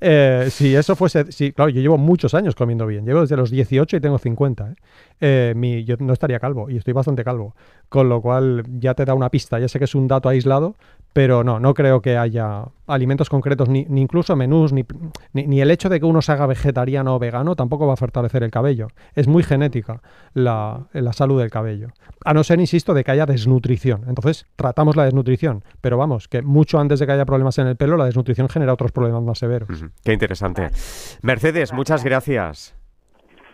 eh, 0.00 0.48
si 0.50 0.74
eso 0.76 0.96
fuese, 0.96 1.32
si, 1.32 1.52
claro, 1.52 1.70
yo 1.70 1.80
llevo 1.80 1.96
muchos 1.96 2.34
años 2.34 2.54
comiendo 2.54 2.86
bien, 2.86 3.06
llevo 3.06 3.22
desde 3.22 3.36
los 3.38 3.50
18 3.50 3.96
y 3.96 4.00
tengo 4.00 4.18
50. 4.18 4.70
¿eh? 4.70 4.74
Eh, 5.20 5.52
mi- 5.56 5.84
yo 5.84 5.96
no 5.98 6.12
estaría 6.12 6.38
calvo 6.40 6.68
y 6.68 6.76
estoy 6.76 6.92
bastante 6.92 7.24
calvo, 7.24 7.54
con 7.88 8.08
lo 8.10 8.20
cual 8.20 8.64
ya 8.78 8.92
te 8.94 9.06
da 9.06 9.14
una 9.14 9.30
pista. 9.30 9.58
Ya 9.58 9.68
sé 9.68 9.78
que 9.78 9.86
es 9.86 9.94
un 9.94 10.08
dato 10.08 10.28
aislado, 10.28 10.74
pero 11.12 11.42
no, 11.44 11.58
no 11.58 11.74
creo 11.74 12.00
que 12.00 12.16
haya 12.16 12.64
alimentos 12.86 13.28
concretos, 13.28 13.68
ni, 13.68 13.84
ni 13.88 14.00
incluso 14.00 14.36
menús, 14.36 14.72
ni, 14.72 14.84
ni, 15.32 15.46
ni 15.46 15.60
el 15.60 15.70
hecho 15.70 15.88
de 15.88 16.00
que 16.00 16.06
uno 16.06 16.22
se 16.22 16.32
haga 16.32 16.46
vegetariano 16.46 17.14
o 17.14 17.18
vegano 17.18 17.56
tampoco 17.56 17.86
va 17.86 17.94
a 17.94 17.96
fortalecer 17.96 18.42
el 18.42 18.50
cabello. 18.50 18.88
Es 19.14 19.28
muy 19.28 19.42
genética 19.42 20.02
la, 20.34 20.86
la 20.92 21.12
salud 21.12 21.40
del 21.40 21.50
cabello. 21.50 21.88
A 22.24 22.34
no 22.34 22.44
ser, 22.44 22.60
insisto, 22.60 22.94
de 22.94 23.04
que 23.04 23.10
haya 23.10 23.26
desnutrición. 23.26 24.04
Entonces, 24.08 24.46
tratamos 24.56 24.96
la 24.96 25.04
desnutrición. 25.04 25.64
Pero 25.80 25.96
vamos, 25.98 26.28
que 26.28 26.42
mucho 26.42 26.78
antes 26.78 27.00
de 27.00 27.06
que 27.06 27.12
haya 27.12 27.26
problemas 27.26 27.58
en 27.58 27.66
el 27.66 27.76
pelo, 27.76 27.96
la 27.96 28.06
desnutrición 28.06 28.48
genera 28.48 28.72
otros 28.72 28.92
problemas 28.92 29.22
más 29.22 29.38
severos. 29.38 29.68
Qué 30.04 30.12
interesante. 30.12 30.70
Mercedes, 31.22 31.72
muchas 31.72 32.04
gracias. 32.04 32.79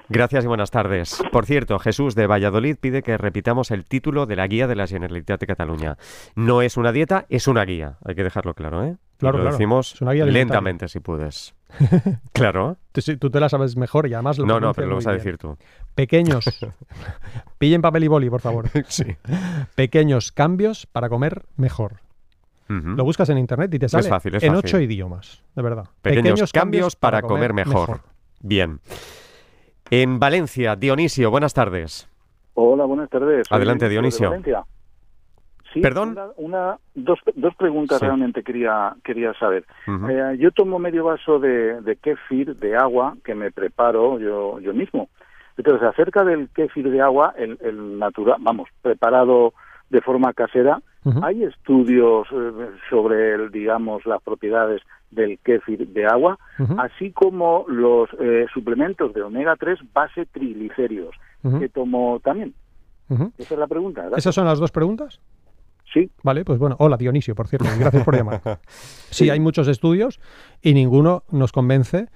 Gracias 0.08 0.44
y 0.44 0.46
buenas 0.46 0.70
tardes. 0.70 1.20
Por 1.32 1.46
cierto, 1.46 1.78
Jesús 1.78 2.14
de 2.14 2.26
Valladolid 2.26 2.76
pide 2.80 3.02
que 3.02 3.16
repitamos 3.18 3.70
el 3.70 3.84
título 3.84 4.26
de 4.26 4.36
la 4.36 4.46
guía 4.46 4.66
de 4.68 4.76
la 4.76 4.86
Generalitat 4.86 5.40
de 5.40 5.46
Cataluña. 5.46 5.96
No 6.36 6.62
es 6.62 6.76
una 6.76 6.92
dieta, 6.92 7.26
es 7.28 7.48
una 7.48 7.64
guía. 7.64 7.98
Hay 8.04 8.14
que 8.14 8.22
dejarlo 8.22 8.54
claro, 8.54 8.84
¿eh? 8.84 8.96
Claro, 9.18 9.38
lo 9.38 9.44
claro. 9.44 9.56
decimos 9.56 9.94
Es 9.94 10.02
una 10.02 10.12
guía 10.12 10.24
alimentaria. 10.24 10.60
lentamente, 10.60 10.88
si 10.88 11.00
puedes. 11.00 11.54
claro. 12.32 12.76
Tú, 12.92 13.30
te 13.30 13.40
la 13.40 13.48
sabes 13.48 13.76
mejor 13.76 14.06
y 14.06 14.14
además 14.14 14.38
lo 14.38 14.46
No, 14.46 14.60
no, 14.60 14.74
pero 14.74 14.88
lo 14.88 14.96
vas 14.96 15.06
a 15.06 15.10
bien. 15.10 15.18
decir 15.18 15.38
tú. 15.38 15.56
Pequeños. 15.94 16.44
Pillen 17.58 17.82
papel 17.82 18.04
y 18.04 18.08
boli, 18.08 18.30
por 18.30 18.40
favor. 18.40 18.68
Sí. 18.88 19.16
Pequeños 19.74 20.30
cambios 20.30 20.86
para 20.86 21.08
comer 21.08 21.44
mejor. 21.56 22.00
Lo 22.68 23.04
buscas 23.04 23.28
en 23.28 23.38
internet 23.38 23.72
y 23.74 23.78
te 23.78 23.88
sale 23.88 24.08
fácil, 24.08 24.34
es 24.34 24.42
en 24.42 24.52
fácil. 24.52 24.68
ocho 24.68 24.80
idiomas, 24.80 25.40
de 25.54 25.62
verdad. 25.62 25.84
Pequeños, 26.02 26.52
cambios 26.52 26.96
para, 26.96 27.22
comer, 27.22 27.52
mejor. 27.52 28.00
Bien. 28.40 28.80
En 29.90 30.18
Valencia, 30.18 30.76
Dionisio, 30.76 31.30
buenas 31.30 31.54
tardes. 31.54 32.08
Hola, 32.54 32.84
buenas 32.84 33.08
tardes. 33.10 33.46
Soy 33.48 33.56
Adelante, 33.56 33.84
de 33.86 33.90
Dionisio. 33.92 34.32
Sí, 35.72 35.80
¿Perdón? 35.80 36.10
Una, 36.12 36.26
una- 36.36 36.78
dos, 36.94 37.18
dos 37.34 37.54
preguntas 37.56 37.98
Sí. 37.98 38.06
realmente 38.06 38.42
quería, 38.42 38.94
quería 39.04 39.34
saber. 39.34 39.64
Eh, 39.86 40.36
yo 40.38 40.50
tomo 40.50 40.78
medio 40.78 41.04
vaso 41.04 41.38
de, 41.38 41.80
de 41.82 41.96
kéfir, 41.96 42.56
de 42.56 42.76
agua, 42.76 43.14
que 43.24 43.34
me 43.34 43.50
preparo 43.52 44.18
yo, 44.18 44.58
yo 44.60 44.72
mismo. 44.72 45.08
Entonces, 45.58 45.86
acerca 45.86 46.24
del 46.24 46.48
kéfir 46.54 46.90
de 46.90 47.00
agua, 47.02 47.34
el, 47.36 47.58
el 47.60 47.98
natural, 47.98 48.36
vamos, 48.40 48.68
preparado 48.82 49.52
de 49.90 50.00
forma 50.00 50.32
casera. 50.32 50.80
¿hay 51.22 51.44
estudios 51.44 52.26
eh, 52.32 52.70
sobre, 52.90 53.34
el, 53.34 53.50
digamos, 53.52 54.04
las 54.06 54.20
propiedades 54.22 54.82
del 55.10 55.38
kéfir 55.38 55.86
de 55.88 56.06
agua? 56.06 56.38
Así 56.78 57.12
como 57.12 57.64
los 57.68 58.08
eh, 58.20 58.46
suplementos 58.52 59.14
de 59.14 59.22
omega 59.22 59.56
3 59.56 59.78
base 59.92 60.26
triglicéridos, 60.26 61.14
ujú, 61.42 61.60
que 61.60 61.68
tomo 61.68 62.20
también. 62.20 62.54
Esa 63.38 63.54
es 63.54 63.60
la 63.60 63.66
pregunta. 63.66 64.02
¿verdad? 64.02 64.18
¿Esas 64.18 64.34
son 64.34 64.46
las 64.46 64.58
dos 64.58 64.72
preguntas? 64.72 65.20
Sí, 65.92 66.10
Vale, 66.22 66.44
pues 66.44 66.58
bueno, 66.58 66.76
hola 66.80 66.96
Dionisio, 66.96 67.34
por 67.34 67.46
cierto, 67.46 67.68
gracias 67.78 68.04
por 68.04 68.16
llamar. 68.16 68.40
Sí, 68.68 69.30
hay 69.30 69.40
muchos 69.40 69.68
estudios 69.68 70.20
y 70.60 70.74
ninguno 70.74 71.22
nos 71.30 71.52
convence 71.52 72.08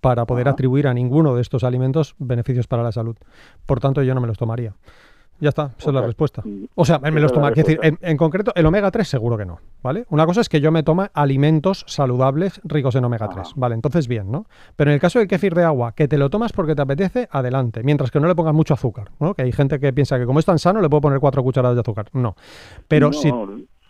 para 0.00 0.24
poder 0.24 0.48
Ajá. 0.48 0.54
atribuir 0.54 0.88
a 0.88 0.94
ninguno 0.94 1.36
de 1.36 1.42
estos 1.42 1.62
alimentos 1.62 2.14
beneficios 2.18 2.66
para 2.66 2.82
la 2.82 2.90
salud. 2.90 3.16
Por 3.66 3.78
tanto, 3.78 4.02
yo 4.02 4.14
no 4.14 4.20
me 4.20 4.26
los 4.26 4.38
tomaría. 4.38 4.74
Ya 5.40 5.48
está, 5.48 5.70
esa 5.78 5.90
es 5.90 5.94
la 5.94 6.02
respuesta. 6.02 6.42
mm, 6.44 6.64
O 6.74 6.84
sea, 6.84 6.98
me 6.98 7.10
los. 7.12 7.32
Quiero 7.32 7.50
decir, 7.54 7.78
en, 7.82 7.98
en 8.02 8.16
concreto, 8.16 8.52
el 8.54 8.66
omega 8.66 8.90
3 8.90 9.08
seguro 9.08 9.38
que 9.38 9.46
no, 9.46 9.58
¿vale? 9.82 10.04
Una 10.10 10.26
cosa 10.26 10.42
es 10.42 10.48
que 10.48 10.60
yo 10.60 10.70
me 10.70 10.82
tome 10.82 11.08
alimentos 11.14 11.84
saludables 11.88 12.60
ricos 12.64 12.94
en 12.94 13.04
omega 13.04 13.28
3, 13.28 13.38
Ajá. 13.40 13.52
¿vale? 13.56 13.74
Entonces 13.74 14.06
bien, 14.06 14.30
¿no? 14.30 14.46
Pero 14.76 14.90
en 14.90 14.94
el 14.96 15.00
caso 15.00 15.18
del 15.18 15.28
kéfir 15.28 15.54
de 15.54 15.64
agua, 15.64 15.92
que 15.92 16.08
te 16.08 16.18
lo 16.18 16.28
tomas 16.30 16.52
porque 16.52 16.74
te 16.74 16.82
apetece, 16.82 17.28
adelante. 17.30 17.82
Mientras 17.82 18.10
que 18.10 18.20
no 18.20 18.28
le 18.28 18.34
pongas 18.34 18.54
mucho 18.54 18.74
azúcar, 18.74 19.10
¿no? 19.18 19.34
Que 19.34 19.42
hay 19.42 19.52
gente 19.52 19.80
que 19.80 19.92
piensa 19.92 20.18
que 20.18 20.26
como 20.26 20.38
es 20.38 20.44
tan 20.44 20.58
sano 20.58 20.80
le 20.80 20.88
puedo 20.90 21.00
poner 21.00 21.20
cuatro 21.20 21.42
cucharadas 21.42 21.76
de 21.76 21.80
azúcar. 21.80 22.06
No. 22.12 22.36
Pero 22.86 23.08
no, 23.08 23.12
si... 23.14 23.30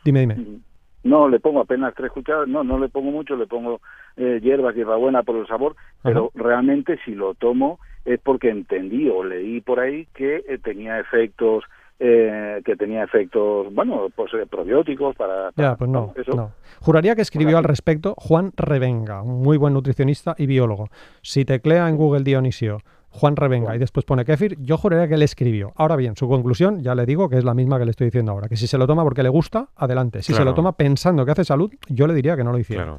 Dime, 0.04 0.20
dime. 0.20 0.60
No, 1.02 1.28
le 1.28 1.40
pongo 1.40 1.60
apenas 1.60 1.94
tres 1.96 2.12
cucharadas, 2.12 2.48
no, 2.48 2.62
no 2.62 2.78
le 2.78 2.88
pongo 2.88 3.10
mucho, 3.10 3.34
le 3.36 3.46
pongo 3.46 3.80
eh, 4.16 4.38
hierbas 4.42 4.76
y 4.76 4.82
buena 4.84 5.22
por 5.22 5.36
el 5.36 5.46
sabor, 5.46 5.74
pero 6.02 6.30
realmente 6.34 6.98
si 7.04 7.14
lo 7.14 7.34
tomo 7.34 7.78
es 8.04 8.20
porque 8.20 8.50
entendí 8.50 9.08
o 9.08 9.24
leí 9.24 9.60
por 9.60 9.80
ahí 9.80 10.06
que 10.14 10.42
eh, 10.48 10.58
tenía 10.62 10.98
efectos, 11.00 11.64
eh, 11.98 12.60
que 12.64 12.76
tenía 12.76 13.04
efectos, 13.04 13.72
bueno, 13.74 14.08
pues 14.14 14.32
eh, 14.34 14.46
probióticos 14.50 15.14
para... 15.16 15.52
para- 15.52 15.68
Ya, 15.70 15.76
pues 15.76 15.90
no, 15.90 16.12
eso. 16.16 16.32
no. 16.34 16.52
Juraría 16.80 17.14
que 17.14 17.22
escribió 17.22 17.58
al 17.58 17.64
respecto 17.64 18.14
Juan 18.16 18.52
Revenga, 18.56 19.22
un 19.22 19.42
muy 19.42 19.56
buen 19.58 19.74
nutricionista 19.74 20.34
y 20.38 20.46
biólogo. 20.46 20.88
Si 21.22 21.44
teclea 21.44 21.88
en 21.88 21.96
Google 21.96 22.24
Dionisio 22.24 22.78
Juan 23.10 23.36
Revenga 23.36 23.74
y 23.74 23.78
después 23.78 24.04
pone 24.06 24.24
kéfir, 24.24 24.56
yo 24.60 24.76
juraría 24.76 25.08
que 25.08 25.14
él 25.14 25.22
escribió. 25.22 25.72
Ahora 25.76 25.96
bien, 25.96 26.14
su 26.16 26.28
conclusión 26.28 26.80
ya 26.80 26.94
le 26.94 27.06
digo 27.06 27.28
que 27.28 27.36
es 27.36 27.44
la 27.44 27.54
misma 27.54 27.78
que 27.78 27.84
le 27.84 27.90
estoy 27.90 28.06
diciendo 28.06 28.32
ahora, 28.32 28.48
que 28.48 28.56
si 28.56 28.66
se 28.66 28.78
lo 28.78 28.86
toma 28.86 29.02
porque 29.02 29.22
le 29.22 29.28
gusta, 29.28 29.68
adelante. 29.76 30.22
Si 30.22 30.32
se 30.32 30.44
lo 30.44 30.54
toma 30.54 30.72
pensando 30.72 31.24
que 31.24 31.32
hace 31.32 31.44
salud, 31.44 31.72
yo 31.88 32.06
le 32.06 32.14
diría 32.14 32.36
que 32.36 32.44
no 32.44 32.52
lo 32.52 32.58
hiciera. 32.58 32.84
Claro. 32.84 32.98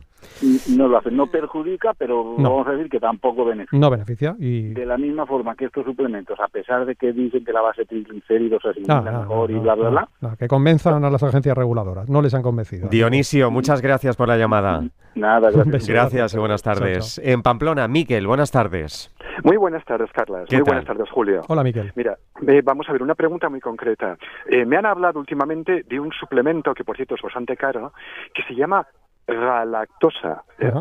No 0.70 0.88
lo 0.88 0.98
hace, 0.98 1.10
no 1.10 1.28
perjudica, 1.28 1.94
pero 1.98 2.36
No. 2.38 2.52
vamos 2.52 2.68
a 2.68 2.72
decir 2.72 2.90
que 2.90 3.00
tampoco 3.00 3.44
beneficia. 3.46 3.80
No 3.80 3.90
beneficia 3.90 4.36
y... 4.38 4.74
De 4.74 4.86
la 4.86 4.98
misma 4.98 5.26
forma 5.26 5.56
que 5.56 5.66
estos 5.66 5.84
suplementos, 5.86 6.40
a 6.40 6.48
pesar 6.48 6.86
de 6.86 6.96
que 6.96 7.12
dicen 7.12 7.44
que 7.44 7.52
la 7.52 7.62
base 7.62 7.86
triglicéridos 7.86 8.62
No, 8.88 9.02
no, 9.02 9.20
mejor 9.20 9.50
no, 9.50 9.58
y 9.58 9.60
bla, 9.60 9.74
bla, 9.76 9.86
no, 9.86 9.92
bla, 9.92 10.10
no, 10.22 10.36
que 10.38 10.48
convenzan 10.48 11.04
a 11.04 11.10
las 11.10 11.24
agencias 11.24 11.58
reguladoras, 11.58 12.08
no 12.10 12.22
les 12.22 12.34
han 12.34 12.44
convencido. 12.44 12.88
Dionisio, 12.90 13.50
muchas 13.50 13.82
gracias 13.82 14.16
por 14.16 14.28
la 14.28 14.38
llamada. 14.38 14.84
nada, 15.16 15.50
gracias. 15.52 15.88
Gracias 15.88 16.34
y 16.34 16.38
buenas 16.38 16.62
Chao, 16.62 16.76
tardes. 16.76 17.20
En 17.24 17.42
Pamplona, 17.42 17.88
Miquel, 17.88 18.28
buenas 18.28 18.52
tardes. 18.52 19.10
Muy 19.44 19.58
buenas 19.58 19.84
tardes, 19.86 20.12
Carlas. 20.12 20.48
¿Qué 20.50 20.58
Muy 20.58 20.64
tal? 20.66 20.74
buenas 20.74 20.86
tardes, 20.86 21.10
Julio. 21.10 21.42
Hola, 21.48 21.64
Miquel. 21.64 21.92
Mira, 21.96 22.18
eh, 22.48 22.62
vamos 22.64 22.88
a 22.90 22.92
ver 22.92 23.02
una 23.04 23.16
pregunta 23.16 23.50
muy 23.50 23.60
concreta. 23.60 24.18
Eh, 24.50 24.66
me 24.66 24.78
han 24.78 24.86
hablado 24.86 25.20
últimamente 25.20 25.84
de 25.84 26.00
un 26.00 26.12
suplemento 26.12 26.74
que, 26.74 26.84
por 26.84 26.96
cierto, 26.96 27.16
es 27.16 27.22
bastante 27.22 27.56
caro, 27.58 27.94
que 28.34 28.44
se 28.44 28.56
llama 28.56 28.86
galactosa, 29.28 30.44
eh, 30.60 30.72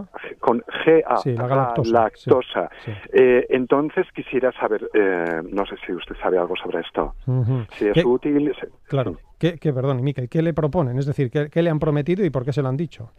con 0.41 0.61
G-A, 0.61 1.17
Sí, 1.19 1.35
la 1.35 1.47
galactosa, 1.47 1.93
galactosa. 1.93 2.71
sí. 2.85 2.93
Eh, 3.13 3.47
entonces 3.51 4.07
quisiera 4.15 4.51
saber, 4.53 4.89
eh, 4.95 5.41
no 5.51 5.65
sé 5.67 5.77
si 5.87 5.93
usted 5.93 6.17
sabe 6.23 6.39
algo 6.39 6.57
sobre 6.57 6.81
esto, 6.81 7.15
Ujú. 7.27 7.65
si 7.79 7.87
es 7.89 7.95
¿Qué- 7.95 8.05
útil. 8.05 8.53
Claro. 8.89 9.17
¿Qué, 9.39 9.59
qué, 9.59 9.73
perdón, 9.73 10.03
Miquel, 10.03 10.29
¿qué 10.29 10.43
le 10.43 10.53
proponen? 10.53 10.99
Es 10.99 11.07
decir, 11.07 11.31
¿qué, 11.31 11.49
qué 11.49 11.63
le 11.63 11.71
han 11.71 11.79
prometido 11.79 12.25
y 12.25 12.31
por 12.31 12.45
qué 12.45 12.53
se 12.53 12.63
lo 12.63 12.69
han 12.69 12.77
dicho? 12.77 13.11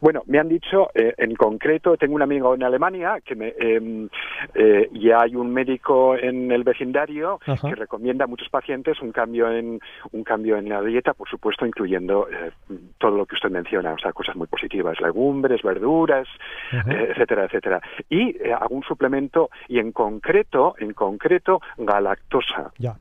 Bueno, 0.00 0.22
me 0.26 0.38
han 0.38 0.48
dicho, 0.48 0.90
eh, 0.94 1.14
en 1.16 1.34
concreto, 1.34 1.96
tengo 1.96 2.14
un 2.14 2.22
amigo 2.22 2.54
en 2.54 2.62
Alemania 2.62 3.18
que 3.24 3.34
me, 3.34 3.48
eh, 3.58 4.08
eh, 4.54 4.88
y 4.92 5.10
hay 5.10 5.34
un 5.36 5.52
médico 5.52 6.16
en 6.16 6.50
el 6.52 6.64
vecindario 6.64 7.38
Ajá. 7.46 7.68
que 7.68 7.74
recomienda 7.74 8.24
a 8.24 8.28
muchos 8.28 8.48
pacientes 8.48 9.00
un 9.00 9.12
cambio 9.12 9.50
en 9.50 9.80
un 10.12 10.24
cambio 10.24 10.56
en 10.58 10.68
la 10.68 10.82
dieta, 10.82 11.14
por 11.14 11.28
supuesto, 11.28 11.64
incluyendo 11.66 12.28
eh, 12.30 12.50
todo 12.98 13.16
lo 13.16 13.26
que 13.26 13.34
usted 13.36 13.50
menciona, 13.50 13.92
o 13.94 13.98
sea, 13.98 14.12
cosas 14.12 14.36
muy 14.36 14.46
positivas, 14.46 15.00
legumbres, 15.00 15.62
verduras, 15.62 16.28
eh, 16.72 17.08
etcétera, 17.10 17.44
etcétera. 17.44 17.80
Y 18.10 18.36
eh, 18.42 18.52
algún 18.52 18.82
suplemento 18.82 19.50
y 19.68 19.78
en 19.78 19.92
concreto, 19.92 20.74
en 20.78 20.92
concreto, 20.92 21.60
galactosa, 21.78 22.72
Ya. 22.78 22.96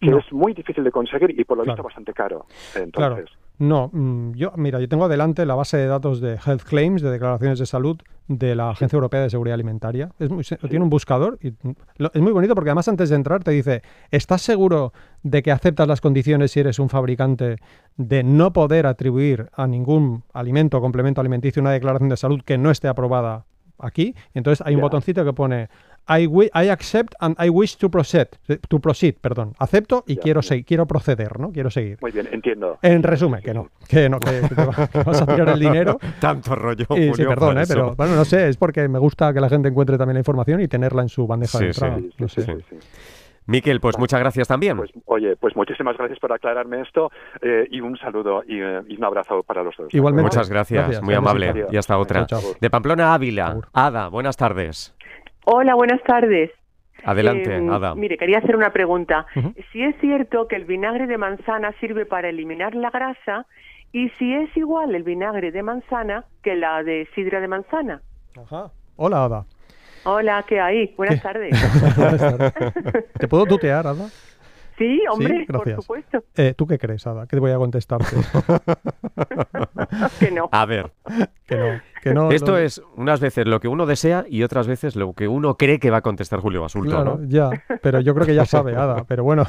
que 0.00 0.10
No. 0.10 0.18
es 0.18 0.32
muy 0.32 0.52
difícil 0.54 0.82
de 0.84 0.90
conseguir 0.90 1.38
y 1.38 1.44
por 1.44 1.58
lo 1.58 1.64
Claro. 1.64 1.76
visto 1.76 1.82
bastante 1.84 2.12
caro. 2.12 2.46
Entonces, 2.74 3.26
Claro. 3.26 3.39
No, 3.60 3.90
mm, 3.92 4.32
yo, 4.36 4.52
mira, 4.56 4.80
yo 4.80 4.88
tengo 4.88 5.04
adelante 5.04 5.44
la 5.44 5.54
base 5.54 5.76
de 5.76 5.86
datos 5.86 6.22
de 6.22 6.38
Health 6.44 6.62
Claims, 6.62 7.02
de 7.02 7.10
declaraciones 7.10 7.58
de 7.58 7.66
salud 7.66 7.98
de 8.26 8.54
la 8.54 8.70
Agencia 8.70 8.96
Europea 8.96 9.20
de 9.20 9.28
Seguridad 9.28 9.52
Alimentaria. 9.54 10.08
Es 10.18 10.30
muy, 10.30 10.42
Tiene 10.44 10.82
un 10.82 10.88
buscador 10.88 11.38
y 11.42 11.52
lo- 11.98 12.10
es 12.14 12.22
muy 12.22 12.32
bonito 12.32 12.54
porque 12.54 12.70
además 12.70 12.88
antes 12.88 13.10
de 13.10 13.16
entrar 13.16 13.44
te 13.44 13.50
dice, 13.50 13.82
¿estás 14.10 14.40
seguro 14.40 14.94
de 15.22 15.42
que 15.42 15.52
aceptas 15.52 15.86
las 15.86 16.00
condiciones 16.00 16.52
si 16.52 16.60
eres 16.60 16.78
un 16.78 16.88
fabricante 16.88 17.56
de 17.98 18.22
no 18.22 18.50
poder 18.54 18.86
atribuir 18.86 19.50
a 19.52 19.66
ningún 19.66 20.24
alimento 20.32 20.78
o 20.78 20.80
complemento 20.80 21.20
alimenticio 21.20 21.60
una 21.60 21.72
declaración 21.72 22.08
de 22.08 22.16
salud 22.16 22.40
que 22.42 22.56
no 22.56 22.70
esté 22.70 22.88
aprobada 22.88 23.44
aquí? 23.78 24.14
Y 24.34 24.38
entonces 24.38 24.66
hay 24.66 24.74
un 24.74 24.80
botoncito 24.80 25.22
que 25.22 25.34
pone 25.34 25.68
I, 26.10 26.26
wi- 26.26 26.50
I 26.54 26.68
accept 26.70 27.14
and 27.20 27.36
I 27.40 27.48
wish 27.50 27.76
to 27.76 27.88
proceed, 27.90 28.26
to 28.68 28.78
proceed, 28.80 29.14
perdón. 29.20 29.54
Acepto 29.58 30.02
y 30.06 30.16
Ya, 30.16 30.22
quiero 30.22 30.42
seguir, 30.42 30.64
quiero 30.64 30.86
proceder, 30.86 31.38
¿no? 31.38 31.52
Quiero 31.52 31.70
seguir. 31.70 31.98
muy 32.00 32.10
bien, 32.10 32.28
entiendo. 32.32 32.78
En 32.82 33.02
resumen, 33.02 33.40
que 33.42 33.54
no, 33.54 33.68
que 33.88 34.08
no, 34.08 34.18
que, 34.18 34.40
que 34.48 34.54
te 34.54 34.64
va- 34.64 34.86
que 34.88 35.02
vas 35.04 35.22
a 35.22 35.26
tirar 35.26 35.48
el 35.50 35.60
dinero. 35.60 35.98
Tanto 36.20 36.54
rollo, 36.56 36.84
Y, 36.90 37.02
sí, 37.02 37.08
Julio, 37.10 37.28
perdón, 37.28 37.54
por 37.54 37.62
¿eh? 37.62 37.66
pero 37.68 37.94
bueno, 37.94 38.16
no 38.16 38.24
sé, 38.24 38.48
es 38.48 38.56
porque 38.56 38.88
me 38.88 38.98
gusta 38.98 39.32
que 39.32 39.40
la 39.40 39.48
gente 39.48 39.68
encuentre 39.68 39.96
también 39.96 40.14
la 40.14 40.20
información 40.20 40.60
y 40.60 40.68
tenerla 40.68 41.02
en 41.02 41.08
su 41.08 41.26
bandeja 41.26 41.58
Sí, 41.58 41.64
de 41.64 41.70
entrada. 41.70 41.98
sí, 41.98 42.10
no 42.18 42.28
sé. 42.28 42.42
sí. 42.42 42.52
Miquel, 43.46 43.80
pues 43.80 43.98
muchas 43.98 44.20
gracias 44.20 44.46
también. 44.46 44.76
Pues, 44.76 44.90
oye, 45.06 45.34
pues 45.34 45.56
muchísimas 45.56 45.96
gracias 45.96 46.20
por 46.20 46.32
aclararme 46.32 46.82
esto 46.82 47.10
eh, 47.42 47.66
y 47.70 47.80
un 47.80 47.96
saludo 47.98 48.44
y, 48.46 48.60
eh, 48.60 48.80
y 48.86 48.96
un 48.96 49.02
abrazo 49.04 49.42
para 49.42 49.64
los 49.64 49.74
dos. 49.76 49.92
Igualmente. 49.92 50.24
Muchas 50.30 50.48
gracias, 50.48 50.82
Gracias, 50.84 51.02
muy 51.02 51.14
gracias, 51.14 51.18
amable. 51.30 51.46
Gracias. 51.46 51.72
Y 51.72 51.76
hasta 51.76 51.98
otra. 51.98 52.26
Chao, 52.26 52.40
chao. 52.40 52.50
De 52.60 52.70
Pamplona 52.70 53.08
a 53.10 53.14
Ávila. 53.14 53.56
Ada, 53.72 54.06
buenas 54.08 54.36
tardes. 54.36 54.94
Hola, 55.52 55.74
buenas 55.74 56.00
tardes. 56.04 56.52
Adelante, 57.02 57.56
Eh, 57.56 57.68
Ada. 57.68 57.96
Mire, 57.96 58.16
quería 58.16 58.38
hacer 58.38 58.54
una 58.54 58.70
pregunta. 58.72 59.26
Si 59.72 59.82
es 59.82 59.96
cierto 60.00 60.46
que 60.46 60.54
el 60.54 60.64
vinagre 60.64 61.08
de 61.08 61.18
manzana 61.18 61.72
sirve 61.80 62.06
para 62.06 62.28
eliminar 62.28 62.76
la 62.76 62.90
grasa 62.90 63.46
y 63.92 64.10
si 64.10 64.32
es 64.32 64.56
igual 64.56 64.94
el 64.94 65.02
vinagre 65.02 65.50
de 65.50 65.62
manzana 65.64 66.24
que 66.44 66.54
la 66.54 66.84
de 66.84 67.08
sidra 67.16 67.40
de 67.40 67.48
manzana. 67.48 68.00
Ajá. 68.40 68.70
Hola, 68.94 69.24
Ada. 69.24 69.44
Hola, 70.04 70.44
¿qué 70.46 70.60
hay? 70.60 70.94
Buenas 70.96 71.16
¿Qué? 71.16 71.22
tardes. 71.22 71.50
Buenas 71.96 72.18
tardes. 72.20 72.54
¿Te 73.18 73.26
puedo 73.26 73.44
tutear, 73.46 73.88
Ada? 73.88 74.08
Sí, 74.80 75.02
hombre, 75.12 75.44
por 75.46 75.56
gracias. 75.58 75.82
supuesto. 75.84 76.24
Eh, 76.36 76.54
¿Tú 76.56 76.66
qué 76.66 76.78
crees, 76.78 77.06
Ada? 77.06 77.26
¿Qué 77.26 77.36
te 77.36 77.40
voy 77.40 77.50
a 77.52 77.58
contestarte? 77.58 78.16
Que 80.18 80.30
no. 80.30 80.48
A 80.52 80.64
ver, 80.66 80.92
que 81.46 81.56
no. 81.56 81.80
Que 82.02 82.14
no 82.14 82.30
esto 82.30 82.52
lo- 82.52 82.58
es 82.58 82.80
unas 82.96 83.20
veces 83.20 83.46
lo 83.46 83.60
que 83.60 83.68
uno 83.68 83.84
desea 83.84 84.24
y 84.28 84.42
otras 84.42 84.66
veces 84.66 84.96
lo 84.96 85.12
que 85.12 85.28
uno 85.28 85.56
cree 85.56 85.78
que 85.78 85.90
va 85.90 85.98
a 85.98 86.02
contestar 86.02 86.40
Julio 86.40 86.62
Basulto, 86.62 86.90
Claro, 86.90 87.18
¿no? 87.20 87.28
ya, 87.28 87.50
pero 87.82 88.00
yo 88.00 88.14
creo 88.14 88.26
que 88.26 88.34
ya 88.34 88.46
sabe, 88.46 88.74
Ada. 88.76 89.04
Pero 89.04 89.24
bueno, 89.24 89.44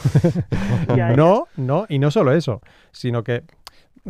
no, 1.16 1.48
no, 1.56 1.86
y 1.88 2.00
no 2.00 2.12
solo 2.12 2.34
eso, 2.34 2.62
sino 2.92 3.24
que 3.24 3.44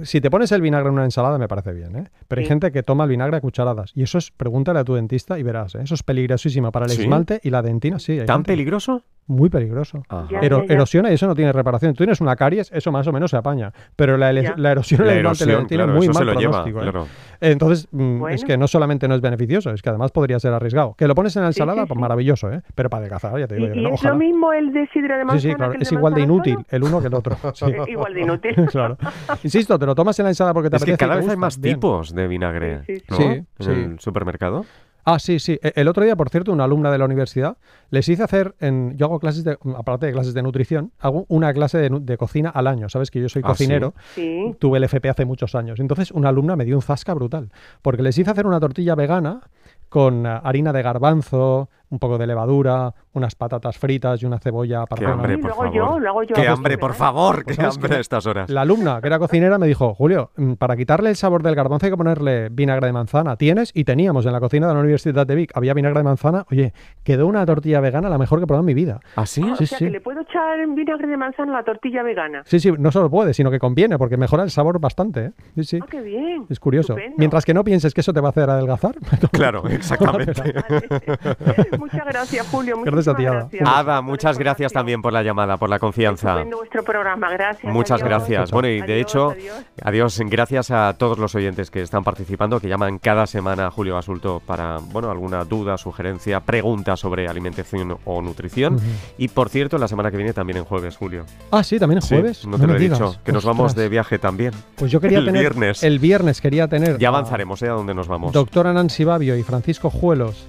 si 0.04 0.22
te 0.22 0.30
pones 0.32 0.52
el 0.52 0.62
vinagre 0.62 0.88
en 0.89 0.94
una 0.96 1.04
ensalada 1.06 1.38
me 1.38 1.48
parece 1.48 1.74
bien, 1.74 1.96
¿eh? 1.96 2.04
Pero 2.28 2.39
hay 2.39 2.46
Sí. 2.46 2.50
gente 2.50 2.72
que 2.72 2.84
toma 2.84 3.04
el 3.06 3.10
vinagre 3.10 3.38
a 3.38 3.42
cucharadas 3.42 3.92
y 3.96 4.04
eso 4.04 4.18
es, 4.18 4.32
pregúntale 4.32 4.80
a 4.80 4.84
tu 4.84 4.96
dentista 4.96 5.38
y 5.39 5.44
verás, 5.44 5.76
¿eh? 5.76 5.82
Eso 5.84 5.96
es 5.96 6.04
peligrosísimo 6.04 6.72
para 6.72 6.86
el 6.86 6.92
¿Sí? 6.92 7.02
esmalte 7.02 7.39
y 7.44 7.50
la 7.50 7.62
dentina, 7.62 8.00
sí. 8.00 8.18
¿Tan 8.26 8.38
gente- 8.38 8.52
peligroso? 8.54 9.04
Muy 9.28 9.50
peligroso. 9.50 10.04
Ajá. 10.10 10.28
Ya, 10.30 10.39
Ero- 10.39 10.62
ya, 10.64 10.68
ya. 10.68 10.74
Erosiona 10.74 11.12
y 11.12 11.14
eso 11.14 11.28
no 11.28 11.36
tiene 11.36 11.54
reparación. 11.54 11.94
Tú 11.94 11.98
tienes 12.04 12.20
una 12.20 12.36
caries, 12.36 12.70
eso 12.74 12.92
más 12.92 13.08
o 13.08 13.14
menos 13.14 13.32
se 13.32 13.38
apaña. 13.38 13.72
Pero 13.96 14.18
la, 14.18 14.34
la 14.34 14.72
erosión 14.72 15.02
en 15.02 15.08
La 15.08 15.14
el 15.14 15.20
esmalte 15.20 15.44
y 15.44 15.48
la 15.48 15.52
erosión, 15.54 15.60
dentina 15.60 15.84
claro, 15.84 15.94
muy 15.98 16.08
eso 16.08 16.14
mal 16.14 16.22
se 16.22 16.26
lo 16.34 16.39
lleva, 16.39 16.52
pronóstico, 16.64 16.80
¿eh? 16.80 16.82
claro. 16.84 17.08
Entonces, 17.39 17.88
mm, 17.92 18.28
es 18.30 18.44
que 18.44 18.58
no 18.58 18.68
solamente 18.68 19.08
no 19.08 19.16
es 19.16 19.22
beneficioso, 19.22 19.72
es 19.72 19.82
que 19.82 19.89
además 19.89 20.12
podría 20.12 20.39
ser 20.39 20.54
arriesgado. 20.54 20.96
Que 20.98 21.08
lo 21.08 21.16
pones 21.16 21.36
en 21.36 21.44
la 21.44 21.50
ensalada, 21.50 21.84
sí, 21.84 21.88
pues 21.88 22.00
maravilloso, 22.00 22.52
¿eh? 22.52 22.62
Pero 22.76 22.89
para 22.89 23.02
adelgazar, 23.02 23.39
ya 23.39 23.48
te 23.48 23.56
¿Y, 23.56 23.62
digo 23.62 23.74
yo, 23.74 23.80
y 23.80 23.84
no, 23.84 23.89
es 23.89 23.94
ojalá. 23.96 24.14
lo 24.14 24.20
mismo 24.20 24.54
el 24.54 24.74
de 24.74 24.88
sidra 24.88 25.16
de 25.18 25.22
Sí, 25.22 25.28
manzana 25.28 25.39
sí, 25.52 25.56
claro, 25.56 25.72
que 25.72 25.78
el 25.78 25.82
es 25.84 25.89
de 25.89 25.96
igual 25.96 26.14
de 26.14 26.22
inútil 26.22 26.54
solo? 26.56 26.66
el 26.72 26.84
uno 26.84 27.02
que 27.02 27.08
el 27.08 27.14
otro. 27.14 27.38
Sí. 27.54 27.66
Igual 27.88 28.14
de 28.16 28.22
inútil. 28.22 28.56
claro. 28.72 28.98
Insisto, 29.44 29.78
te 29.82 29.86
lo 29.86 29.96
tomas 29.96 30.18
en 30.20 30.24
la 30.24 30.30
ensalada 30.32 30.54
porque 30.54 30.70
te 30.70 30.78
Es 30.78 30.86
que 30.86 30.92
apetece 30.94 31.06
y 31.06 31.08
cada 31.10 31.20
vez 31.20 31.30
hay 31.30 31.36
más 31.38 31.60
Bien. 31.60 31.76
tipos 31.76 32.16
de 32.16 32.28
vinagre, 32.30 32.86
Sí, 32.86 33.00
sí, 33.00 33.04
¿no? 33.10 33.18
sí. 33.18 33.24
En 33.24 33.46
Sí, 33.60 33.70
el 33.72 34.00
supermercado. 34.00 34.66
Ah, 35.04 35.18
sí, 35.18 35.40
sí. 35.40 35.60
E- 35.64 35.74
El 35.76 35.88
otro 35.88 36.04
día, 36.06 36.16
por 36.16 36.30
cierto, 36.30 36.52
una 36.54 36.66
alumna 36.66 36.92
de 36.92 37.00
la 37.00 37.06
universidad 37.06 37.58
les 37.90 38.08
hice 38.08 38.22
hacer, 38.22 38.54
en, 38.60 38.96
yo 38.98 39.08
hago 39.08 39.20
clases 39.20 39.44
de, 39.44 39.58
aparte 39.76 40.06
de 40.06 40.12
clases 40.14 40.36
de 40.36 40.44
nutrición, 40.44 40.92
hago 41.00 41.26
una 41.28 41.52
clase 41.54 41.80
de, 41.90 42.18
cocina 42.18 42.50
al 42.52 42.68
año. 42.68 42.88
Sabes 42.88 43.10
que 43.10 43.20
yo 43.20 43.28
soy 43.28 43.42
Ah, 43.44 43.48
¿sí? 43.56 43.64
cocinero, 43.66 43.96
Sí. 44.14 44.56
tuve 44.60 44.78
el 44.78 44.84
FP 44.84 45.10
hace 45.10 45.26
muchos 45.26 45.56
años. 45.56 45.80
Entonces, 45.80 46.12
una 46.12 46.30
alumna 46.30 46.56
me 46.56 46.66
dio 46.66 46.76
un 46.76 46.84
zasca 46.84 47.16
brutal, 47.16 47.50
porque 47.82 48.04
les 48.04 48.16
hice 48.18 48.30
hacer 48.30 48.46
una 48.46 48.60
tortilla 48.60 48.94
vegana 48.94 49.42
con 49.90 50.26
ah, 50.28 50.38
harina 50.38 50.72
de 50.72 50.84
garbanzo, 50.84 51.70
un 51.92 52.00
poco 52.00 52.18
de 52.18 52.26
levadura, 52.26 52.94
unas 53.14 53.36
patatas 53.36 53.78
fritas 53.78 54.24
y 54.24 54.26
una 54.26 54.39
cebolla 54.39 54.78
Qué 54.78 54.84
apartada. 54.84 55.12
hambre, 55.14 55.38
por 55.38 55.52
favor. 55.52 55.72
yo, 55.74 56.00
yo. 56.24 56.34
Qué 56.36 56.48
hambre, 56.48 56.78
por 56.78 56.92
¿verdad? 56.92 57.06
favor, 57.06 57.46
qué 57.46 57.54
¿Sabes 57.54 57.76
hambre 57.76 57.89
qué? 57.92 57.96
a 57.98 58.00
estas 58.00 58.26
horas. 58.26 58.50
La 58.50 58.62
alumna, 58.62 59.00
que 59.02 59.08
era 59.08 59.20
cocinera, 59.20 59.58
me 59.60 59.68
dijo, 59.68 59.94
Julio, 59.94 60.32
mm, 60.38 60.54
para 60.54 60.76
quitarle 60.76 61.10
el 61.10 61.16
sabor 61.16 61.44
del 61.44 61.54
garbanzo 61.54 61.86
hay 61.86 61.92
que 61.92 61.98
ponerle 61.98 62.50
vinagre 62.50 62.88
de 62.88 62.94
manzana. 62.94 63.36
¿Tienes? 63.36 63.72
Y 63.76 63.84
teníamos 63.84 64.26
en 64.26 64.32
la 64.34 64.39
cocina 64.39 64.68
de 64.68 64.74
la 64.74 64.80
Universidad 64.80 65.28
de 65.28 65.36
Vic, 65.36 65.52
había 65.56 65.74
vinagre 65.74 66.00
de 66.00 66.04
manzana. 66.06 66.46
Oye, 66.50 66.74
quedó 67.04 67.28
una 67.28 67.46
tortilla 67.46 67.80
vegana 67.82 68.10
la 68.10 68.18
mejor 68.18 68.39
que 68.39 68.46
he 68.46 68.48
probado 68.48 68.62
en 68.62 68.68
mi 68.68 68.74
vida. 68.74 69.00
¿Ah, 69.16 69.26
sí? 69.26 69.42
Ah, 69.46 69.56
Sí, 69.58 69.66
o 69.66 69.68
sea, 69.68 69.78
sí. 69.80 69.86
que 69.86 69.92
le 69.92 70.02
puedo 70.02 70.22
echar 70.22 70.66
vinagre 70.74 71.08
de 71.08 71.18
manzana 71.18 71.52
a 71.54 71.58
la 71.58 71.64
tortilla 71.64 72.02
vegana. 72.04 72.44
Sí, 72.46 72.60
sí, 72.60 72.72
no 72.80 72.92
solo 72.92 73.10
puede, 73.10 73.34
sino 73.34 73.52
que 73.52 73.60
conviene, 73.60 73.98
porque 73.98 74.16
mejora 74.18 74.44
el 74.44 74.50
sabor 74.50 74.80
bastante. 74.80 75.26
¿eh? 75.26 75.32
Sí, 75.56 75.64
sí. 75.66 75.80
Ah, 75.82 75.86
qué 75.89 76.02
bien. 76.02 76.46
Es 76.50 76.60
curioso. 76.60 76.94
Estupendo. 76.94 77.16
Mientras 77.18 77.46
que 77.46 77.54
no 77.54 77.64
pienses 77.64 77.94
que 77.94 78.02
eso 78.02 78.14
te 78.14 78.22
va 78.22 78.30
a 78.30 78.32
hacer 78.32 78.50
adelgazar. 78.50 78.96
Claro, 79.32 79.64
exactamente. 79.70 80.42
Muchas 81.82 82.06
gracias, 82.06 82.48
Julio. 82.48 82.82
Gracias 82.84 83.08
a 83.08 83.16
ti, 83.18 83.24
muchísimas 83.24 83.34
Ada. 83.44 83.50
gracias. 83.52 83.70
Ada, 83.78 84.02
muchas 84.02 84.38
gracias 84.38 84.72
también 84.74 85.02
por 85.02 85.12
la 85.14 85.24
llamada, 85.24 85.58
por 85.58 85.70
la 85.70 85.80
confianza. 85.80 86.30
Estupendo 86.34 86.58
vuestro 86.58 86.84
programa, 86.84 87.30
gracias. 87.32 87.74
Muchas 87.74 88.02
adiós. 88.02 88.10
gracias. 88.10 88.52
Bueno, 88.52 88.68
y 88.70 88.78
de 88.82 88.94
Adiós, 88.94 88.98
hecho, 89.02 89.30
adiós. 89.32 89.66
adiós, 89.84 90.20
gracias 90.28 90.72
a 90.72 90.94
todos 90.98 91.18
los 91.18 91.34
oyentes 91.36 91.72
que 91.72 91.82
están 91.82 92.04
participando, 92.04 92.60
que 92.60 92.68
llaman 92.70 93.00
cada 93.00 93.26
semana 93.28 93.68
a 93.68 93.72
Julio 93.72 93.96
Basulto 93.96 94.42
para, 94.46 94.78
bueno, 94.92 95.10
alguna 95.12 95.44
duda, 95.44 95.78
sugerencia, 95.78 96.40
pregunta 96.42 96.96
sobre 96.96 97.28
alimentación 97.28 97.98
o 98.06 98.22
nutrición. 98.22 98.80
Y 99.18 99.28
por 99.30 99.50
cierto, 99.50 99.78
la 99.78 99.88
semana 99.88 100.12
que 100.12 100.18
viene 100.18 100.34
también 100.34 100.58
en 100.58 100.66
jueves, 100.66 100.96
Julio. 100.98 101.26
Ah, 101.52 101.64
sí, 101.64 101.80
también 101.80 101.98
el 101.98 102.04
Sí, 102.04 102.16
jueves. 102.16 102.46
no 102.46 102.58
te 102.60 102.68
lo 102.68 102.76
he 102.76 102.80
digas. 102.80 103.00
dicho, 103.00 103.16
que 103.24 103.32
nos 103.32 103.44
vamos 103.46 103.74
de 103.76 103.90
viaje 103.90 104.20
también. 104.20 104.54
Pues 104.76 104.92
yo 104.92 105.00
quería 105.02 105.20
el 105.20 105.26
tener. 105.26 105.42
viernes. 105.42 105.84
El 105.84 106.00
viernes 106.00 106.42
quería 106.42 106.68
tener. 106.68 106.98
Ya 107.00 107.08
avanzaremos, 107.08 107.62
¿eh? 107.64 107.70
A 107.70 107.74
dónde 107.74 107.94
nos 107.94 108.08
vamos. 108.08 108.32
Doctora 108.34 108.72
Nancy 108.74 109.04
Babio 109.04 109.36
y 109.36 109.44
Francisco 109.44 109.90
Juelos. 109.90 110.46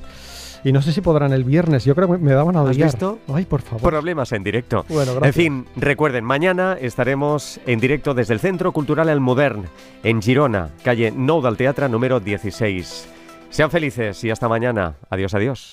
Y 0.64 0.72
no 0.72 0.80
sé 0.80 0.92
si 0.92 1.00
podrán 1.00 1.32
el 1.32 1.42
viernes. 1.44 1.84
Yo 1.84 1.94
creo 1.94 2.08
que 2.10 2.18
me 2.18 2.32
daban 2.32 2.56
a 2.56 2.60
¿Has 2.62 2.68
odiar. 2.76 2.88
visto? 2.90 3.18
Ay, 3.32 3.44
por 3.46 3.62
favor. 3.62 3.82
Problemas 3.90 4.30
en 4.32 4.44
directo. 4.44 4.84
Bueno, 4.88 5.12
En 5.12 5.16
gracias. 5.18 5.34
fin, 5.36 5.66
recuerden, 5.76 6.24
mañana 6.24 6.76
estaremos 6.80 7.60
en 7.66 7.80
directo 7.80 8.14
desde 8.14 8.34
el 8.34 8.40
Centro 8.40 8.70
Cultural 8.72 9.08
El 9.08 9.20
Modern, 9.20 9.64
en 10.04 10.22
Girona, 10.22 10.70
calle 10.84 11.10
Nou 11.10 11.42
del 11.42 11.56
Teatre 11.56 11.88
número 11.88 12.20
16. 12.20 13.08
Sean 13.50 13.70
felices 13.70 14.22
y 14.24 14.30
hasta 14.30 14.48
mañana. 14.48 14.94
Adiós, 15.10 15.34
adiós. 15.34 15.70